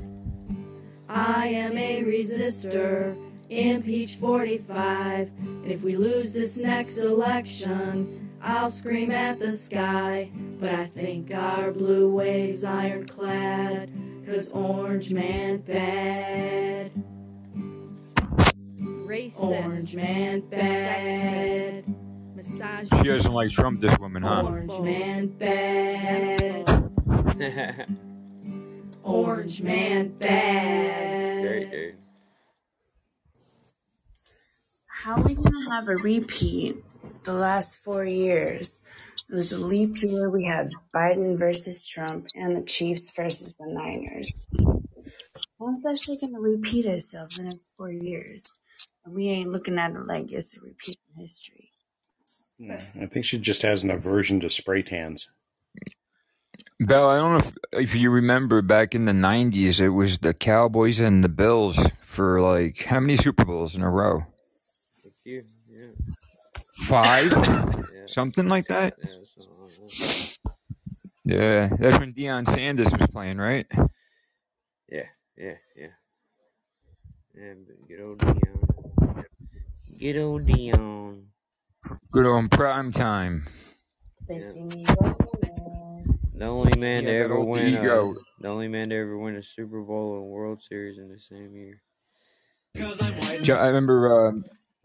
[1.08, 3.16] I am a resistor,
[3.50, 5.30] impeach 45.
[5.38, 10.30] And if we lose this next election, I'll scream at the sky.
[10.58, 13.90] But I think our blue waves ironclad,
[14.24, 16.92] cause orange man bad.
[18.78, 19.40] Racist.
[19.40, 21.84] Orange man bad.
[22.36, 22.88] Massage.
[22.98, 24.42] She doesn't like Trump, this woman, huh?
[24.46, 26.68] Orange man bad.
[29.02, 31.42] Orange man bad.
[31.42, 31.99] Great, dude.
[35.02, 36.76] How are we gonna have a repeat
[37.24, 38.84] the last four years?
[39.30, 40.28] It was a leap year.
[40.28, 44.46] We had Biden versus Trump and the Chiefs versus the Niners.
[45.58, 48.52] How's that shit gonna repeat itself the next four years?
[49.04, 51.70] And we ain't looking at it like it's a repeat in history.
[52.58, 55.30] No, I think she just has an aversion to spray tans.
[56.78, 60.34] Bell, I don't know if, if you remember back in the '90s, it was the
[60.34, 64.26] Cowboys and the Bills for like how many Super Bowls in a row?
[66.80, 67.44] A few, yeah.
[67.46, 68.06] Five, Yeah.
[68.06, 68.96] something like that.
[68.98, 69.94] Yeah, something like that.
[71.24, 73.66] Yeah, that's when Deion Sanders was playing, right?
[74.88, 75.94] Yeah, yeah, yeah.
[77.34, 77.54] Yeah,
[77.88, 78.70] good old Dion.
[79.98, 81.32] Good old Dion.
[82.12, 83.46] Good old prime time.
[84.26, 86.20] They see me rolling.
[86.32, 89.18] The only man Yeah, to that ever old win a, the only man to ever
[89.18, 91.82] win a Super Bowl and World Series in the same year.
[92.76, 94.44] I remember um,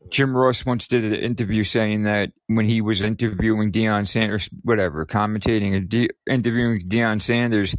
[0.10, 5.06] Jim Ross once did an interview saying that when he was interviewing Deion Sanders, whatever,
[5.06, 7.76] commentating or de- interviewing Deion Sanders,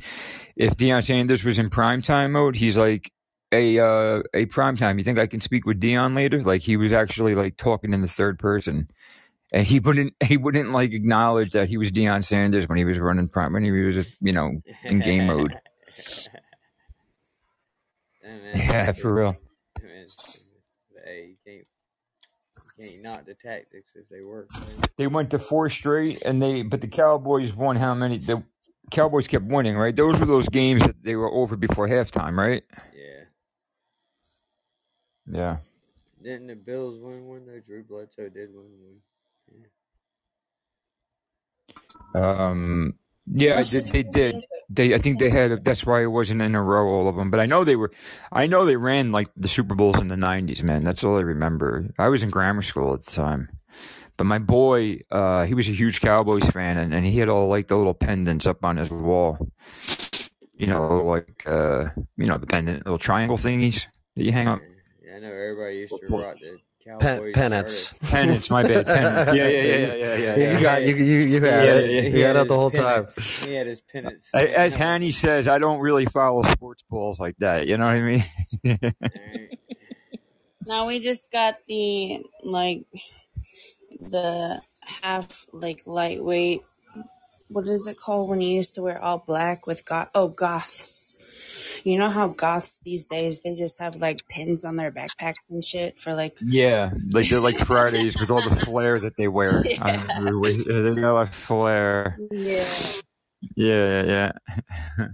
[0.57, 3.11] if Deion Sanders was in primetime mode, he's like,
[3.53, 4.99] a uh, a primetime.
[4.99, 6.43] You think I can speak with Dion later?
[6.43, 8.89] Like he was actually like talking in the third person,
[9.53, 12.99] and he wouldn't he wouldn't like acknowledge that he was Deion Sanders when he was
[12.99, 15.57] running prime when he was you know in game mode.
[18.55, 19.37] Yeah, for real.
[19.83, 20.07] Man,
[21.05, 21.67] hey, you can't,
[23.03, 24.51] knock the tactics if they work.
[24.97, 28.19] They went to four straight, and they but the Cowboys won how many?
[28.19, 28.43] The
[28.91, 29.95] Cowboys kept winning, right?
[29.95, 32.63] Those were those games that they were over before halftime, right?
[32.95, 33.25] Yeah.
[35.29, 35.57] Yeah.
[36.23, 37.61] Didn't the Bills win one though?
[37.61, 38.71] Drew Bledsoe did win
[42.15, 42.23] one.
[42.23, 42.95] Um.
[43.29, 44.37] Yeah, they, they did.
[44.71, 45.65] They, I think they had.
[45.65, 47.31] That's why it wasn't in a row, all of them.
[47.31, 47.91] But I know they were.
[48.31, 50.85] I know they ran like the Super Bowls in the '90s, man.
[50.85, 51.93] That's all I remember.
[51.99, 53.49] I was in grammar school at the time.
[54.17, 57.49] But my boy, uh, he was a huge Cowboys fan, and, and he had all
[57.49, 59.39] like the little pendants up on his wall.
[60.57, 64.61] You know, like uh, you know the pendant little triangle thingies that you hang up.
[65.05, 67.89] Yeah, I know everybody used to rock the Pen- Cowboys pennants.
[67.89, 68.01] shirt.
[68.11, 68.87] Pennants, my bad.
[68.87, 69.35] Pennants.
[69.35, 70.53] Yeah, yeah, yeah, yeah, yeah, yeah.
[70.57, 71.91] You got you you you had Yeah, it.
[71.91, 73.07] yeah, you had had it the his whole time.
[73.45, 74.31] He had his pennants.
[74.33, 77.67] As Hanny says, I don't really follow sports balls like that.
[77.67, 78.01] You know what I
[78.63, 78.93] mean?
[80.69, 82.87] Now we just got the like
[84.01, 84.61] the
[85.03, 86.63] half like lightweight.
[87.49, 90.09] What is it called when you used to wear all black with goth?
[90.15, 91.16] Oh, goths.
[91.85, 95.63] You know how goths these days they just have like pins on their backpacks and
[95.63, 99.63] shit for like yeah, like they're like Fridays with all the flair that they wear.
[99.81, 102.17] I remember they got a flair.
[102.31, 102.69] yeah.
[103.55, 104.33] Yeah, yeah,
[104.99, 105.07] yeah.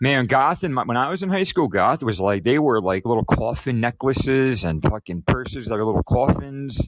[0.00, 2.80] Man, goth in my, when I was in high school, goth was like they were
[2.80, 6.80] like little coffin necklaces and fucking purses that are little coffins,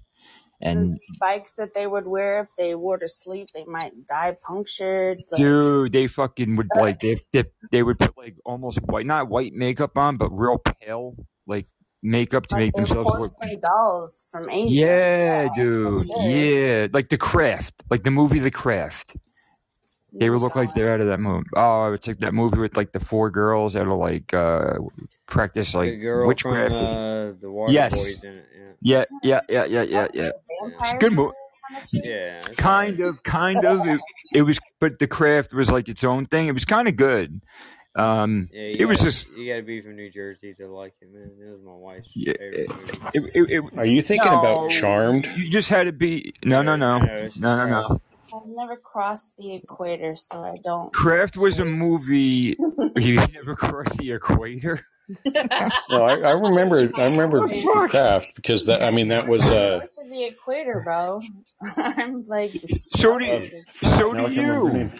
[0.60, 4.36] and The spikes that they would wear if they wore to sleep, they might die
[4.46, 5.24] punctured.
[5.30, 9.28] Like, Dude, they fucking would like they, they they would put like almost white, not
[9.28, 11.16] white makeup on, but real pale
[11.46, 11.66] like
[12.02, 13.16] makeup to make they were themselves look.
[13.18, 14.74] porcelain dolls from Asia.
[14.74, 16.00] Yeah, dude.
[16.20, 19.16] Yeah, like The Craft, like the movie The Craft.
[20.12, 21.46] They would look like they're out of that movie.
[21.54, 24.74] Oh, it's like that movie with like the four girls that are like uh
[25.26, 26.68] practice the like girl witchcraft.
[26.72, 27.94] from uh, the Water yes.
[27.94, 28.46] Boys in it.
[28.82, 29.04] Yeah.
[29.22, 30.30] Yeah, yeah, yeah, yeah, yeah, yeah.
[30.80, 31.34] It's a good movie.
[31.92, 32.38] Yeah.
[32.38, 33.86] it's Kind of, kind of.
[33.86, 34.00] It,
[34.34, 36.48] it was, but The Craft was like its own thing.
[36.48, 37.40] It was kind of good.
[37.94, 40.94] Um, Yeah, it was gotta- just you got to be from New Jersey to like
[41.00, 41.30] it, man.
[41.40, 42.92] It was my wife's Yeah, favorite movie.
[43.14, 45.26] It, it, it, Are you thinking no, about Charmed?
[45.36, 46.32] You just had to be.
[46.44, 48.00] No, No, no, no, no, no, no.
[48.34, 50.92] I've never crossed the equator, so I don't.
[50.92, 52.56] Craft was a movie.
[52.96, 54.84] You never crossed the equator.
[55.24, 56.90] No, I, I remember.
[56.96, 57.48] I remember
[57.88, 58.82] Craft because that.
[58.82, 59.44] I mean, that was.
[59.46, 61.20] Uh, North of the equator, bro.
[61.76, 64.90] I'm like So do so do can't remember her you.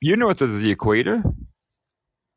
[0.00, 1.22] You're north of the equator.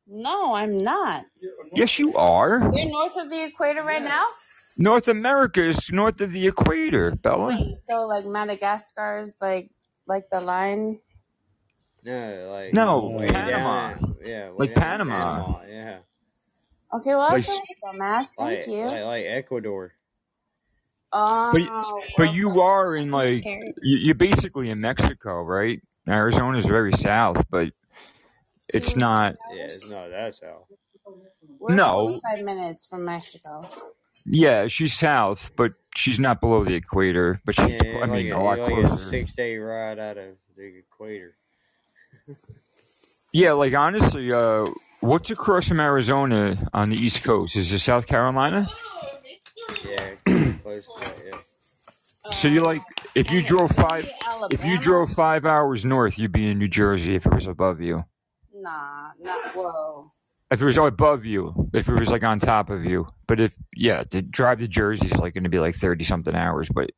[0.07, 1.25] No, I'm not.
[1.73, 2.59] Yes, you are.
[2.73, 4.25] You're north of the equator right now.
[4.77, 7.47] North America is north of the equator, Bella.
[7.49, 9.69] Wait, so like Madagascar is like
[10.11, 10.99] like the line.
[12.03, 13.93] No, like No, way Panama.
[13.93, 15.43] down- yeah, way Like down in Panama.
[15.45, 15.99] Panama, Yeah,
[16.93, 18.27] Okay, well, Like- that's dumbass.
[18.37, 18.85] Thank like, you.
[18.87, 19.93] like like Ecuador.
[21.13, 25.81] Oh, But but you are in like you- you're basically in Mexico, right?
[26.09, 27.69] Arizona's very south, but
[28.73, 29.35] it's not.
[29.53, 30.67] Yeah, it's not that south.
[31.59, 32.19] we're no.
[32.21, 33.61] 45 minutes from Mexico.
[34.25, 37.41] Yeah, she's south, but she's not below the equator.
[37.45, 39.09] But she's, Yeah, I like mean, a, a lot like a closer.
[39.09, 41.35] six day ride out of the equator.
[43.33, 44.65] Yeah, like honestly, uh,
[44.99, 47.55] what's across from Arizona on the East Coast?
[47.55, 48.69] Is it South Carolina?
[49.85, 51.15] Yeah, close close to that.
[51.25, 52.31] Yeah.
[52.35, 52.81] So you like
[53.15, 54.07] if you drove five
[54.51, 57.81] if you drove five hours north, you'd be in New Jersey if it was above
[57.81, 58.05] you.
[58.53, 60.11] Nah, not whoa.
[60.51, 63.07] If it was above you, if it was like on top of you.
[63.25, 66.35] But if yeah, to drive to Jersey is like going to be like thirty something
[66.35, 66.67] hours.
[66.67, 66.91] But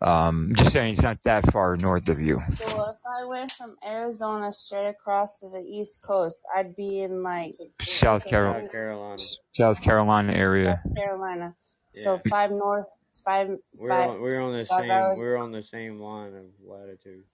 [0.00, 2.40] um, just saying, it's not that far north of you.
[2.54, 7.22] So if I went from Arizona straight across to the East Coast, I'd be in
[7.22, 9.22] like South Carolina, South Carolina.
[9.52, 10.82] South Carolina area.
[10.96, 11.54] Carolina.
[11.92, 12.86] So five north,
[13.24, 14.10] five We're five.
[14.10, 15.16] on, we're on the five same hours.
[15.18, 17.24] we're on the same line of latitude.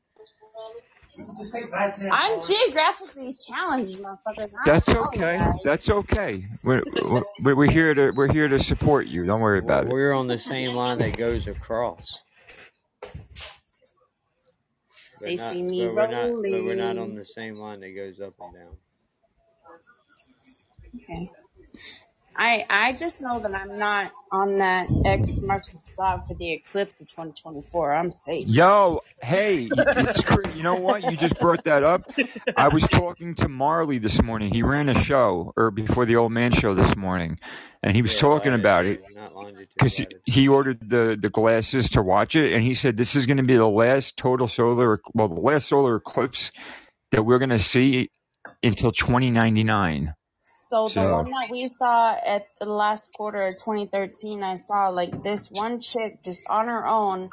[2.10, 4.52] I'm geographically challenged, motherfuckers.
[4.54, 5.18] I That's okay.
[5.38, 5.54] guys.
[5.64, 6.44] That's okay.
[6.62, 6.82] We're,
[7.42, 9.24] we're we're here to we're here to support you.
[9.24, 9.90] Don't worry about it.
[9.92, 12.22] We're on the same line that goes across.
[13.00, 13.12] But
[15.20, 17.90] They not- see me but we're not, but we're not on the same line that
[17.94, 18.76] goes up and down.
[20.96, 21.30] Okay.
[22.36, 26.52] I I just know that I'm not on that X marks the spot for the
[26.52, 27.94] eclipse of 2024.
[27.94, 28.48] I'm safe.
[28.48, 29.74] Yo, hey,
[30.54, 31.04] you know what?
[31.04, 32.10] You just brought that up.
[32.56, 34.52] I was talking to Marley this morning.
[34.52, 37.38] He ran a show, or before the old man show this morning,
[37.82, 39.68] and he was Yeah, talking about it latitude, not longitude.
[39.76, 43.38] because he ordered the the glasses to watch it, and he said this is going
[43.38, 46.52] to be the last total solar, well, the last solar eclipse
[47.12, 48.10] that we're going to see
[48.62, 50.14] until 2099.
[50.74, 55.22] So the one that we saw at the last quarter of 2013, I saw like
[55.22, 57.30] this one chick just on her own,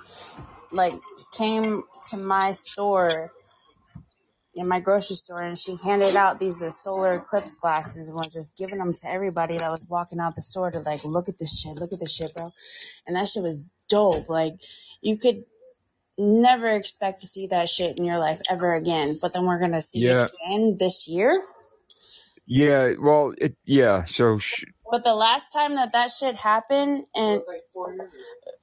[0.71, 0.93] like
[1.33, 1.81] came
[2.11, 3.31] to my store
[4.53, 8.27] in my grocery store and she handed out these uh, solar eclipse glasses and was
[8.27, 11.39] just giving them to everybody that was walking out the store to like look at
[11.39, 12.51] this shit, look at this shit, bro.
[13.07, 14.29] And that shit was dope.
[14.29, 14.53] Like
[15.01, 15.45] you could
[16.15, 19.17] never expect to see that shit in your life ever again.
[19.19, 20.25] But then we're gonna see Yeah.
[20.25, 21.41] it again this year.
[22.45, 24.05] Yeah, well, it yeah.
[24.05, 27.41] So sh- But the last time that that shit happened, and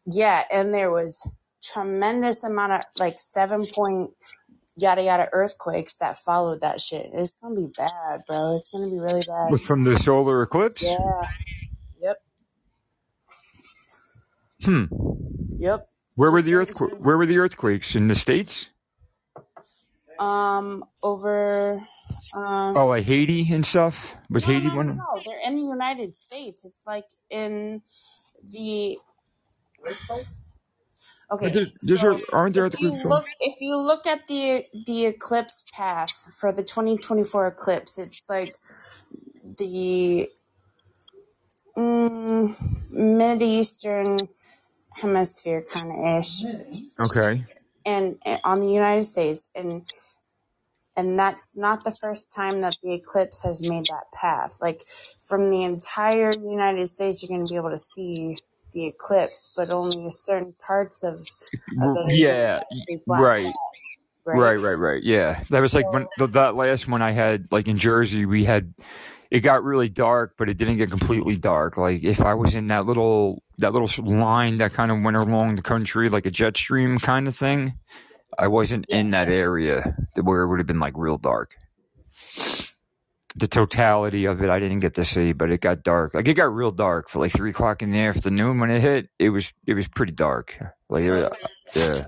[0.07, 1.29] yeah, and there was
[1.63, 4.11] tremendous amount of like seven point
[4.77, 7.11] yada yada earthquakes that followed that shit.
[7.15, 8.55] It's gonna be bad, bro.
[8.57, 9.61] It's gonna be really bad.
[9.61, 10.83] from the solar eclipse.
[10.83, 11.23] Yeah.
[12.01, 12.17] Yep.
[14.65, 14.85] Hmm.
[15.59, 15.89] Yep.
[16.15, 16.95] Where were the earthquakes?
[16.99, 18.71] Where were the earthquakes in the states?
[20.19, 21.87] Um, over.
[22.35, 24.15] Um, Oh, like Haiti and stuff.
[24.31, 24.87] Was no, Haiti no, one?
[24.87, 25.23] no, no.
[25.27, 26.65] They're in the United States.
[26.65, 27.83] It's like in
[28.53, 28.99] the.
[31.33, 31.47] Okay.
[31.47, 35.07] But there's- there's so aren't there if you look, if you look at the the
[35.07, 38.57] eclipse path for the 2024 eclipse, it's like
[39.59, 40.31] the
[41.77, 42.57] mm,
[42.91, 44.29] mid eastern
[44.97, 46.45] hemisphere kind of ish,
[47.01, 47.45] Okay.
[47.87, 49.85] and, and on the United States, and
[50.99, 54.59] and that's not the first time that the eclipse has made that path.
[54.61, 54.83] Like
[55.21, 58.37] from the entire United States, you're going to be able to see
[58.73, 61.25] the eclipse, but only certain parts of,
[61.81, 62.63] of Yeah.
[63.07, 63.47] Right.
[63.47, 63.55] out,
[64.27, 64.57] Right.
[64.57, 64.75] Right.
[64.75, 65.03] Right.
[65.05, 65.45] Yeah.
[65.51, 68.75] That was like when the, that last one I had, like in Jersey, we had.
[69.31, 71.77] It got really dark, but it didn't get completely dark.
[71.77, 75.57] Like if I was in that little that little line that kind of went along
[75.57, 77.75] the country, like a jet stream kind of thing,
[78.39, 81.55] I wasn't in that area where it would have been like real dark.
[83.37, 86.15] The totality of it, I didn't get to see, but it got dark.
[86.15, 89.09] Like it got real dark for like three o'clock in the afternoon when it hit.
[89.19, 90.57] It was it was pretty dark.
[90.91, 91.45] Like it was-
[91.75, 92.03] yeah.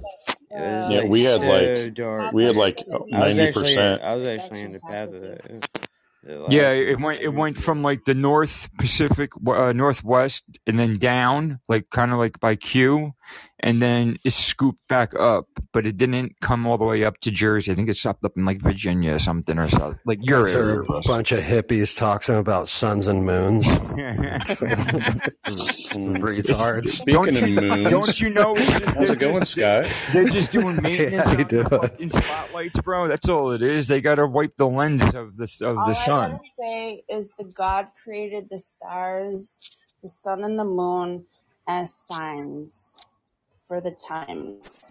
[0.53, 2.33] Yeah, we had like dark.
[2.33, 4.03] we had like ninety percent.
[4.03, 5.43] I was actually in the path of that.
[6.25, 10.99] The Yeah, it went it went from like the North Pacific, uh, Northwest, and then
[10.99, 13.13] down, like kind of like by Q,
[13.63, 17.31] and then it scooped back up, but it didn't come all the way up to
[17.31, 17.71] Jersey.
[17.73, 19.99] I think it stopped up in like Virginia or something or something.
[20.05, 23.67] Like your Guys are a bunch of hippies talking about suns and moons.
[25.51, 26.89] Retards.
[26.89, 28.55] Speaking of moons, Don't you know?
[28.57, 29.93] how's it going, Scott?
[30.13, 31.67] They're just doing maintenance How you on the doing?
[31.69, 33.09] fucking spotlights, bro.
[33.09, 33.87] That's all it is.
[33.87, 36.33] They got to wipe the lens of the of All the sun.
[36.33, 39.63] gotta say is the God created the stars,
[40.03, 41.27] the sun, and the moon
[41.67, 42.97] as signs
[43.71, 44.85] for the times.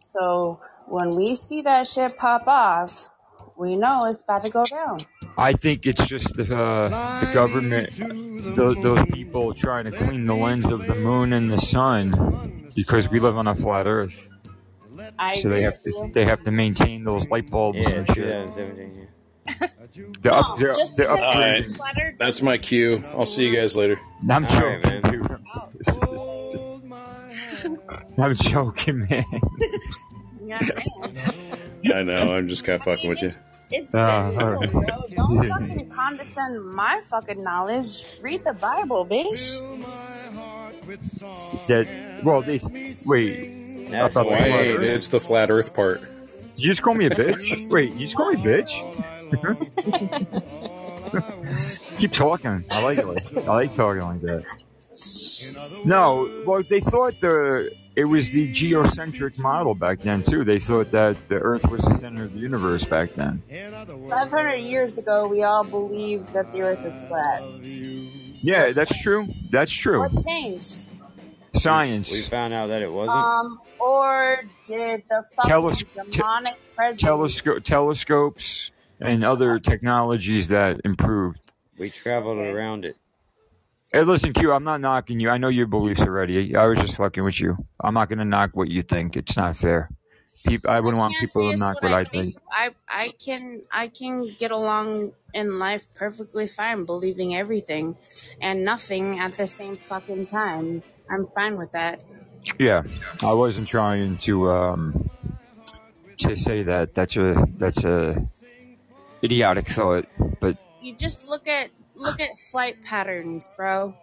[0.00, 3.08] So when we see that shit pop off,
[3.56, 4.98] we know it's about to go down.
[5.38, 7.90] I think it's just the uh, the government,
[8.56, 13.08] those, those people trying to clean the lens of the moon and the sun because
[13.08, 14.28] we live on a flat Earth.
[15.20, 18.16] I So they have to they have to maintain those light bulbs Yeah, and shit.
[18.16, 19.08] 2017.
[19.48, 19.66] Yeah.
[20.20, 21.76] They're, up, they're, just they're because All right, upgrading.
[21.76, 23.04] flat that's my cue.
[23.14, 24.00] I'll see you guys later.
[24.28, 25.12] I'm All right, joking, man.
[25.12, 26.42] dude.
[28.18, 29.24] I'm joking, man.
[30.44, 31.92] Yeah, man.
[31.94, 32.34] I know.
[32.36, 33.34] I'm just kind of fucking with you.
[33.70, 34.70] It's Ah, biblical, all right.
[34.70, 34.82] bro.
[35.16, 38.04] Don't fucking condescend my fucking knowledge.
[38.22, 39.58] Read the Bible, bitch.
[41.66, 41.88] that
[42.24, 42.60] well they
[43.04, 43.88] wait.
[43.88, 46.00] I That's thought why- flat Wait, it's the flat Earth part.
[46.54, 47.68] Did you just call me a bitch?
[47.68, 48.82] Wait, you just call me a bitch?
[51.98, 52.64] Keep talking.
[52.70, 53.06] I like it.
[53.06, 54.44] Like, I like talking like that.
[55.84, 60.44] No, well, they thought the it was the geocentric model back then too.
[60.44, 63.42] They thought that the Earth was the center of the universe back then.
[64.08, 67.42] 500 years ago, we all believed that the earth was flat.
[68.42, 69.28] Yeah, that's true.
[69.50, 70.00] That's true.
[70.00, 70.84] What changed?
[71.54, 72.12] Science.
[72.12, 73.16] We found out that it wasn't.
[73.16, 78.70] Um, or did the fucking Teles- te- demonic president Telesco- telescopes
[79.00, 81.52] and other technologies that improved.
[81.78, 82.96] We traveled around it.
[83.96, 85.30] Hey, listen, Q, I'm not knocking you.
[85.30, 86.54] I know your beliefs already.
[86.54, 87.56] I was just fucking with you.
[87.80, 89.16] I'm not going to knock what you think.
[89.16, 89.88] It's not fair.
[90.46, 92.36] People, I wouldn't want people to knock what I I think.
[92.52, 97.96] I I can I can get along in life perfectly fine believing everything
[98.38, 100.82] and nothing at the same fucking time.
[101.08, 102.02] I'm fine with that.
[102.58, 102.82] Yeah,
[103.22, 105.08] I wasn't trying to um
[106.18, 106.92] to say that.
[106.92, 108.28] That's a that's a
[109.24, 110.04] idiotic thought,
[110.38, 113.94] but You just look at look at flight patterns, bro.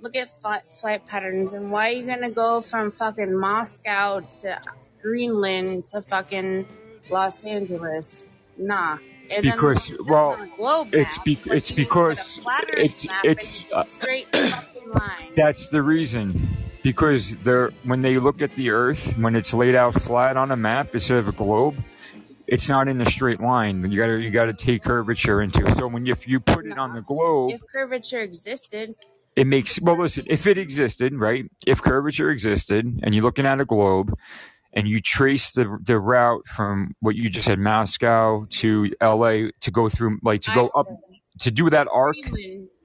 [0.00, 4.60] Look at flight flight patterns and why are you gonna go from fucking Moscow to
[5.02, 6.66] Greenland to fucking
[7.10, 8.24] Los Angeles?
[8.56, 8.98] Nah.
[9.30, 10.36] And because well,
[10.92, 13.84] it's be, it's you look at a because it's it's uh,
[14.86, 15.32] line.
[15.34, 16.48] That's the reason.
[16.82, 20.56] Because they're when they look at the Earth, when it's laid out flat on a
[20.56, 21.74] map instead of a globe,
[22.48, 23.90] it's not in a straight line.
[23.90, 25.76] You gotta you gotta take curvature into it.
[25.76, 28.94] So when you, if you put it on the globe, If curvature existed,
[29.34, 31.50] it makes well listen, if it existed, right?
[31.66, 34.14] If curvature existed and you're looking at a globe
[34.72, 39.70] and you trace the the route from what you just said, Moscow to LA to
[39.70, 40.86] go through like to go up
[41.40, 42.16] to do that arc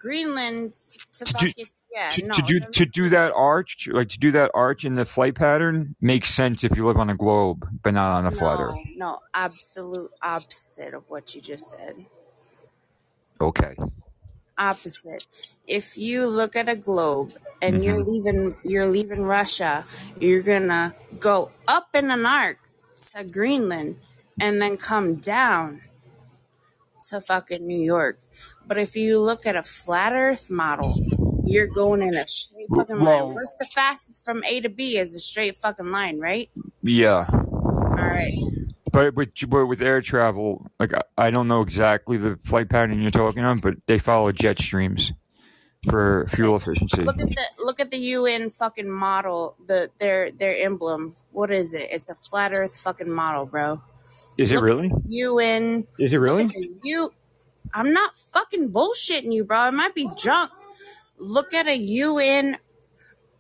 [0.02, 0.74] Greenland,
[1.14, 1.54] to, To do-
[1.94, 4.96] yeah, to, no, to do to do that arch, like to do that arch in
[4.96, 8.32] the flight pattern, makes sense if you live on a globe, but not on a
[8.32, 8.80] flat no, Earth.
[8.96, 12.06] no, absolute opposite of what you just said.
[13.40, 13.76] Okay.
[14.58, 15.26] Opposite.
[15.68, 18.08] If you look at a globe and you're Mhm.
[18.08, 19.86] leaving, you're leaving Russia,
[20.20, 22.58] you're gonna go up in an arc
[23.12, 24.00] to Greenland
[24.40, 25.82] and then come down
[27.10, 28.20] to fucking New York.
[28.72, 30.98] But if you look at a flat Earth model,
[31.46, 33.34] you're going in a straight fucking line.
[33.34, 36.50] What's the fastest from A to B is a straight fucking line, right?
[36.82, 38.32] Yeah, All right.
[38.94, 43.02] but with but with air travel, like I, I don't know exactly the flight pattern
[43.02, 45.12] you're talking on, but they follow jet streams
[45.90, 47.02] for fuel efficiency.
[47.02, 51.18] Look at the look at the UN fucking model, the their their emblem.
[51.32, 51.90] What is it?
[51.92, 53.82] It's a flat Earth fucking model, bro.
[54.38, 54.94] Is it really?
[55.08, 55.86] UN.
[56.00, 56.46] Is it really?
[56.46, 57.12] look at the U.
[57.74, 59.68] I'm not fucking bullshitting you, bro.
[59.70, 60.52] It might be junk.
[61.18, 62.58] Look at a UN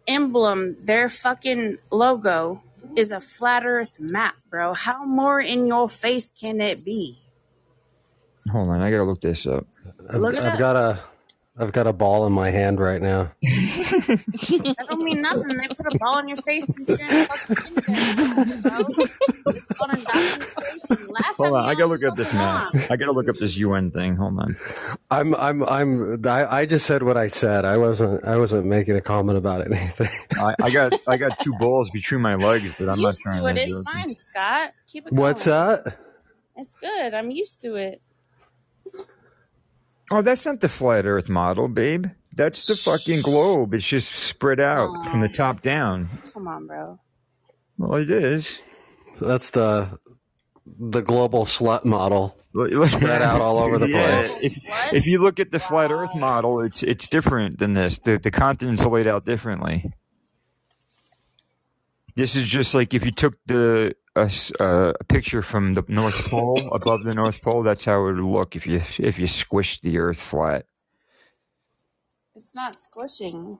[0.08, 0.77] emblem.
[0.80, 2.64] Their fucking logo
[2.95, 4.74] is a flat Earth map, bro.
[4.74, 7.19] How more in your face can it be?
[8.51, 9.66] Hold on, I gotta look this up.
[10.09, 10.59] I've, Look at I've that.
[10.59, 11.00] got a
[11.57, 13.31] I've got a ball in my hand right now.
[14.71, 15.47] That don't mean nothing.
[15.47, 16.99] They put a ball in your face and shit.
[16.99, 19.53] fucking think that, bro.
[19.53, 21.07] It's fun and documentation.
[21.13, 22.91] Laugh Hold on, I gotta look up this fucking map.
[22.91, 24.15] I gotta look up this UN thing.
[24.15, 24.57] Hold on.
[25.09, 27.65] I'm I'm I'm I, I just said what I said.
[27.65, 30.09] I wasn't I wasn't making a comment about anything.
[30.38, 33.47] I, I got I got two balls between my legs, but I'm not trying to
[33.47, 33.57] it.
[33.57, 34.71] It's fine, Scott.
[34.88, 35.21] Keep it Going.
[35.21, 35.83] What's going.
[35.83, 35.97] that?
[36.55, 37.13] It's good.
[37.13, 38.01] I'm used to it.
[40.11, 42.07] Oh, that's not the flat Earth model, babe.
[42.35, 43.73] That's the fucking globe.
[43.73, 45.64] It's just spread out from the top oh.
[45.64, 46.09] down.
[46.33, 46.99] Come on, bro.
[47.77, 48.59] Well, it is.
[49.19, 49.98] That's the
[50.65, 52.38] the global slut model.
[52.85, 54.38] Spread out all over the Yeah, place.
[54.41, 54.56] If,
[54.93, 57.98] if you look at the flat Earth model, it's it's different than this.
[57.99, 59.93] The the continents are laid out differently.
[62.15, 66.30] This is just like if you took the a, uh, a picture from the North
[66.30, 67.64] Pole above the North Pole.
[67.64, 70.65] That's how it would look if you if you squished the Earth flat.
[72.35, 73.59] It's not squishing.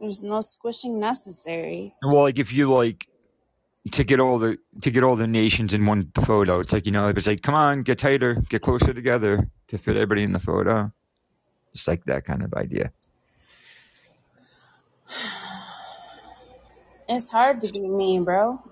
[0.00, 1.90] There's no squishing necessary.
[2.02, 3.06] Well, like if you like
[3.92, 6.92] to get all the to get all the nations in one photo, it's like you
[6.92, 10.38] know, it's like come on, get tighter, get closer together to fit everybody in the
[10.38, 10.92] photo.
[11.72, 12.92] It's like that kind of idea.
[17.12, 18.62] It's hard to be me, bro.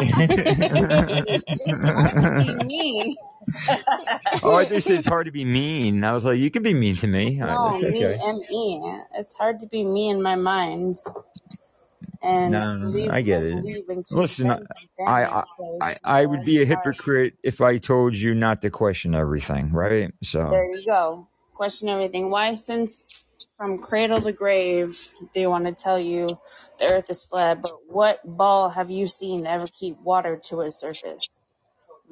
[0.00, 3.16] it's hard to be me.
[4.44, 6.04] oh, I just said it's hard to be mean.
[6.04, 7.34] I was like, you can be mean to me.
[7.34, 8.00] No, that's me
[8.48, 8.80] me.
[9.16, 10.96] It's hard to be me in my mind.
[12.22, 13.56] And No, I get it.
[13.56, 14.50] believe and keep Listen,
[15.06, 15.44] I, I.
[15.82, 20.12] I, I would be a hypocrite if I told you not to question everything, right?
[20.22, 21.28] So There you go.
[21.54, 22.30] Question everything.
[22.30, 23.04] Why, since
[23.56, 26.38] from cradle to grave, they want to tell you
[26.78, 30.80] the earth is flat, but what ball have you seen ever keep water to its
[30.80, 31.40] surface?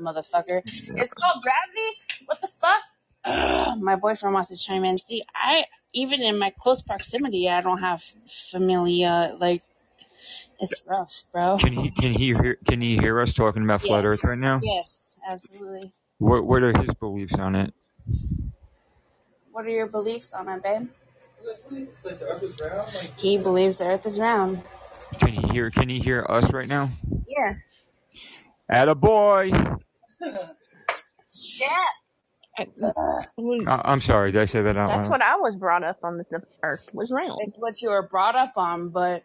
[0.01, 0.63] Motherfucker.
[0.65, 1.99] It's called gravity?
[2.27, 2.83] What the fuck?
[3.25, 4.99] Ugh, my boyfriend wants to chime in.
[4.99, 9.35] See, I, even in my close proximity, I don't have familia.
[9.39, 9.63] Like,
[10.59, 11.59] it's rough, bro.
[11.59, 14.61] Can he can he hear can he hear us talking about flat Earth right now?
[14.63, 15.93] Yes, absolutely.
[16.19, 17.75] What what are his beliefs on it?
[19.51, 20.89] What are your beliefs on it, babe?
[23.17, 24.63] He believes the earth is round.
[25.19, 26.91] Can he hear can he hear us right now?
[27.27, 27.55] Yeah.
[28.69, 29.51] Atta boy.
[30.21, 31.77] Yeah.
[32.59, 35.11] Uh, I'm sorry, did I say that out That's loud?
[35.11, 36.19] what I was brought up on.
[36.19, 37.39] That the Earth was round.
[37.43, 39.25] It's what you were brought up on, but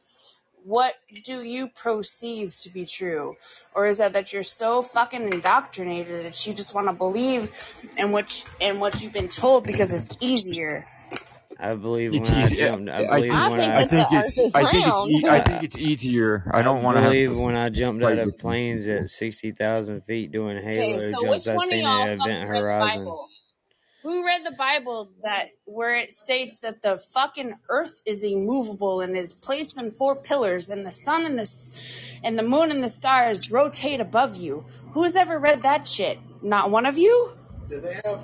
[0.64, 3.36] what do you perceive to be true?
[3.76, 7.52] Or is it that you're so fucking indoctrinated that you just want to believe
[7.98, 10.86] in what in what you've been told because it's easier?
[11.60, 12.90] I believe It's when I jumped.
[12.90, 13.86] I I believe think- when I I.
[13.86, 16.50] think it's I think it's e- I think it's easier.
[16.54, 20.32] I don't want to believe when I jumped out of planes at sixty thousand feet
[20.32, 21.30] doing Halo Okay, so jumps.
[21.30, 23.04] which I one of y'all it at fucking Event read the Horizon.
[23.06, 23.30] Bible?
[24.04, 29.18] Who read the Bible that where it states that the fucking earth is immovable and
[29.18, 31.50] is placed in four pillars and the sun and the
[32.24, 34.66] and the moon and the stars rotate above you?
[34.92, 36.20] Who's ever read that shit?
[36.44, 37.34] Not one of you?
[37.68, 38.24] Do they have?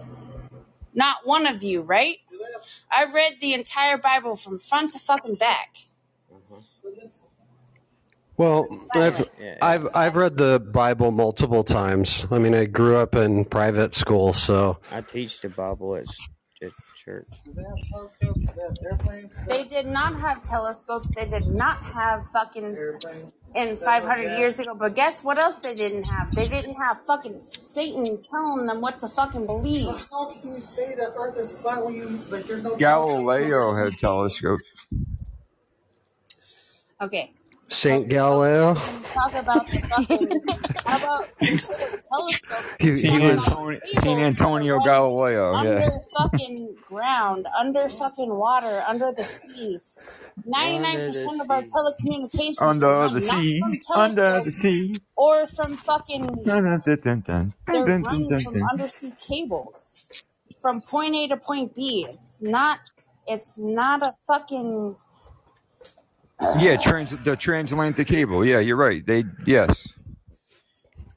[0.94, 2.18] Not one of you, right?
[2.92, 5.78] I've read the entire Bible from front to fucking back.
[8.36, 9.30] Well, I've
[9.62, 12.26] I've I've read the Bible multiple times.
[12.32, 16.06] I mean, I grew up in private school, so I teach the Bible at
[17.04, 17.28] church.
[17.46, 18.50] Do they have telescopes?
[18.50, 19.40] Do they have airplanes?
[19.48, 21.10] They did not have telescopes.
[21.16, 22.76] They did not have fucking
[23.56, 24.76] in 500 years ago.
[24.76, 26.34] But guess what else they didn't have?
[26.34, 30.06] They didn't have fucking Satan telling them what to fucking believe.
[30.12, 32.46] How can you say the Earth is flat when you like?
[32.46, 34.64] There's no Galileo had telescopes.
[37.02, 37.32] Okay,
[37.74, 38.76] Saint Galileo.
[39.14, 40.42] talk about fucking.
[40.86, 42.66] How about instead telescope?
[42.80, 45.54] He, Saint, he was Antonio, Saint Antonio Galileo.
[45.56, 45.90] under Yeah.
[46.18, 49.80] fucking ground, under fucking water, under the sea.
[50.46, 54.96] Ninety-nine percent of our telecommunications Under run the not sea, from under the sea.
[55.16, 57.54] or from fucking Dun, dun, dun, dun, dun.
[57.68, 58.64] they're Dun, dun, dun, from dun.
[58.72, 60.06] undersea cables
[60.62, 62.08] from point A to point B.
[62.10, 62.80] It's not.
[63.28, 64.96] It's not a fucking.
[66.60, 68.46] Yeah, trans the transatlantic cable.
[68.46, 69.06] Yeah, you're right.
[69.06, 69.88] They yes.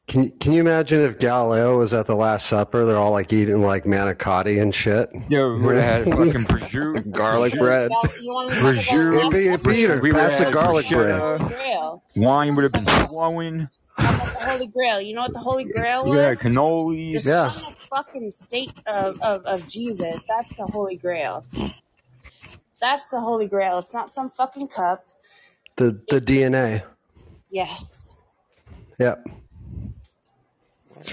[0.07, 2.85] Can Can you imagine if Galileo was at the Last Supper?
[2.87, 5.11] They're all like eating like manicotti and shit.
[5.29, 7.91] Yeah, we would have had fucking prosciutto, garlic bread.
[8.21, 9.33] You want to talk about prosciutto.
[9.33, 11.21] Hey, Pe- Peter, We would pass the garlic bread.
[11.21, 11.49] bruschetta.
[11.49, 12.03] Grail?
[12.15, 13.69] Wine would have been flowing.
[13.97, 15.01] How about the Holy Grail?
[15.01, 16.15] You know what the Holy Grail was?
[16.15, 17.23] Yeah, The cannolis.
[17.23, 20.23] son of fucking Satan of, of, of Jesus.
[20.29, 21.45] That's the Holy Grail.
[22.81, 23.79] That's the Holy Grail.
[23.81, 25.05] It's not some fucking cup.
[25.77, 26.83] The the DNA.
[27.51, 28.13] Yes.
[28.99, 29.27] Yep.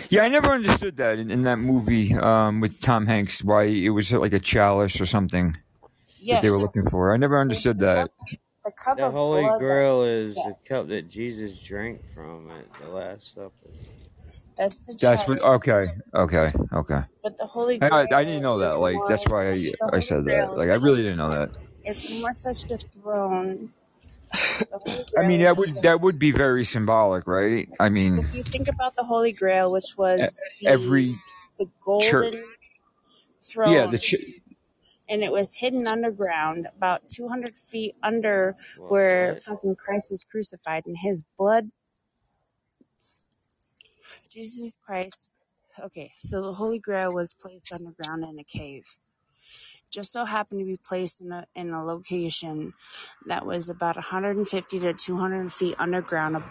[0.09, 3.43] Yeah, I never understood that in, in that movie um, with Tom Hanks.
[3.43, 5.57] Why it was like a chalice or something
[6.27, 7.13] that they were looking for.
[7.13, 8.09] I never understood that.
[8.63, 9.53] The cup The of Holy blood.
[9.55, 10.43] that- Grail is yeah.
[10.47, 13.51] the cup that Jesus drank from at the Last Supper.
[14.55, 15.39] That's the That's what.
[15.39, 15.61] chalice.
[15.67, 17.01] Okay, okay, okay.
[17.21, 18.07] But the Holy I, Grail.
[18.11, 18.79] I I didn't know that.
[18.79, 20.53] Like more- that's why I, I said that.
[20.55, 21.49] Like I really didn't know that.
[21.83, 23.73] It's more such a throne.
[25.17, 27.69] I mean, that would that would be very symbolic, right?
[27.79, 30.19] I mean, If you think about the Holy Grail, which was
[30.61, 31.15] the, every
[31.57, 31.65] the
[32.01, 32.33] church.
[32.33, 32.45] golden
[33.41, 34.15] throne, Yeah, the ch-
[35.07, 40.97] and it was hidden underground, about 200 feet under where fucking Christ was crucified, and
[41.01, 41.71] his blood,
[44.31, 45.29] Jesus Christ.
[45.83, 48.97] Okay, so the Holy Grail was placed underground in a cave.
[49.93, 52.73] Just so happened to be placed in a in a location
[53.27, 56.43] that was about 150 to 200 feet underground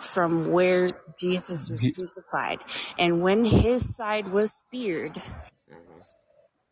[0.00, 2.60] from where Jesus was crucified.
[2.98, 5.96] And when his side was speared, mm-hmm.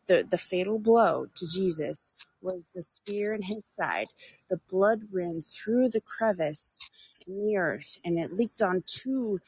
[0.07, 4.07] the, the fatal blow to Jesus was the spear in his side.
[4.49, 6.79] The blood ran through the crevice
[7.27, 9.39] in the earth and it leaked onto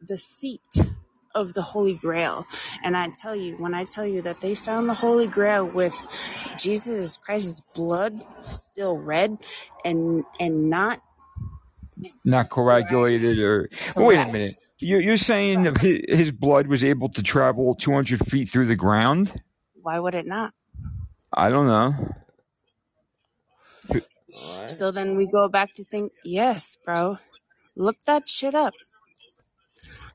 [0.00, 0.60] the seat
[1.36, 2.44] of the Holy Grail.
[2.82, 5.94] And I tell you, when I tell you that they found the Holy Grail with
[6.58, 9.38] Jesus Christ's blood still red
[9.84, 11.00] and and not
[12.24, 13.70] not coagulated or.
[13.96, 14.54] Wait a minute.
[14.78, 18.76] You, you're saying that his, his blood was able to travel 200 feet through the
[18.76, 19.32] ground?
[19.86, 20.52] why would it not?
[21.32, 21.94] I don't know.
[24.66, 27.18] So then we go back to think, yes, bro.
[27.76, 28.74] Look that shit up.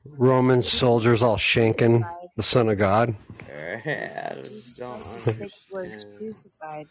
[0.04, 3.14] Roman soldiers all shanking the Son of God.
[3.84, 6.86] Jesus was, sick- was crucified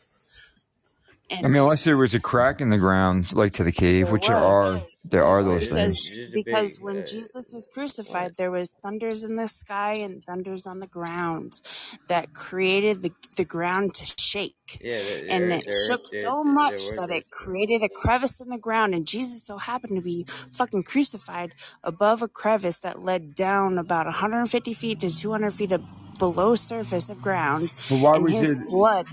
[1.32, 4.14] I mean, unless there was a crack in the ground, like to the cave, There
[4.14, 6.32] which there are, there are those because things.
[6.34, 10.88] because when Jesus was crucified, there was thunders in the sky and thunders on the
[10.88, 11.54] ground
[12.08, 14.80] that created the, the ground to shake.
[14.82, 17.90] Yeah, there, And it there, shook there, so there much was that it created a
[17.90, 18.94] crevice in the ground.
[18.94, 24.06] And Jesus so happened to be fucking crucified above a crevice that led down about
[24.06, 25.84] 150 feet to 200 feet of
[26.20, 27.74] below surface of ground.
[27.90, 28.58] But why And was his it?
[28.68, 29.08] blood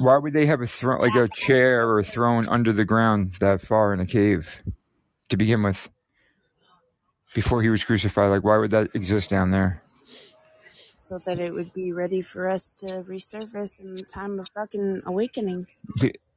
[0.00, 3.34] Why would they have a throne, like a chair or a throne under the ground
[3.40, 4.62] that far in a cave
[5.32, 5.90] to begin with?
[7.34, 9.82] Before he was crucified, like why would that exist down there?
[11.12, 15.02] so that it would be ready for us to resurface in the time of fucking
[15.04, 15.66] awakening.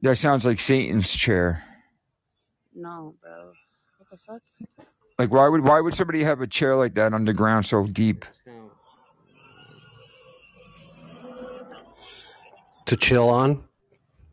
[0.01, 1.63] That sounds like Satan's chair.
[2.73, 3.53] No, bro.
[3.99, 4.41] What the fuck?
[5.19, 8.25] Like why would why would somebody have a chair like that underground so deep?
[12.87, 13.64] To chill on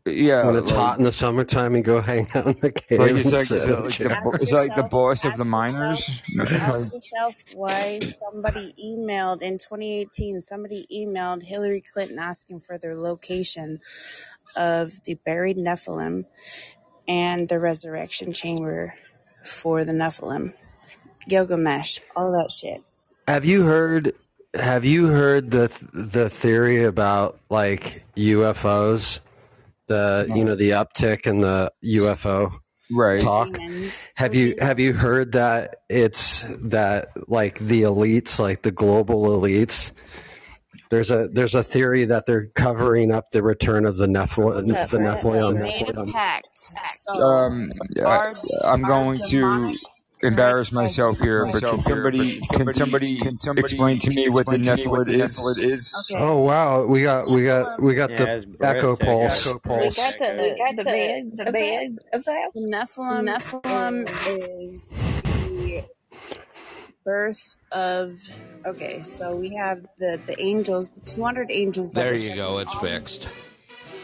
[0.05, 2.99] Yeah, when it's like- hot in the summertime and go hang out in the cave.
[2.99, 5.45] Like it's like, is sit it like the, bo- it's like the boss of the
[5.45, 6.09] miners.
[6.41, 8.01] Ask yourself why
[8.31, 10.41] somebody emailed in 2018.
[10.41, 13.79] Somebody emailed Hillary Clinton asking for their location
[14.57, 16.25] of the buried Nephilim
[17.07, 18.95] and the resurrection chamber
[19.45, 20.53] for the Nephilim,
[21.29, 22.81] Gilgamesh, all that shit.
[23.27, 24.13] Have you heard?
[24.53, 29.21] Have you heard the the theory about like UFOs?
[29.87, 32.59] The you know the uptick in the UFO
[32.91, 33.57] right talk.
[34.15, 39.91] Have you have you heard that it's that like the elites, like the global elites?
[40.89, 44.67] There's a there's a theory that they're covering up the return of the Nephilim.
[44.67, 45.59] The Nephilim.
[45.59, 46.71] made a pact.
[46.87, 47.71] So Um,
[48.03, 49.77] our, I, I'm going to demonic
[50.23, 54.57] embarrass myself here, but can somebody can somebody can somebody explain to me what the
[54.57, 56.09] Nephilim is?
[56.15, 59.47] Oh wow, we got we got we got Yeah, the it's echo said, pulse.
[59.47, 59.95] echo pulse.
[59.97, 62.49] got the, we got the bed, the bed of that.
[62.53, 65.83] The Nephilim, Nephilim is the
[67.05, 68.11] birth of.
[68.65, 71.91] Okay, so we have the the angels, the two hundred angels.
[71.91, 72.59] That There you go.
[72.59, 73.27] It's on- fixed.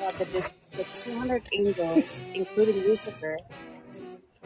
[0.03, 3.37] Uh, the the two hundred angels, including Lucifer,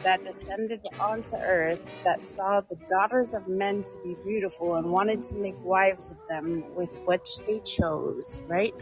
[0.04, 5.20] that descended onto earth that saw the daughters of men to be beautiful and wanted
[5.20, 8.74] to make wives of them with which they chose, right?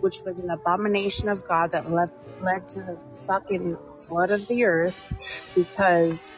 [0.00, 2.08] Which was an abomination of God that led,
[2.40, 3.76] led to the fucking
[4.08, 4.94] flood of the earth
[5.54, 6.32] because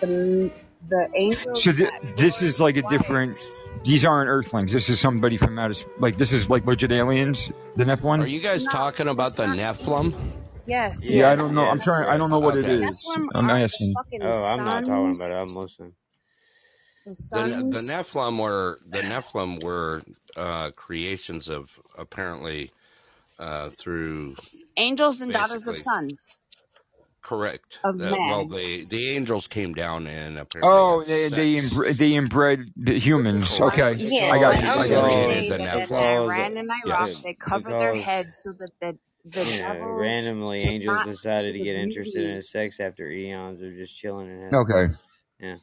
[0.00, 0.50] the,
[0.88, 1.64] the angels.
[1.64, 3.36] So th- this is like a different.
[3.84, 4.72] These aren't Earthlings.
[4.72, 5.70] This is somebody from outer.
[5.72, 7.50] s- Like this is like legit aliens.
[7.76, 8.22] The Nephilim.
[8.22, 10.14] Are you guys talking about the Nephilim?
[10.68, 11.00] Yes.
[11.10, 11.66] Yeah, I don't know.
[11.66, 12.08] I'm trying.
[12.08, 12.74] I don't know what it Okay.
[12.86, 12.96] is.
[13.34, 13.98] I'm asking.
[14.20, 15.14] Oh, I'm not talking sons.
[15.14, 15.36] about it.
[15.36, 15.94] I'm listening.
[17.06, 20.02] The The, the Nephilim were the Nephilim were
[20.36, 22.72] uh, creations of apparently
[23.38, 24.36] uh, through
[24.76, 26.36] angels and daughters of sons.
[27.22, 27.80] correct.
[27.84, 31.72] Of The- well, the the angels came down and apparently Oh, they they, sex.
[31.92, 33.60] they inbred the humans.
[33.60, 34.74] Okay, Yes, I got you.
[34.76, 35.22] I got they you.
[35.22, 36.82] Created the did it in and Iraq.
[36.84, 37.22] Yes.
[37.22, 38.98] They covered their heads so that the
[39.32, 43.72] the Yeah, devils randomly angels decided to get the interested in sex after eons of
[43.72, 44.54] just chilling in heaven.
[44.54, 44.94] Okay.
[45.40, 45.56] Yeah.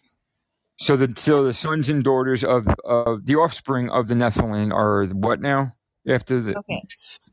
[0.78, 5.06] So the so the sons and daughters of of the offspring of the Nephilim are
[5.08, 5.76] what now?
[6.08, 6.84] After the Okay,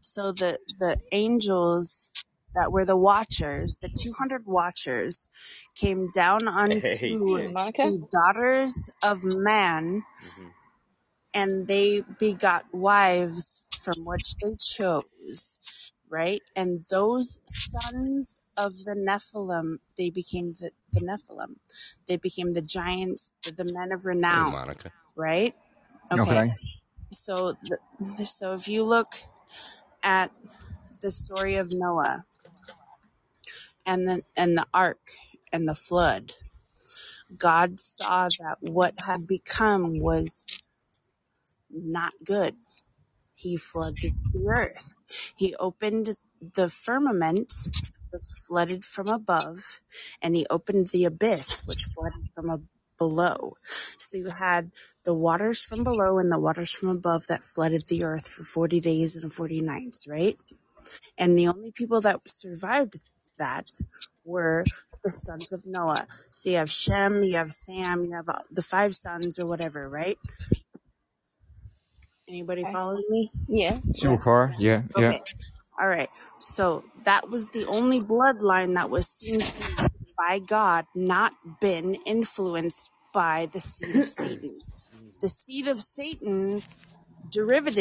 [0.00, 2.10] so the the angels
[2.54, 5.28] that were the watchers, the two hundred watchers,
[5.74, 10.48] came down onto Hey, the daughters of man, Mm-hmm.
[11.34, 15.58] and they begot wives from which they chose,
[16.12, 16.42] right?
[16.54, 21.56] And those sons of the Nephilim, they became the, the Nephilim.
[22.06, 24.92] They became the giants, the, the men of Hey, renown, Monica.
[25.16, 25.54] right?
[26.12, 26.54] okay.
[27.12, 29.14] So, the, so if you look
[30.02, 30.32] at
[31.00, 32.26] the story of Noah
[33.86, 35.00] and the and the ark
[35.52, 36.34] and the flood,
[37.38, 40.44] God saw that what had become was
[41.70, 42.56] not good.
[43.42, 44.94] He flooded the earth.
[45.36, 47.52] He opened the firmament,
[48.10, 49.80] which flooded from above,
[50.22, 53.56] and he opened the abyss, which flooded from below.
[53.96, 54.70] So you had
[55.04, 58.80] the waters from below and the waters from above that flooded the earth for 40
[58.80, 60.38] days and 40 nights, right?
[61.18, 63.00] And the only people that survived
[63.38, 63.66] that
[64.24, 64.64] were
[65.02, 66.06] the sons of Noah.
[66.30, 69.88] So you have Shem, you have Sam, you have uh, the five sons or whatever,
[69.88, 70.18] right?
[72.28, 73.30] Anybody following me?
[73.48, 73.80] Yeah.
[73.94, 75.10] So far, yeah, yeah.
[75.10, 75.22] Okay.
[75.80, 76.08] All right.
[76.40, 79.64] So that was the only bloodline that was seen to be
[80.16, 84.60] by God, not been influenced by the seed of Satan.
[85.20, 86.62] The seed of Satan
[87.30, 87.78] derived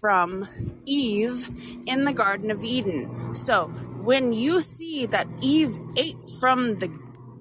[0.00, 0.48] from
[0.86, 1.48] Eve
[1.86, 3.34] in the Garden of Eden.
[3.34, 3.66] So
[4.02, 6.90] when you see that Eve ate from the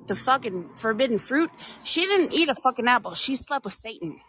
[0.08, 1.52] the fucking forbidden fruit,
[1.84, 3.14] she didn't eat a fucking apple.
[3.14, 4.22] She slept with Satan.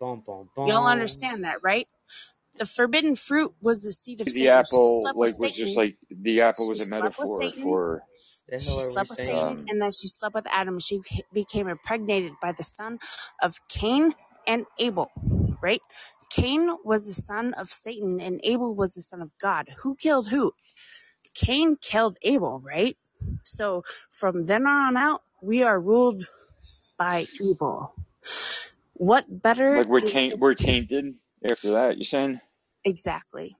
[0.00, 0.66] Boom, boom, boom.
[0.68, 1.88] Y'all understand that, right?
[2.58, 4.64] The forbidden fruit was the seed of The Satan.
[4.64, 7.62] She apple, slept like, with was just like the apple She was a metaphor Satan.
[7.62, 8.04] for.
[8.48, 9.20] The She hell are we slept with saying?
[9.20, 10.80] Satan, and then she slept with Adam.
[10.80, 11.00] She
[11.32, 12.98] became impregnated by the son
[13.42, 14.14] of Cain
[14.46, 15.10] and Abel,
[15.62, 15.82] right?
[16.30, 19.70] Cain was the son of Satan, and Abel was the son of God.
[19.82, 20.52] Who killed who?
[21.34, 22.96] Cain killed Abel, right?
[23.44, 26.24] So from then on out, we are ruled
[26.98, 27.94] by evil.
[28.98, 29.78] What better?
[29.78, 31.14] Like we're taint, we're tainted
[31.50, 31.98] after that.
[31.98, 32.40] You're saying?
[32.84, 33.56] exactly,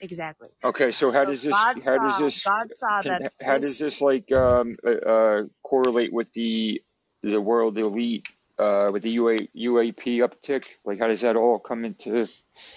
[0.00, 0.50] exactly.
[0.64, 1.52] Okay, so how does this?
[1.52, 2.42] God How does this?
[2.42, 2.64] Saw
[3.02, 6.82] Can, how this does this like um, uh, uh, correlate with the
[7.22, 10.64] the world elite uh, with the UA, UAP uptick?
[10.84, 12.28] Like, how does that all come into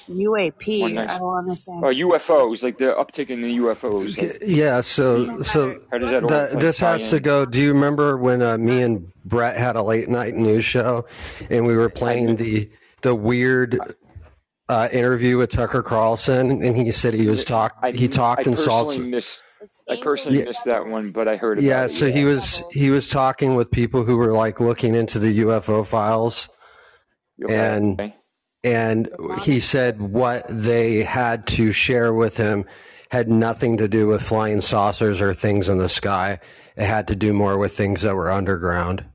[0.10, 0.82] UAP.
[0.82, 1.10] one nice?
[1.10, 1.84] I don't understand.
[1.84, 4.18] Uh, UFOs, like the uptick in the UFOs.
[4.18, 7.46] Like, Yeah, so so how does that all that, like, this tie has to go.
[7.46, 11.06] Do you remember when uh, me and Brett had a late night news show,
[11.50, 12.70] and we were playing the
[13.02, 13.80] the weird
[14.70, 18.52] uh, interview with Tucker Carlson, and he said he was talk I, he talked I
[18.52, 18.86] and saw.
[18.86, 19.42] personally missed.
[19.90, 20.46] I personally Yeah.
[20.46, 21.90] missed that one, but I heard about Yeah, it.
[21.90, 25.84] so he was he was talking with people who were like looking into the UFO
[25.86, 26.50] files,
[27.48, 28.16] and Okay.
[28.64, 29.10] and
[29.44, 32.66] he said what they had to share with him
[33.12, 36.40] had nothing to do with flying saucers or things in the sky.
[36.76, 39.06] It had to do more with things that were underground.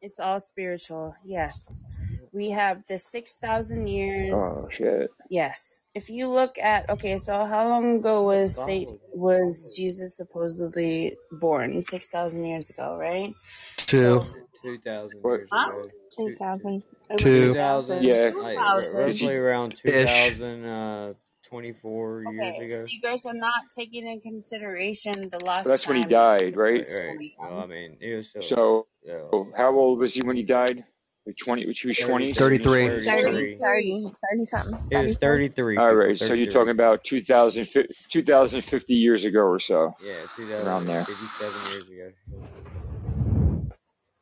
[0.00, 1.14] It's all spiritual.
[1.24, 1.84] Yes.
[2.32, 4.40] We have the 6,000 years.
[4.40, 5.10] Oh shit.
[5.30, 5.80] Yes.
[5.94, 11.80] If you look at okay, so how long ago was Saint was Jesus supposedly born?
[11.80, 13.32] 6,000 years ago, right?
[13.76, 14.20] Two.
[14.20, 14.26] So,
[14.62, 15.20] 2000
[15.50, 15.72] huh?
[16.16, 16.82] 2000.
[17.18, 18.02] 2000.
[18.02, 18.30] Yeah.
[18.40, 21.14] Like, roughly around 2000 uh,
[21.48, 22.80] 24 okay, years ago.
[22.80, 25.64] So you guys are not taking in consideration the last.
[25.64, 26.86] So that's when he died, right?
[26.98, 27.32] Right.
[27.38, 28.86] Well, I mean, he was still, so.
[29.06, 30.84] So, how old was he when he died?
[31.26, 32.32] Like 20, she was 20?
[32.32, 33.04] 33.
[33.04, 34.80] 30, 30, 30 something.
[34.90, 35.76] It was 33.
[35.76, 36.26] All right, 33.
[36.26, 37.68] so you're talking about 2000,
[38.10, 39.94] 2050 years ago or so.
[40.02, 41.04] Yeah, around there.
[41.04, 42.12] 57 years ago.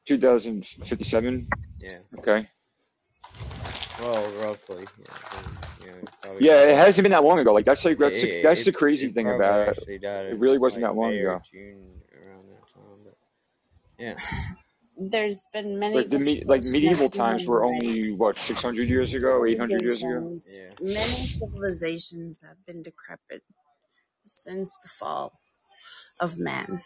[0.07, 1.49] 2057?
[1.83, 1.91] Yeah.
[2.19, 2.49] Okay.
[4.01, 4.85] Well, roughly.
[4.99, 5.66] Yeah.
[5.87, 7.53] You Yeah, it hasn't been that long ago.
[7.53, 10.03] Like that's like that's the, that's it- the crazy it thing about it.
[10.03, 11.43] It really wasn't like, that long May or ago.
[11.51, 13.15] June around that time, but
[13.99, 14.15] yeah.
[14.99, 19.15] there's been many Like the me, like medieval times human were only what 600 years
[19.15, 20.37] ago, 800 years ago.
[20.57, 20.71] Yeah.
[20.81, 23.43] Many civilizations have been decrepit
[24.25, 25.39] since the fall
[26.19, 26.83] of man.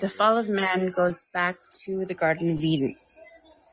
[0.00, 2.96] The fall of man goes back to the Garden of Eden,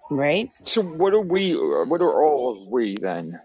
[0.10, 0.50] right?
[0.66, 1.54] So what are we?
[1.54, 3.40] Uh, what are all of we then?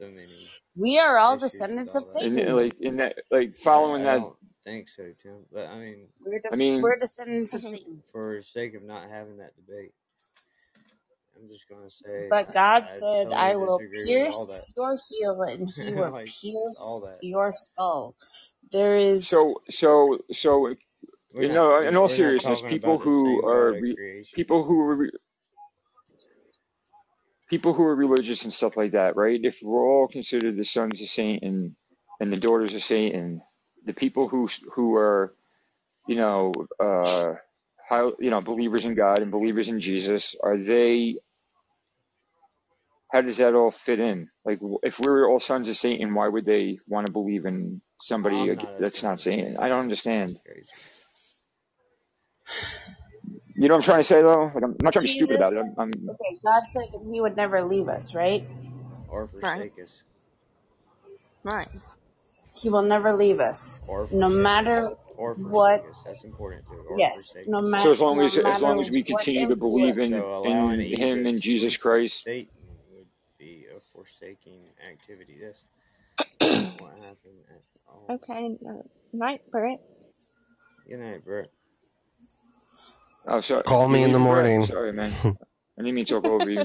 [0.00, 0.48] So many.
[0.76, 2.22] We are all descendants of that.
[2.22, 2.56] In, Satan.
[2.56, 4.20] like in that, like following I, I that.
[4.22, 5.44] don't think so, Tim.
[5.52, 7.62] But I mean, We're, de- I mean, we're descendants of.
[7.62, 8.02] Satan.
[8.12, 9.92] for the sake of not having that debate,
[11.36, 12.28] I'm just gonna say.
[12.30, 15.92] But God I said, totally I will disagree with all pierce your heel and he
[15.94, 18.14] will Like, pierce your skull.
[18.72, 20.74] There is so so so
[21.34, 24.80] We're you not- know, in all seriousness, people who are God of re- people who
[24.80, 25.10] are re-
[27.50, 29.40] people who are religious and stuff like that, right?
[29.42, 31.76] If we're all considered the sons of Satan
[32.20, 33.42] and the daughters of Satan,
[33.86, 35.34] the people who who are,
[36.08, 37.34] you know, uh,
[37.88, 41.16] how you know, believers in God and believers in Jesus, are they?
[43.12, 44.30] How does that all fit in?
[44.44, 48.48] Like, if we're all sons of Satan, why would they want to believe in somebody
[48.54, 49.46] not that's not Satan?
[49.46, 49.56] Satan.
[49.58, 50.38] I don't understand.
[53.60, 53.64] Crazy.
[53.64, 54.52] You know what I'm trying to say, though?
[54.54, 55.60] Like, I'm not trying to be stupid about it.
[55.60, 58.44] I'm, I'm Okay, God said that he would never leave us, right?
[59.08, 59.60] Or Right.
[59.60, 60.02] forsake us.
[61.44, 61.68] Right.
[62.62, 63.72] He will never leave us.
[63.88, 64.96] Or No forsake matter us.
[65.16, 66.02] Or forsake what us.
[66.04, 66.84] That's important too.
[66.88, 69.56] Or yes, no matter So as long no as as long as we continue to
[69.56, 72.50] believe in So in Him and Jesus Christ, Satan
[72.92, 73.06] would
[73.38, 75.38] be a forsaking activity.
[75.42, 75.62] That's
[76.78, 78.02] what happened at all.
[78.10, 78.56] Okay.
[78.68, 78.82] Uh,
[79.12, 79.80] night, Brett.
[80.88, 81.50] Good night, Brett.
[83.26, 84.66] Oh, sorry, Call me in the morning.
[84.66, 85.12] Sorry, man.
[85.24, 86.64] I didn't mean to talk over you.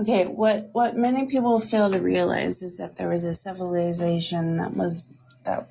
[0.00, 4.74] Okay, what what many people fail to realize is that there was a civilization that
[4.74, 5.04] was
[5.44, 5.68] that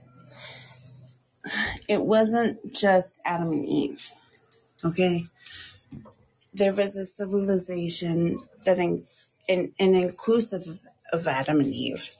[1.89, 4.11] it wasn't just Adam and Eve.
[4.85, 5.25] Okay,
[6.53, 9.03] there was a civilization that in,
[9.47, 10.79] in, in inclusive of,
[11.11, 12.15] of Adam and Eve.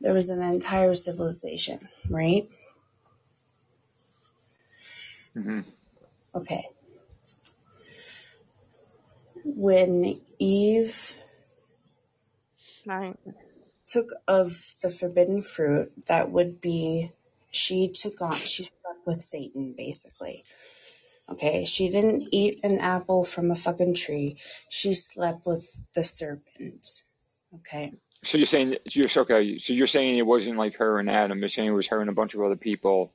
[0.00, 2.48] There was an entire civilization, right?
[5.36, 5.60] Hmm
[6.34, 6.64] Okay.
[9.44, 11.18] when Eve
[12.86, 13.16] Nice.
[13.86, 17.12] took of the forbidden fruit, that would be
[17.50, 20.44] she took on she slept with Satan basically.
[21.30, 24.36] Okay, she didn't eat an apple from a fucking tree.
[24.70, 27.02] She slept with the serpent.
[27.54, 27.94] Okay.
[28.24, 29.58] So you're saying you're okay.
[29.58, 31.40] So you're saying it wasn't like her and Adam.
[31.40, 33.12] You're saying it was her and a bunch of other people,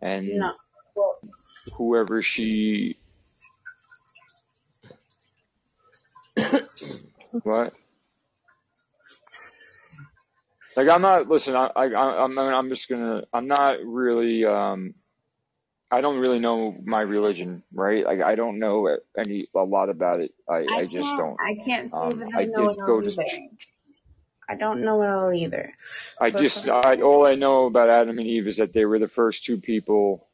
[0.00, 0.54] and No.
[0.96, 1.16] Well,
[1.74, 2.98] whoever she.
[7.44, 7.74] what?
[10.76, 11.56] Like I'm not listen.
[11.56, 13.24] I I I'm I'm just gonna.
[13.34, 14.44] I'm not really.
[14.46, 14.94] Um,
[15.90, 18.04] I don't really know my religion, right?
[18.06, 20.32] Like I don't know any a lot about it.
[20.50, 21.40] I I I just don't.
[21.40, 23.28] I can't say Um, that I I know did it go all to either.
[24.48, 25.74] I don't know it all either.
[26.20, 29.00] I But just, I, all I know about Adam and Eve is that they were
[29.00, 30.28] the first two people,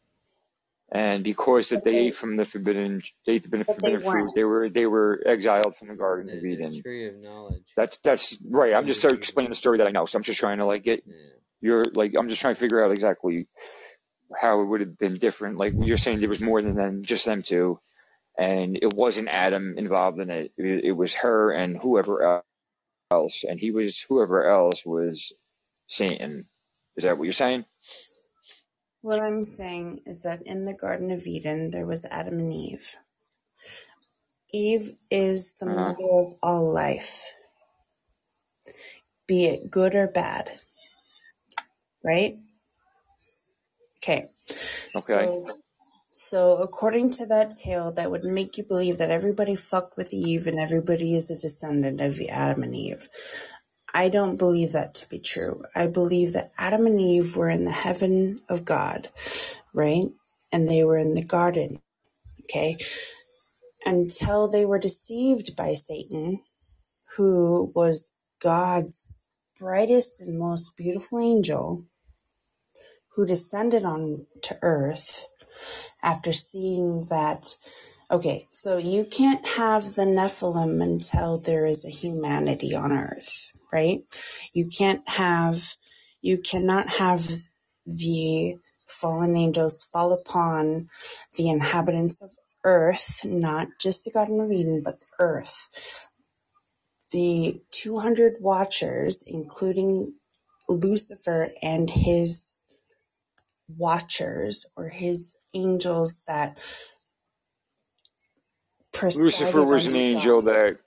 [0.90, 3.74] and because that they they ate from the forbidden, they ate from the but they
[3.74, 4.34] forbidden fruit, weren't.
[4.36, 6.82] they were, they were exiled from the Garden of The, the Eden.
[6.82, 7.64] tree of knowledge.
[7.76, 8.74] That's, that's right.
[8.74, 9.22] I'm just Good sort of evil.
[9.22, 11.14] explaining the story that I know, so I'm just trying to like get Yeah.
[11.60, 13.48] your, like, I'm just trying to figure out exactly
[14.40, 15.58] how it would have been different.
[15.58, 17.80] Like you're saying, there was more than them, just them two,
[18.38, 20.52] and it wasn't Adam involved in it.
[20.58, 22.42] It, it was her and whoever
[23.12, 25.32] else, and he was whoever else was
[25.88, 26.46] Satan.
[26.96, 27.64] Is that what you're saying?
[29.02, 32.96] What I'm saying is that in the Garden of Eden there was Adam and Eve.
[34.52, 35.94] Eve is the Uh huh.
[35.98, 37.24] mother of all life,
[39.28, 40.60] be it good or bad,
[42.04, 42.36] right?
[43.98, 44.28] Okay.
[44.96, 45.32] Okay.
[45.32, 45.56] So
[46.10, 50.46] so according to that tale, that would make you believe that everybody fucked with Eve
[50.46, 53.08] and everybody is a descendant of Adam and Eve.
[53.98, 55.64] I don't believe that to be true.
[55.74, 59.08] I believe that Adam and Eve were in the heaven of God,
[59.74, 60.06] right?
[60.52, 61.80] And they were in the garden,
[62.42, 62.76] okay?
[63.84, 66.42] Until they were deceived by Satan,
[67.16, 69.16] who was God's
[69.58, 71.84] brightest and most beautiful angel,
[73.16, 75.24] who descended on to earth
[76.04, 77.56] after seeing that
[78.12, 84.02] okay so you can't have the nephilim until there is a humanity on earth right
[84.54, 85.74] you can't have
[86.22, 87.28] you cannot have
[87.86, 88.56] the
[88.86, 90.88] fallen angels fall upon
[91.36, 92.32] the inhabitants of
[92.64, 95.68] earth not just the garden of eden but the earth
[97.12, 100.14] the 200 watchers including
[100.68, 102.60] lucifer and his
[103.68, 106.58] watchers or his angels that
[109.14, 110.46] Lucifer was an unto angel God.
[110.46, 110.78] that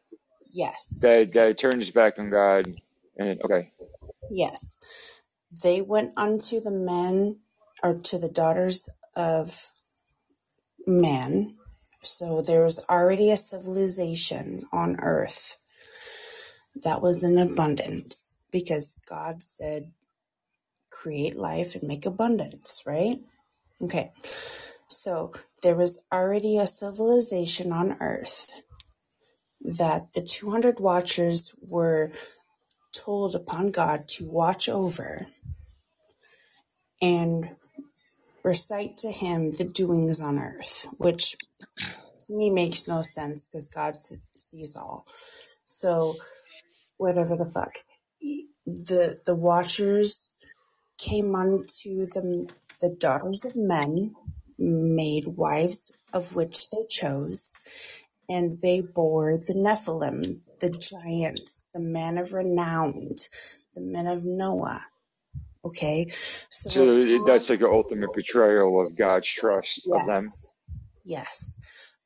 [0.54, 2.76] Yes, that that turned his back on God.
[3.18, 3.72] And okay,
[4.30, 4.78] yes.
[5.52, 7.40] They went unto the men
[7.84, 9.72] or to the daughters of
[10.88, 11.58] man.
[12.04, 15.58] So there was already a civilization on earth
[16.84, 19.92] that was in abundance because God said,
[20.90, 23.20] create life and make abundance, right?
[23.82, 24.12] Okay.
[24.88, 28.52] So there was already a civilization on earth
[29.64, 32.12] that the 200 watchers were
[32.96, 35.28] told upon God to watch over
[37.02, 37.52] and
[38.44, 41.38] recite to him the doings on earth, which
[42.22, 45.06] to me makes no sense because God s- sees all.
[45.66, 46.18] So
[46.98, 47.80] whatever the fuck,
[48.66, 50.34] the the watchers
[51.00, 52.50] came unto the
[52.82, 54.16] the daughters of men,
[54.60, 57.58] made wives of which they chose,
[58.32, 63.16] and they bore the Nephilim, the giants, the men of renown,
[63.76, 64.86] the men of Noah.
[65.66, 66.10] Okay,
[66.50, 70.08] so so it, that's like an ultimate betrayal of God's trust of them.
[70.08, 70.54] yes,
[71.04, 71.60] yes,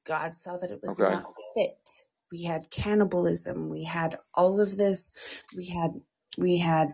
[0.06, 2.04] God saw that it was Okay, not fit.
[2.32, 3.70] We had cannibalism.
[3.70, 5.14] We had all of this.
[5.56, 6.02] We had
[6.40, 6.94] we had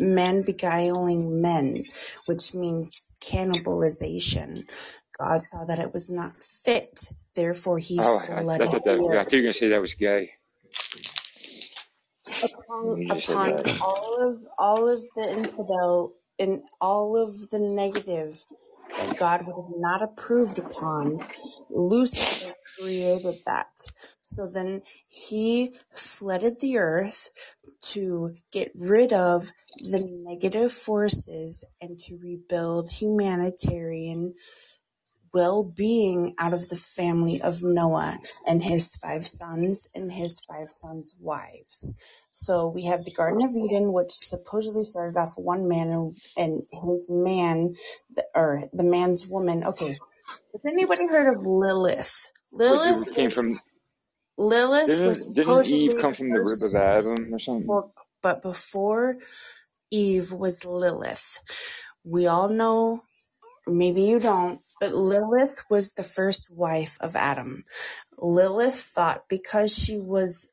[0.00, 1.84] men beguiling men,
[2.26, 4.68] which means cannibalization.
[5.22, 7.10] God saw that it was not fit.
[7.36, 8.94] Therefore, He oh, I, I flooded thought the that.
[8.94, 9.24] I earth.
[9.24, 10.32] thought you were gonna say that was gay.
[12.42, 13.66] upon You just said upon that.
[13.80, 18.44] all of all of the infidel and all of the negative
[18.98, 21.20] that God would have not approved upon,
[21.70, 23.68] Lucifer created that.
[24.22, 27.30] So then he flooded the earth
[27.82, 34.34] to get rid of the negative forces and to rebuild humanitarian
[35.32, 40.70] well being out of the family of Noah and his five sons and his five
[40.70, 41.94] sons' wives.
[42.30, 46.62] So we have the Garden of Eden, which supposedly started off one man and, and
[46.86, 47.74] his man,
[48.14, 49.64] the, or the man's woman.
[49.64, 49.98] Okay,
[50.52, 52.28] has anybody heard of Lilith?
[52.52, 53.60] Lilith came is from
[54.38, 57.66] Lilith was Didn't didn't Eve come from the rib of Adam or something?
[57.66, 59.16] Well, but before
[59.90, 61.38] Eve was Lilith.
[62.04, 63.02] We all know,
[63.66, 67.62] maybe you don't, but Lilith was the first wife of Adam.
[68.18, 70.48] Lilith thought because she was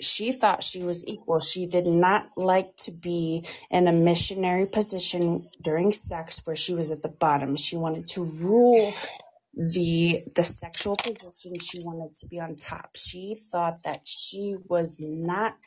[0.00, 1.40] she thought she was equal.
[1.40, 6.90] She did not like to be in a missionary position during sex where she was
[6.90, 7.56] at the bottom.
[7.56, 8.94] She wanted to rule
[9.54, 11.58] the the sexual position.
[11.60, 12.92] She wanted to be on top.
[12.96, 15.58] She thought that she was not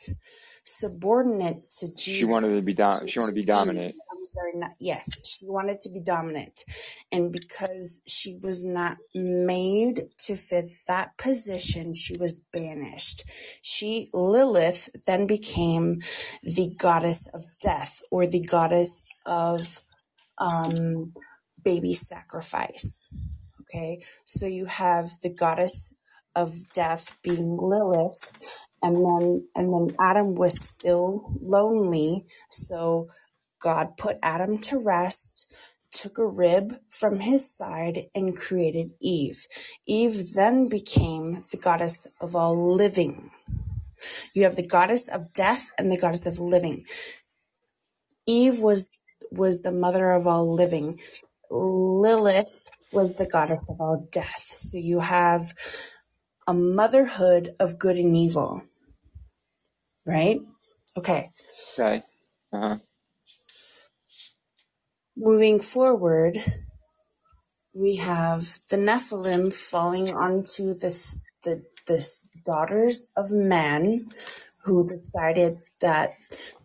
[0.64, 2.04] subordinate to Jesus.
[2.04, 3.94] She wanted to be dom- she wanted to be dominant.
[4.10, 5.18] I'm sorry, not yes.
[5.24, 6.64] She wanted to be dominant.
[7.10, 13.24] And because she was not made to fit that position, she was banished.
[13.62, 16.00] She Lilith then became
[16.42, 19.82] the goddess of death or the goddess of
[20.38, 21.12] um
[21.62, 23.08] baby sacrifice.
[23.62, 24.04] Okay?
[24.24, 25.94] So you have the goddess
[26.34, 28.30] of death being Lilith
[28.82, 33.08] and then and then Adam was still lonely, so
[33.60, 35.52] God put Adam to rest,
[35.92, 39.46] took a rib from his side, and created Eve.
[39.86, 43.30] Eve then became the goddess of all living.
[44.34, 46.84] You have the goddess of death and the goddess of living.
[48.26, 48.90] Eve was
[49.30, 51.00] was the mother of all living.
[51.50, 54.52] Lilith was the goddess of all death.
[54.54, 55.54] So you have
[56.46, 58.62] a motherhood of good and evil,
[60.06, 60.40] right?
[60.96, 61.30] Okay.
[61.78, 62.02] Okay.
[62.52, 62.76] Uh huh.
[65.16, 66.38] Moving forward,
[67.74, 74.08] we have the Nephilim falling onto this the this daughters of men
[74.64, 76.12] who decided that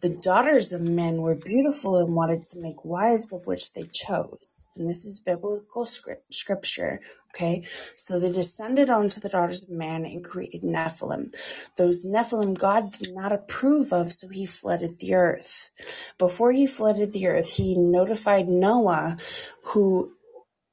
[0.01, 4.67] the daughters of men were beautiful and wanted to make wives of which they chose.
[4.75, 6.99] And this is biblical script, scripture.
[7.33, 7.65] Okay.
[7.95, 11.33] So they descended onto the daughters of man and created Nephilim.
[11.75, 15.69] Those Nephilim God did not approve of, so he flooded the earth.
[16.17, 19.17] Before he flooded the earth, he notified Noah,
[19.65, 20.13] who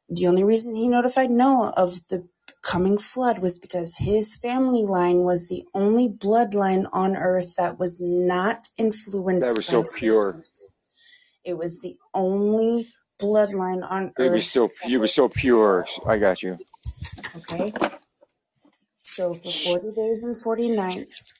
[0.09, 2.29] the only reason he notified Noah of the
[2.65, 8.01] coming flood was because his family line was the only bloodline on earth that was
[8.01, 10.45] not influenced That was by so pure.
[11.45, 12.89] It was the only
[13.21, 15.87] bloodline on It was earth so it was so pure.
[16.07, 16.59] I got you.
[17.37, 17.73] Okay.
[19.01, 21.31] So for 40 days and 40 nights,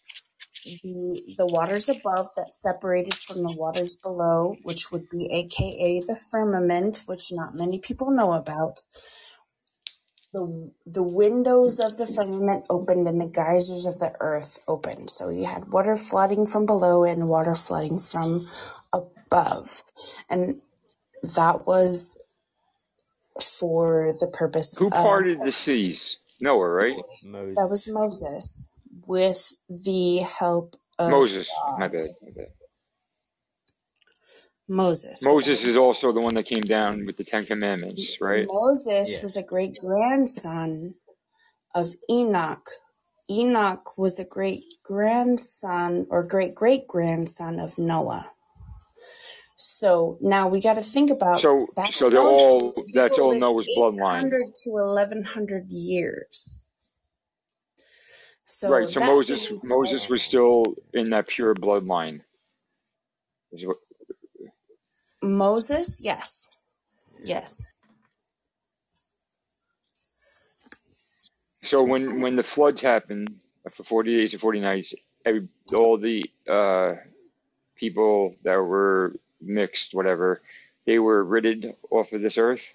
[0.65, 6.17] the the waters above that separated from the waters below, which would be aka the
[6.31, 8.77] firmament, which not many people know about,
[10.35, 15.11] the the windows of the firmament opened and the geysers of the earth opened.
[15.11, 18.49] So you had water flooding from below and water flooding from
[18.95, 19.85] above.
[20.31, 20.59] And
[21.23, 22.21] that was
[23.43, 26.19] for the purpose Who of parted the seas?
[26.41, 26.97] Noah, right?
[27.57, 28.71] that was Moses
[29.07, 31.49] with the help of Moses.
[31.67, 31.79] God.
[31.81, 32.11] My bad.
[32.23, 32.49] My bad.
[34.69, 35.23] Moses.
[35.25, 38.47] Moses is also the one that came down with the Ten Commandments, right?
[38.51, 39.23] Moses Yeah.
[39.23, 40.95] was a great grandson
[41.75, 42.71] of Enoch.
[43.31, 48.31] Enoch was a great grandson or great great grandson of Noah.
[49.57, 53.69] So now we got to think about So back so they're all that's all Noah's
[53.77, 54.19] bloodline.
[54.27, 56.67] 800 to 1100 years.
[58.45, 58.89] So Right.
[58.91, 62.23] So Moses Moses was still in that pure bloodline.
[63.53, 63.79] Is what-
[65.25, 66.51] Moses, yes.
[67.23, 67.67] Yes.
[71.65, 73.37] So when when the floods happened
[73.73, 74.95] for forty days and forty nights,
[75.25, 76.95] every, all the uh,
[77.77, 80.43] people that were mixed, whatever,
[80.87, 82.71] they were ridded off of this earth.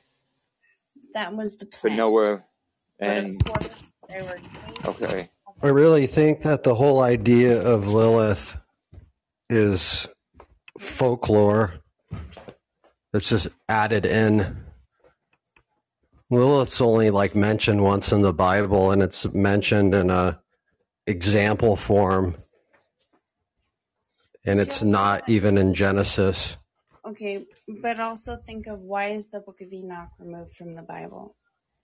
[1.14, 1.98] That was the But plan.
[1.98, 2.44] Noah
[3.06, 4.40] But of and course, there were
[4.88, 5.30] okay,
[5.62, 8.58] I really think that the whole idea of Lilith
[9.50, 10.10] is
[10.80, 11.74] folklore
[13.12, 14.66] that's just added in.
[16.30, 20.40] Lilith's only like mentioned once in the Bible, and it's mentioned in a
[21.08, 22.36] example form,
[24.46, 26.58] and it's not uh, even in Genesis.
[27.06, 27.46] Okay,
[27.82, 31.36] but also think of why is the Book of Enoch removed from the Bible?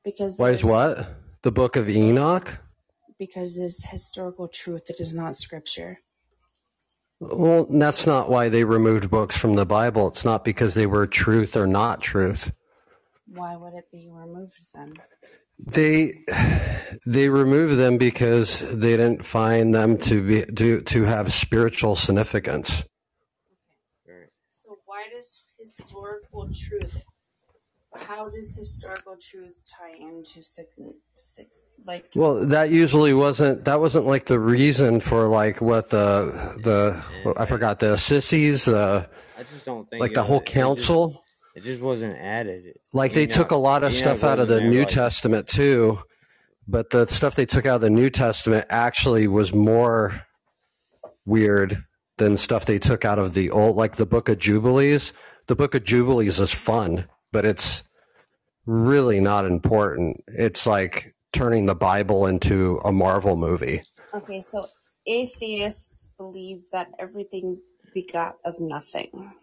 [0.04, 2.60] Because Why is what the Book of Enoch?
[3.18, 4.90] because it's historical truth.
[4.90, 6.00] It is not scripture.
[7.20, 10.08] Well, that's not why they removed books from the Bible.
[10.10, 12.52] It's not because they were truth or not truth.
[13.28, 14.94] Why would it be removed then?
[15.58, 16.26] They
[17.06, 22.84] they removed them because they didn't find them to be to to have spiritual significance.
[24.06, 24.26] Okay.
[24.66, 27.04] So why does historical truth
[28.02, 30.68] how does historical truth tie into sick,
[31.16, 31.48] sick
[31.88, 36.32] like Well, that usually wasn't that wasn't like the reason for like what the
[36.64, 39.06] the I forgot the sissies uh
[39.38, 41.24] I just don't think like the whole was- it just- council
[41.56, 42.76] It just wasn't added.
[42.94, 44.80] like they You took a lot of you know, stuff out of the wasn't New
[44.80, 46.00] like- Testament too,
[46.68, 50.22] but the stuff they took out of the New Testament actually was more
[51.26, 51.84] weird
[52.18, 55.12] than stuff they took out of the old like the book of Jubilees.
[55.48, 57.84] The book of Jubilees is fun, but it's
[58.66, 60.24] really not important.
[60.30, 63.82] It's like turning the Bible into a Marvel movie.
[64.14, 64.64] okay, so
[65.06, 67.60] atheists believe that everything
[67.94, 69.34] begot of nothing,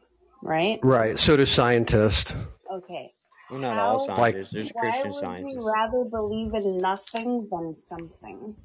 [0.42, 0.78] right?
[0.82, 1.18] Right.
[1.18, 2.34] So do scientists.
[2.72, 3.12] Okay.
[3.50, 4.50] Well, not all How- scientists.
[4.52, 5.48] There's why Christian would scientists.
[5.52, 8.56] you rather believe in nothing than something?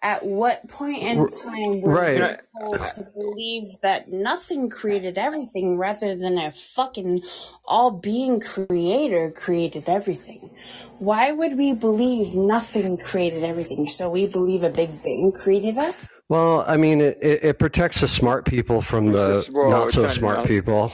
[0.00, 2.16] At what point in R- time were right.
[2.54, 7.22] you told to believe that nothing created everything rather than a fucking
[7.64, 10.54] all being creator created everything?
[11.00, 13.88] Why would we believe nothing created everything?
[13.88, 16.08] So we believe a big bang created us?
[16.28, 19.92] Well, I mean, it, it, it protects the smart people from the It's- well, not
[19.92, 20.92] so smart people.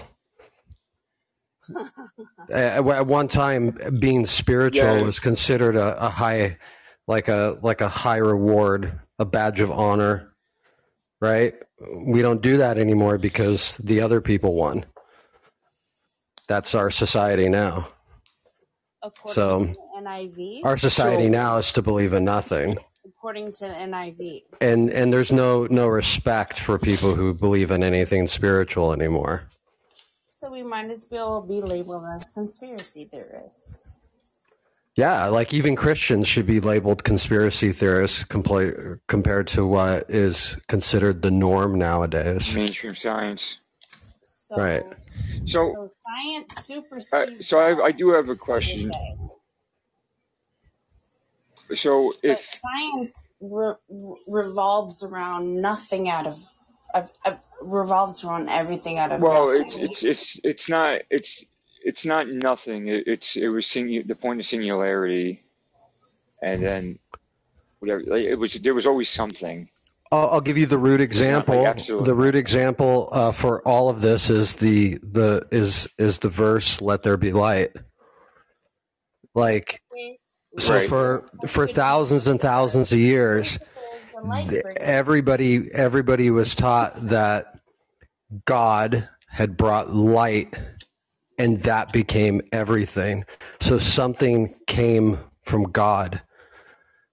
[2.51, 5.03] at, at one time, being spiritual Yeah.
[5.03, 6.59] was considered a, a high,
[7.07, 10.35] like a like a high reward, a badge of honor,
[11.21, 11.55] right?
[12.07, 14.87] We don't do that anymore because the other people won.
[16.49, 17.89] That's our society now.
[19.03, 20.65] According So, to NIV?
[20.65, 22.79] our society So- now is to believe in nothing.
[23.07, 24.45] According to the NIV.
[24.63, 29.47] and and there's no no respect for people who believe in anything spiritual anymore
[30.29, 33.95] So we might as well be labeled as conspiracy theorists.
[34.97, 41.23] Yeah like even christians should be labeled conspiracy theorists compla- compared to what is considered
[41.23, 43.59] the norm nowadays Mainstream science.
[44.23, 44.85] So, right
[45.47, 46.71] So, so science
[47.13, 48.81] uh, so I, I do have a question.
[48.81, 49.19] saying.
[51.75, 56.39] So But if science re- re- revolves around nothing out of,
[56.95, 59.83] of, of revolves around everything out of well, nothing.
[59.83, 61.45] it's it's it's it's not it's
[61.85, 62.89] it's not nothing.
[62.89, 65.45] It, it's it was singu- the point of singularity,
[66.43, 66.99] and then
[67.81, 68.03] whatever.
[68.07, 69.69] Like, it was there was always something.
[70.13, 72.03] I'll, I'll give you the root not, like, example.
[72.05, 76.81] the root example uh, for all of this is the the is is the verse
[76.81, 77.73] "Let there be light."
[79.35, 79.83] Like,
[80.59, 80.89] so Right.
[80.89, 83.59] for for thousands and thousands of years,
[84.81, 87.47] everybody everybody was taught that
[88.47, 90.55] God had brought light,
[91.39, 93.25] and that became everything.
[93.61, 96.23] So something came from God,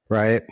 [0.09, 0.43] right?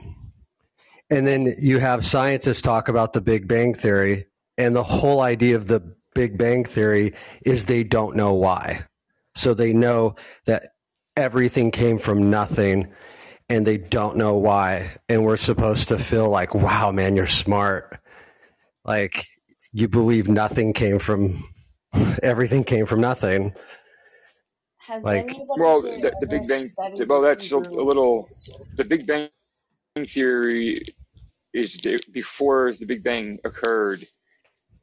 [1.10, 5.56] And then you have scientists talk about the Big Bang Theory, and the whole idea
[5.56, 7.14] of the Big Bang Theory
[7.46, 8.86] is they don't know why.
[9.36, 10.16] So they know
[10.46, 10.70] that
[11.16, 12.92] everything came from nothing,
[13.50, 14.92] and they don't know why.
[15.08, 17.98] And we're supposed to feel like, wow, man, you're smart.
[18.86, 19.26] Like
[19.72, 21.49] you believe nothing came from
[22.24, 23.54] everything came from nothing.
[24.80, 26.68] Has like- anybody Well, here the, the Big Bang.
[26.68, 28.28] studied Well, that's a, a little.
[28.78, 29.30] The Big Bang
[30.08, 30.78] theory
[31.54, 34.06] is the, before the Big Bang occurred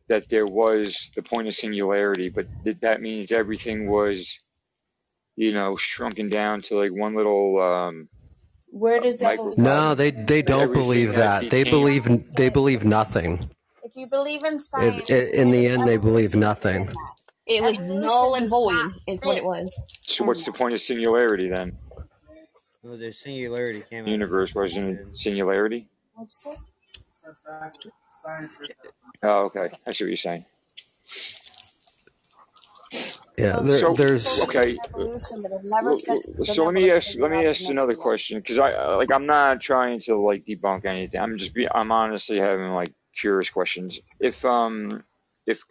[0.09, 4.39] that there was the point of singularity, but th- that means everything was,
[5.37, 7.61] you know, shrunken down to like one little.
[7.63, 8.09] um
[8.69, 9.65] Where does micro- evolution?
[9.65, 11.51] No, they they don't believe that that.
[11.51, 13.51] They believe they believe nothing.
[13.97, 16.91] If you believe in science, it, in the end, they believe nothing.
[17.47, 19.75] It was null and void, not is what it was.
[20.03, 21.79] So what's the point of singularity then?
[22.83, 24.13] Well, the singularity came The out.
[24.13, 25.89] universe wasn't singularity.
[26.15, 26.59] What'd you say?
[27.25, 27.87] That's fact.
[28.11, 28.71] Science is
[29.23, 29.71] Oh, okay.
[29.87, 30.45] I see what you're saying.
[33.39, 34.79] Yeah, there, So there's okay.
[34.91, 36.23] Evolution, but it never Well, fit.
[36.37, 39.25] well, they So let me ask let me ask another question because I like I'm
[39.25, 41.19] not trying to like debunk anything.
[41.19, 44.01] I'm just be I'm honestly having like curious questions.
[44.21, 45.05] If um
[45.47, 45.63] if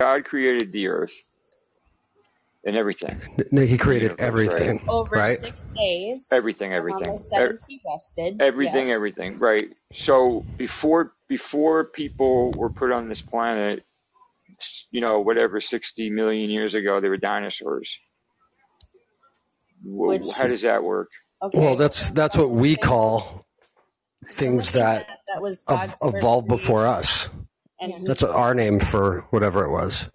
[0.00, 1.14] God created the earth
[2.64, 3.22] and everything,
[3.52, 4.74] no, he created universe, right?
[4.74, 5.38] everything, Over right?
[5.40, 8.40] six days, everything, and on everything, the seventh he rested.
[8.40, 8.92] everything, Yes.
[8.92, 9.68] everything, right?
[9.92, 13.84] So before before people were put on this planet,
[14.92, 17.98] you know, whatever sixty million years ago, they were dinosaurs.
[19.84, 21.10] Which How does that work?
[21.42, 21.58] okay.
[21.60, 23.43] Well, that's that's what we call So
[24.30, 27.28] things looking that that was God's first evolved before us.
[27.80, 30.10] and he That's our name for whatever it was.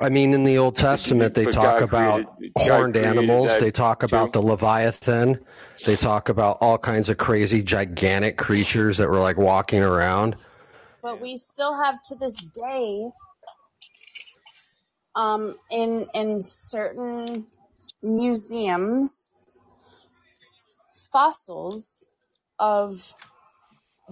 [0.00, 3.58] I mean, in the Old Testament, they But talk God about created God horned animals.
[3.58, 4.40] They talk about too.
[4.40, 5.38] the Leviathan.
[5.86, 10.36] They talk about all kinds of crazy, gigantic creatures that were like walking around.
[11.00, 13.10] But we still have to this day
[15.14, 17.46] um, in in certain
[18.02, 19.23] museums,
[21.14, 22.06] fossils
[22.58, 23.14] of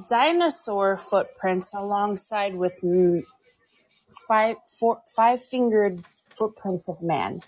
[0.08, 3.24] dinosaur footprints alongside with m-
[4.28, 7.42] five four, five fingered footprints of man.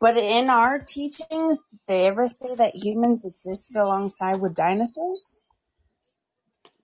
[0.00, 5.38] But in our teachings, did they ever say that humans existed alongside with dinosaurs?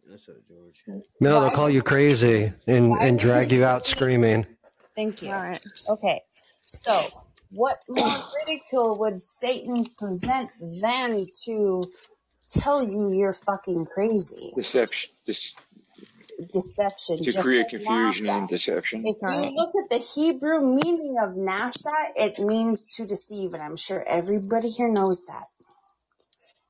[0.09, 0.83] That's what George.
[1.21, 4.47] No, they'll call you crazy and, and drag you you out screaming.
[4.95, 5.31] Thank you.
[5.31, 5.65] All right.
[5.89, 6.23] Okay.
[6.67, 11.85] So, what more ridicule would Satan present than to
[12.49, 14.53] tell you you're fucking crazy?
[14.57, 15.11] Deception.
[15.27, 15.55] Dis-
[16.53, 17.19] Deception.
[17.19, 18.39] to just create like confusion NASA.
[18.39, 19.07] and deception.
[19.07, 23.77] If you look at the Hebrew meaning of NASA, it means to deceive, and I'm
[23.77, 25.45] sure everybody here knows that.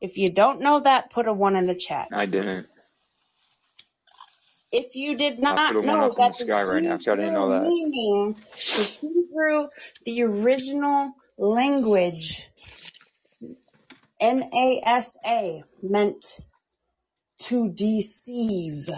[0.00, 2.08] If you don't know that, put a one in the chat.
[2.12, 2.66] I didn't.
[4.74, 6.84] If you did not put a one know up in that the the sky right
[6.84, 7.68] now because I didn't know Hebrew that.
[7.68, 8.36] meaning,
[8.76, 9.68] the Hebrew,
[10.06, 12.50] the original language,
[14.22, 16.24] NASA, meant
[17.42, 18.88] to deceive.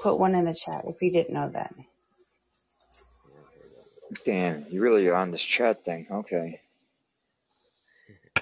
[0.00, 1.74] Put one in the chat if you didn't know that.
[4.24, 6.06] Damn, you really are on this chat thing.
[6.10, 6.60] Okay.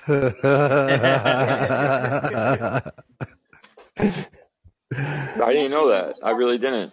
[5.43, 6.17] I didn't know that.
[6.23, 6.93] I really didn't.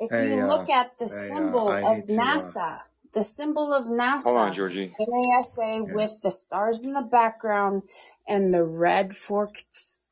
[0.00, 2.52] If Hey, you uh, look at the hey, uh, symbol I of need to, uh,
[2.52, 2.80] NASA,
[3.14, 4.94] the symbol of NASA, Hold on, Georgie.
[5.00, 7.84] NASA with the stars in the background
[8.28, 9.64] and the red forked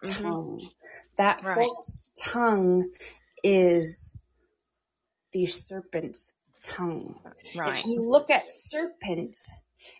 [0.04, 0.70] tongue.
[1.18, 1.68] That Right.
[1.68, 2.92] forked tongue
[3.44, 4.18] is
[5.32, 7.16] the serpent's tongue.
[7.54, 7.84] Right.
[7.84, 9.36] If you look at serpent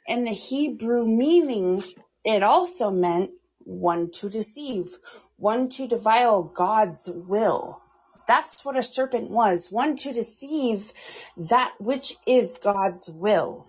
[0.08, 1.84] and the Hebrew meaning,
[2.24, 4.98] it also meant one to deceive,
[5.38, 7.80] one to defile God's will.
[8.26, 10.92] That's what a serpent was, one to deceive
[11.36, 13.68] that which is God's will.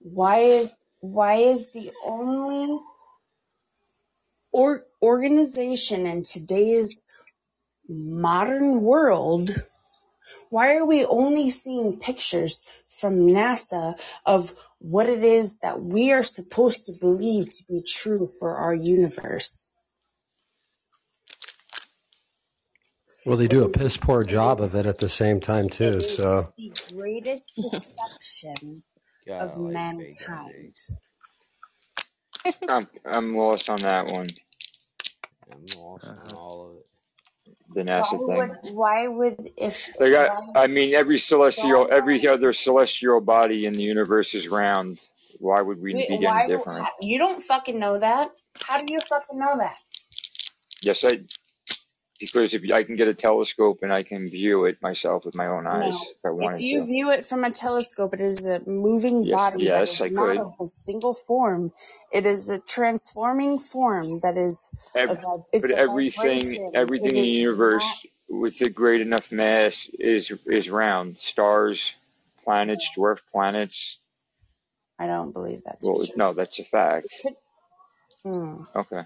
[0.00, 2.80] Why why is the only
[4.52, 7.04] or organization in today's
[7.88, 9.66] modern world
[10.50, 16.22] why are we only seeing pictures from NASA of what it is that we are
[16.22, 19.70] supposed to believe to be true for our universe?
[23.24, 26.00] Well, they do a piss poor job of it at the same time too.
[26.00, 28.84] So The greatest deception
[29.38, 30.76] of mankind.
[32.68, 34.26] I'm I'm lost on that one.
[35.52, 36.36] I'm lost on uh-huh.
[36.36, 36.86] all of it.
[37.74, 38.26] The Why NASA thing.
[38.36, 40.32] would, why would if they got?
[40.54, 45.00] I mean, every celestial, every other celestial body in the universe is round.
[45.38, 46.88] Why would we wait, be why any would- different?
[47.00, 48.30] you don't fucking know that?
[48.62, 49.76] How do you fucking know that?
[50.82, 51.20] Yes, I.
[52.20, 55.48] Because if I can get a telescope and I can view it myself with my
[55.48, 56.08] own eyes, No.
[56.16, 56.64] if I wanted to.
[56.64, 56.86] If you to.
[56.86, 60.10] view it from a telescope, it is a moving Yes, body yes, that I is
[60.10, 60.38] not could.
[60.38, 61.72] of a single form.
[62.12, 65.14] It is a transforming form that is it's
[65.62, 71.18] but everything, everything It in the universe with a great enough mass is is round.
[71.18, 71.94] Stars,
[72.44, 73.98] planets, dwarf planets.
[74.98, 76.16] I don't believe that Well, true.
[76.16, 77.08] no, that's a fact.
[77.22, 77.36] Could-
[78.24, 78.62] hmm.
[78.76, 79.02] Okay.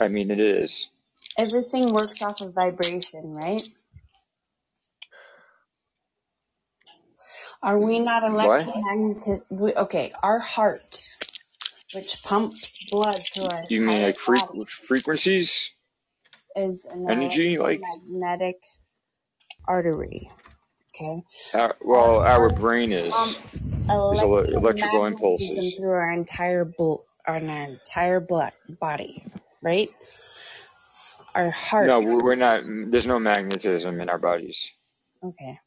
[0.00, 0.88] I mean, it is.
[1.38, 3.62] Everything works off of vibration, right?
[7.62, 9.42] Are we not electromagnetic?
[9.50, 11.08] we- Okay, our heart,
[11.94, 15.70] which pumps blood to our You mean like body, frequencies,
[16.56, 17.80] is an energy, like?
[17.80, 18.60] magnetic
[19.66, 20.30] artery.
[20.94, 21.22] Okay.
[21.54, 25.74] Our, well, Our our brain is pumps is ele- electrical impulses.
[25.76, 29.24] through our entire bl- our entire blood body,
[29.64, 29.88] right?
[31.34, 31.86] Our heart.
[31.88, 32.62] No, we're we're not.
[32.66, 34.72] There's no magnetism in our bodies.
[35.24, 35.58] Okay.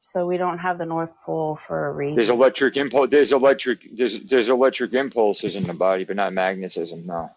[0.00, 2.16] So we don't have the North Pole for a reason.
[2.16, 2.36] There's reason.
[2.36, 3.10] electric impulse.
[3.10, 3.80] There's electric.
[3.96, 7.06] There's there's electric impulses in the body, but not magnetism.
[7.06, 7.30] No.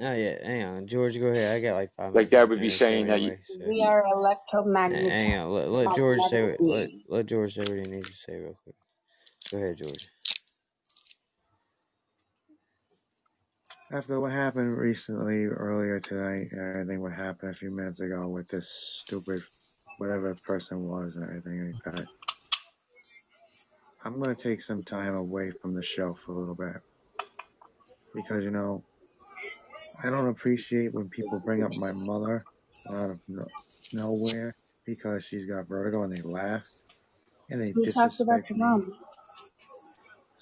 [0.00, 1.18] Oh yeah, hang on, George.
[1.20, 1.56] Go ahead.
[1.56, 3.38] I got like five Like that would be minutes so saying that you.
[3.46, 3.64] So.
[3.68, 5.12] We are electromagnetic.
[5.12, 5.50] hang on.
[5.52, 6.60] Let, let George say what.
[6.60, 7.02] Let, being.
[7.08, 8.76] let George say what he needs to say real quick.
[9.52, 10.08] Go ahead, George.
[13.92, 18.26] After what happened recently, earlier tonight, and I think what happened a few minutes ago
[18.28, 18.68] with this
[19.00, 19.40] stupid,
[19.98, 22.06] whatever person was and everything like that,
[24.04, 26.82] I'm going to take some time away from the show for a little bit.
[28.14, 28.82] Because, you know,
[30.02, 32.44] I don't appreciate when people bring up my mother
[32.90, 33.46] out of no,
[33.92, 34.56] nowhere
[34.86, 36.66] because she's got vertigo and they laugh
[37.50, 38.94] and they Who talked about your mom?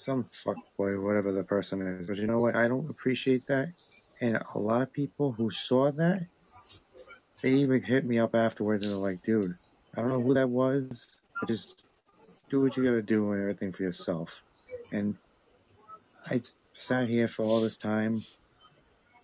[0.05, 2.07] Some fuckboy, whatever the person is.
[2.07, 2.55] But you know what?
[2.55, 3.71] I don't appreciate that.
[4.21, 6.25] And a lot of people who saw that
[7.43, 9.55] they even hit me up afterwards and they're like, dude,
[9.95, 11.05] I don't know who that was,
[11.39, 11.83] but just
[12.49, 14.29] do what you gotta do and everything for yourself.
[14.91, 15.15] And
[16.25, 16.41] I
[16.73, 18.23] sat here for all this time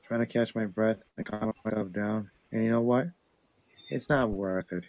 [0.07, 2.29] trying to catch my breath and calm myself down.
[2.51, 3.07] And you know what?
[3.89, 4.83] It's not worth it.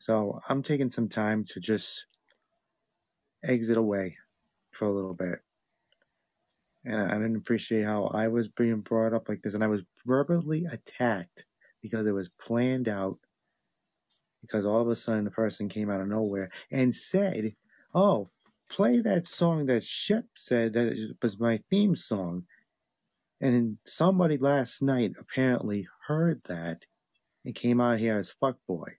[0.00, 2.04] So I'm taking some time to just
[3.44, 4.16] exit away
[4.78, 5.40] for a little bit.
[6.84, 9.82] And I didn't appreciate how I was being brought up like this, and I was
[10.06, 11.44] verbally attacked
[11.82, 13.18] because it was planned out.
[14.42, 17.56] Because all of a sudden the person came out of nowhere and said,
[17.94, 18.30] "Oh,
[18.70, 22.46] play that song that Shep said that was my theme song."
[23.40, 26.84] And somebody last night apparently heard that
[27.44, 28.92] and came out here as fuckboy.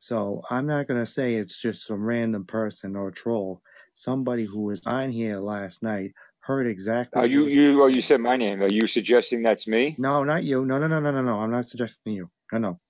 [0.00, 3.62] So I'm not gonna say it's just some random person or troll.
[3.94, 7.20] Somebody who was on here last night heard exactly.
[7.20, 7.82] Are you you?
[7.82, 8.62] Oh, you said my name.
[8.62, 9.94] Are you suggesting that's me?
[9.98, 10.64] No, not you.
[10.64, 11.34] No, no, no, no, no, no.
[11.40, 12.30] I'm not suggesting you.
[12.50, 12.80] No, no,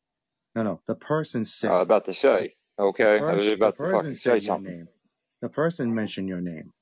[0.55, 0.81] no, no.
[0.87, 1.73] The person said.
[1.73, 2.55] Uh, about to say.
[2.79, 4.73] Okay, the I was person, about to fucking said say something.
[4.73, 4.89] name.
[5.43, 6.73] The person mentioned your name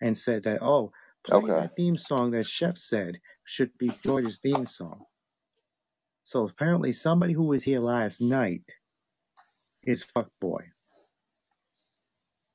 [0.00, 0.90] and said that oh,
[1.24, 1.46] play Okay.
[1.68, 5.04] the theme song that Chef said should be George's theme song.
[6.24, 8.62] So apparently somebody who was here last night
[9.86, 10.62] is fuckboy.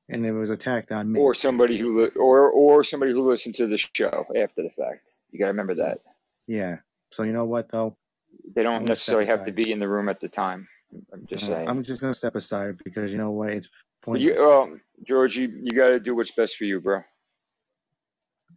[0.09, 1.19] And it was attacked on me.
[1.19, 5.01] Or somebody who li- or or somebody who listened to the show after the fact.
[5.31, 5.99] You gotta remember that.
[6.47, 6.77] Yeah.
[7.11, 7.95] So you know what though?
[8.55, 10.67] They don't necessarily have to be in the room at the time.
[11.13, 11.69] I'm just Uh, saying.
[11.69, 13.49] I'm just gonna step aside because you know what?
[13.49, 13.69] It's
[14.05, 14.41] But you, pointless.
[14.41, 17.01] um, George, you, you got to do what's best for you, bro.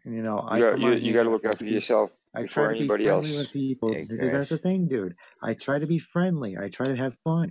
[0.05, 2.87] And, you know, I You you, you gotta look after yourself I try to be
[2.87, 3.37] friendly else.
[3.37, 3.95] with people.
[3.95, 5.15] Yeah, That's the thing, dude.
[5.43, 6.57] I try to be friendly.
[6.57, 7.51] I try to have fun.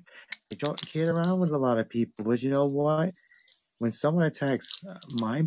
[0.51, 2.25] I don't kid around with a lot of people.
[2.25, 3.13] But you know what?
[3.77, 5.43] When someone attacks uh, my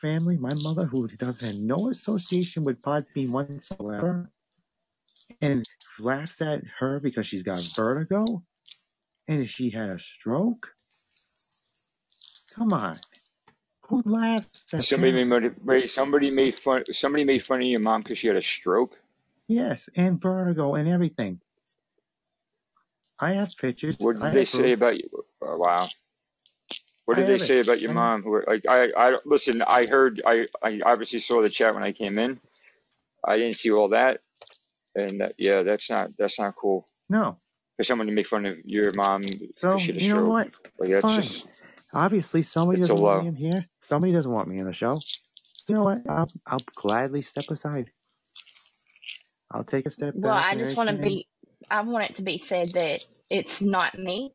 [0.00, 4.30] family, my mother, who doesn't have no association with Podbean whatsoever,
[5.40, 5.68] and
[5.98, 8.42] laughs at her because she's got vertigo
[9.28, 10.68] and she had a stroke,
[12.54, 12.98] come on.
[13.92, 16.84] Who laughs at Somebody made somebody made fun.
[16.92, 18.98] Somebody made fun of your mom because she had a stroke.
[19.48, 21.40] Yes, and vertigo and everything.
[23.20, 23.98] I have pictures.
[23.98, 24.74] What did I they say proof.
[24.74, 25.10] about you?
[25.42, 25.88] Oh, wow.
[27.06, 27.60] What I did they say it.
[27.60, 28.22] about your mom?
[28.22, 29.62] Who, like, I, I listen.
[29.62, 30.22] I heard.
[30.26, 32.40] I, I obviously saw the chat when I came in.
[33.26, 34.20] I didn't see all that,
[34.96, 37.38] and that, yeah, that's not that's not cool No.
[37.76, 39.22] for someone to make fun of your mom
[39.56, 40.28] So, because she had a you know stroke.
[40.30, 40.50] what?
[40.78, 41.22] Like that's Fine.
[41.22, 41.46] just
[41.94, 43.66] Obviously, somebody it's doesn't want me in here.
[43.80, 44.96] Somebody doesn't want me in the show.
[44.96, 45.98] So, you know what?
[46.08, 47.90] I'll, I'll gladly step aside.
[49.50, 51.28] I'll take a step Well, back I just want to be.
[51.70, 54.32] I want it to be said that it's not me.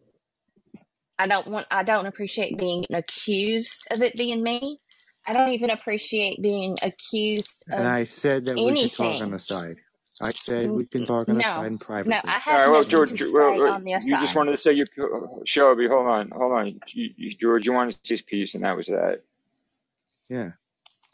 [1.20, 1.68] I don't want.
[1.72, 4.80] I don't appreciate being accused of it being me.
[5.26, 9.32] I don't even appreciate being accused And I said that we could talk on anything.
[9.32, 9.82] the side.
[10.22, 12.30] I said we can talk on the No, side and no, privately.
[12.30, 14.18] I All have right, well, nothing George, to George, say well, well, on the you
[14.18, 14.36] just aside.
[14.36, 14.88] wanted to say your
[15.46, 15.88] Shelby.
[15.88, 17.66] Hold on, hold on, you, you, George.
[17.66, 19.24] You wanted to say his piece, and that was that.
[20.30, 20.52] Yeah.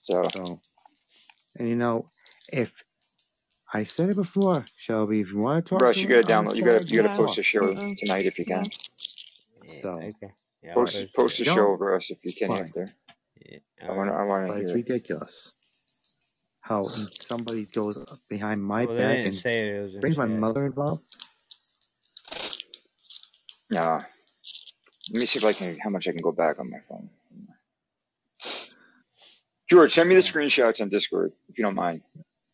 [0.04, 0.60] So So,
[1.58, 2.10] and you know,
[2.52, 2.72] if
[3.74, 6.24] I said it before, Shelby, if you want to talk Russ, to you her gotta
[6.26, 6.56] on the download.
[6.58, 8.60] You gotta side, you we'll gotta No, post a show tonight if you no.
[8.60, 8.72] can.
[9.82, 10.34] So, Okay.
[10.64, 11.42] Yeah, I'll Post post post it.
[11.42, 11.56] a don't.
[11.56, 12.68] show, Russ, if you can Fine.
[12.68, 12.94] after.
[13.46, 14.22] Yeah, I all wanna right.
[14.22, 14.76] I wanna But it's hear it.
[14.76, 15.52] ridiculous
[16.64, 17.98] how somebody goes
[18.30, 19.94] behind my Well, back and say it.
[19.94, 21.04] It brings my mother involved.
[23.70, 24.02] Nah.
[25.12, 27.10] Let me see if I can how much I can go back on my phone.
[29.70, 32.02] George, send me the screenshots on Discord if you don't mind.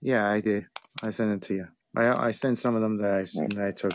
[0.01, 0.65] Yeah, I did.
[1.03, 1.67] I sent it to you.
[1.95, 3.47] I I sent some of them that I Yeah.
[3.55, 3.93] that I took.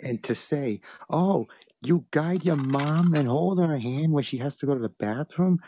[0.00, 1.46] And to say, oh,
[1.84, 4.88] you guide your mom and hold her hand when she has to go to the
[4.88, 5.60] bathroom.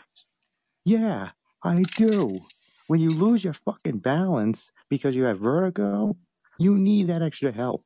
[0.83, 1.29] Yeah,
[1.63, 2.39] I do.
[2.87, 6.15] When you lose your fucking balance because you have vertigo,
[6.57, 7.85] you need that extra help.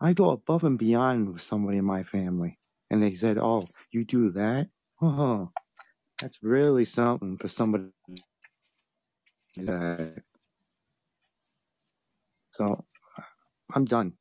[0.00, 2.58] I go above and beyond with somebody in my family.
[2.90, 4.68] And they said, oh, you do that?
[5.00, 5.50] Oh,
[6.20, 7.84] that's really something for somebody
[9.56, 10.22] that.
[12.54, 12.84] So
[13.74, 14.12] I'm done.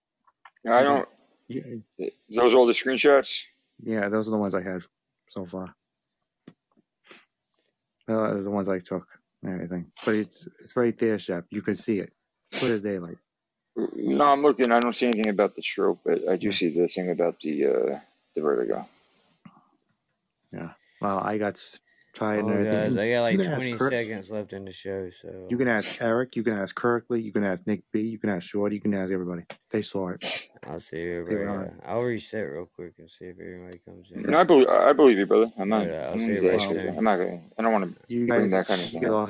[0.70, 1.08] I don't
[1.48, 3.44] Yeah, those are all the screenshots?
[3.84, 4.82] yeah, those are the ones I had
[5.30, 5.76] so far.
[8.08, 9.08] Those are the ones I took
[9.44, 9.92] and everything.
[10.06, 11.44] But it's it's right there, Chef.
[11.50, 12.14] You can see it.
[12.52, 13.18] Clear as daylight.
[13.76, 14.72] No, I'm looking.
[14.72, 17.66] I don't see anything about the stroke, but I do see the thing about the
[17.66, 18.00] uh
[18.36, 18.88] the vertigo.
[20.54, 20.70] Yeah.
[21.02, 21.60] Well, I got
[22.16, 22.96] s- tired and Oh, everything.
[22.96, 25.48] guys, I got like 20 seconds left in the show, so.
[25.50, 28.30] You can ask Eric, you can ask Kirkley, you can ask Nick B, you can
[28.30, 29.44] ask Shorty, you can ask everybody.
[29.72, 30.50] They saw it.
[30.68, 31.46] I'll see They everybody.
[31.46, 31.88] were uh.
[31.92, 34.24] I'll reset real quick and see if everybody comes in.
[34.24, 35.52] No, I believe I believe you, brother.
[35.60, 35.86] I'm not.
[35.86, 37.42] But, uh, I'll I'm see not, you right gonna- I'm not gonna.
[37.58, 39.02] I don't want to You bring guys that kind of thing.
[39.02, 39.16] get up.
[39.16, 39.24] off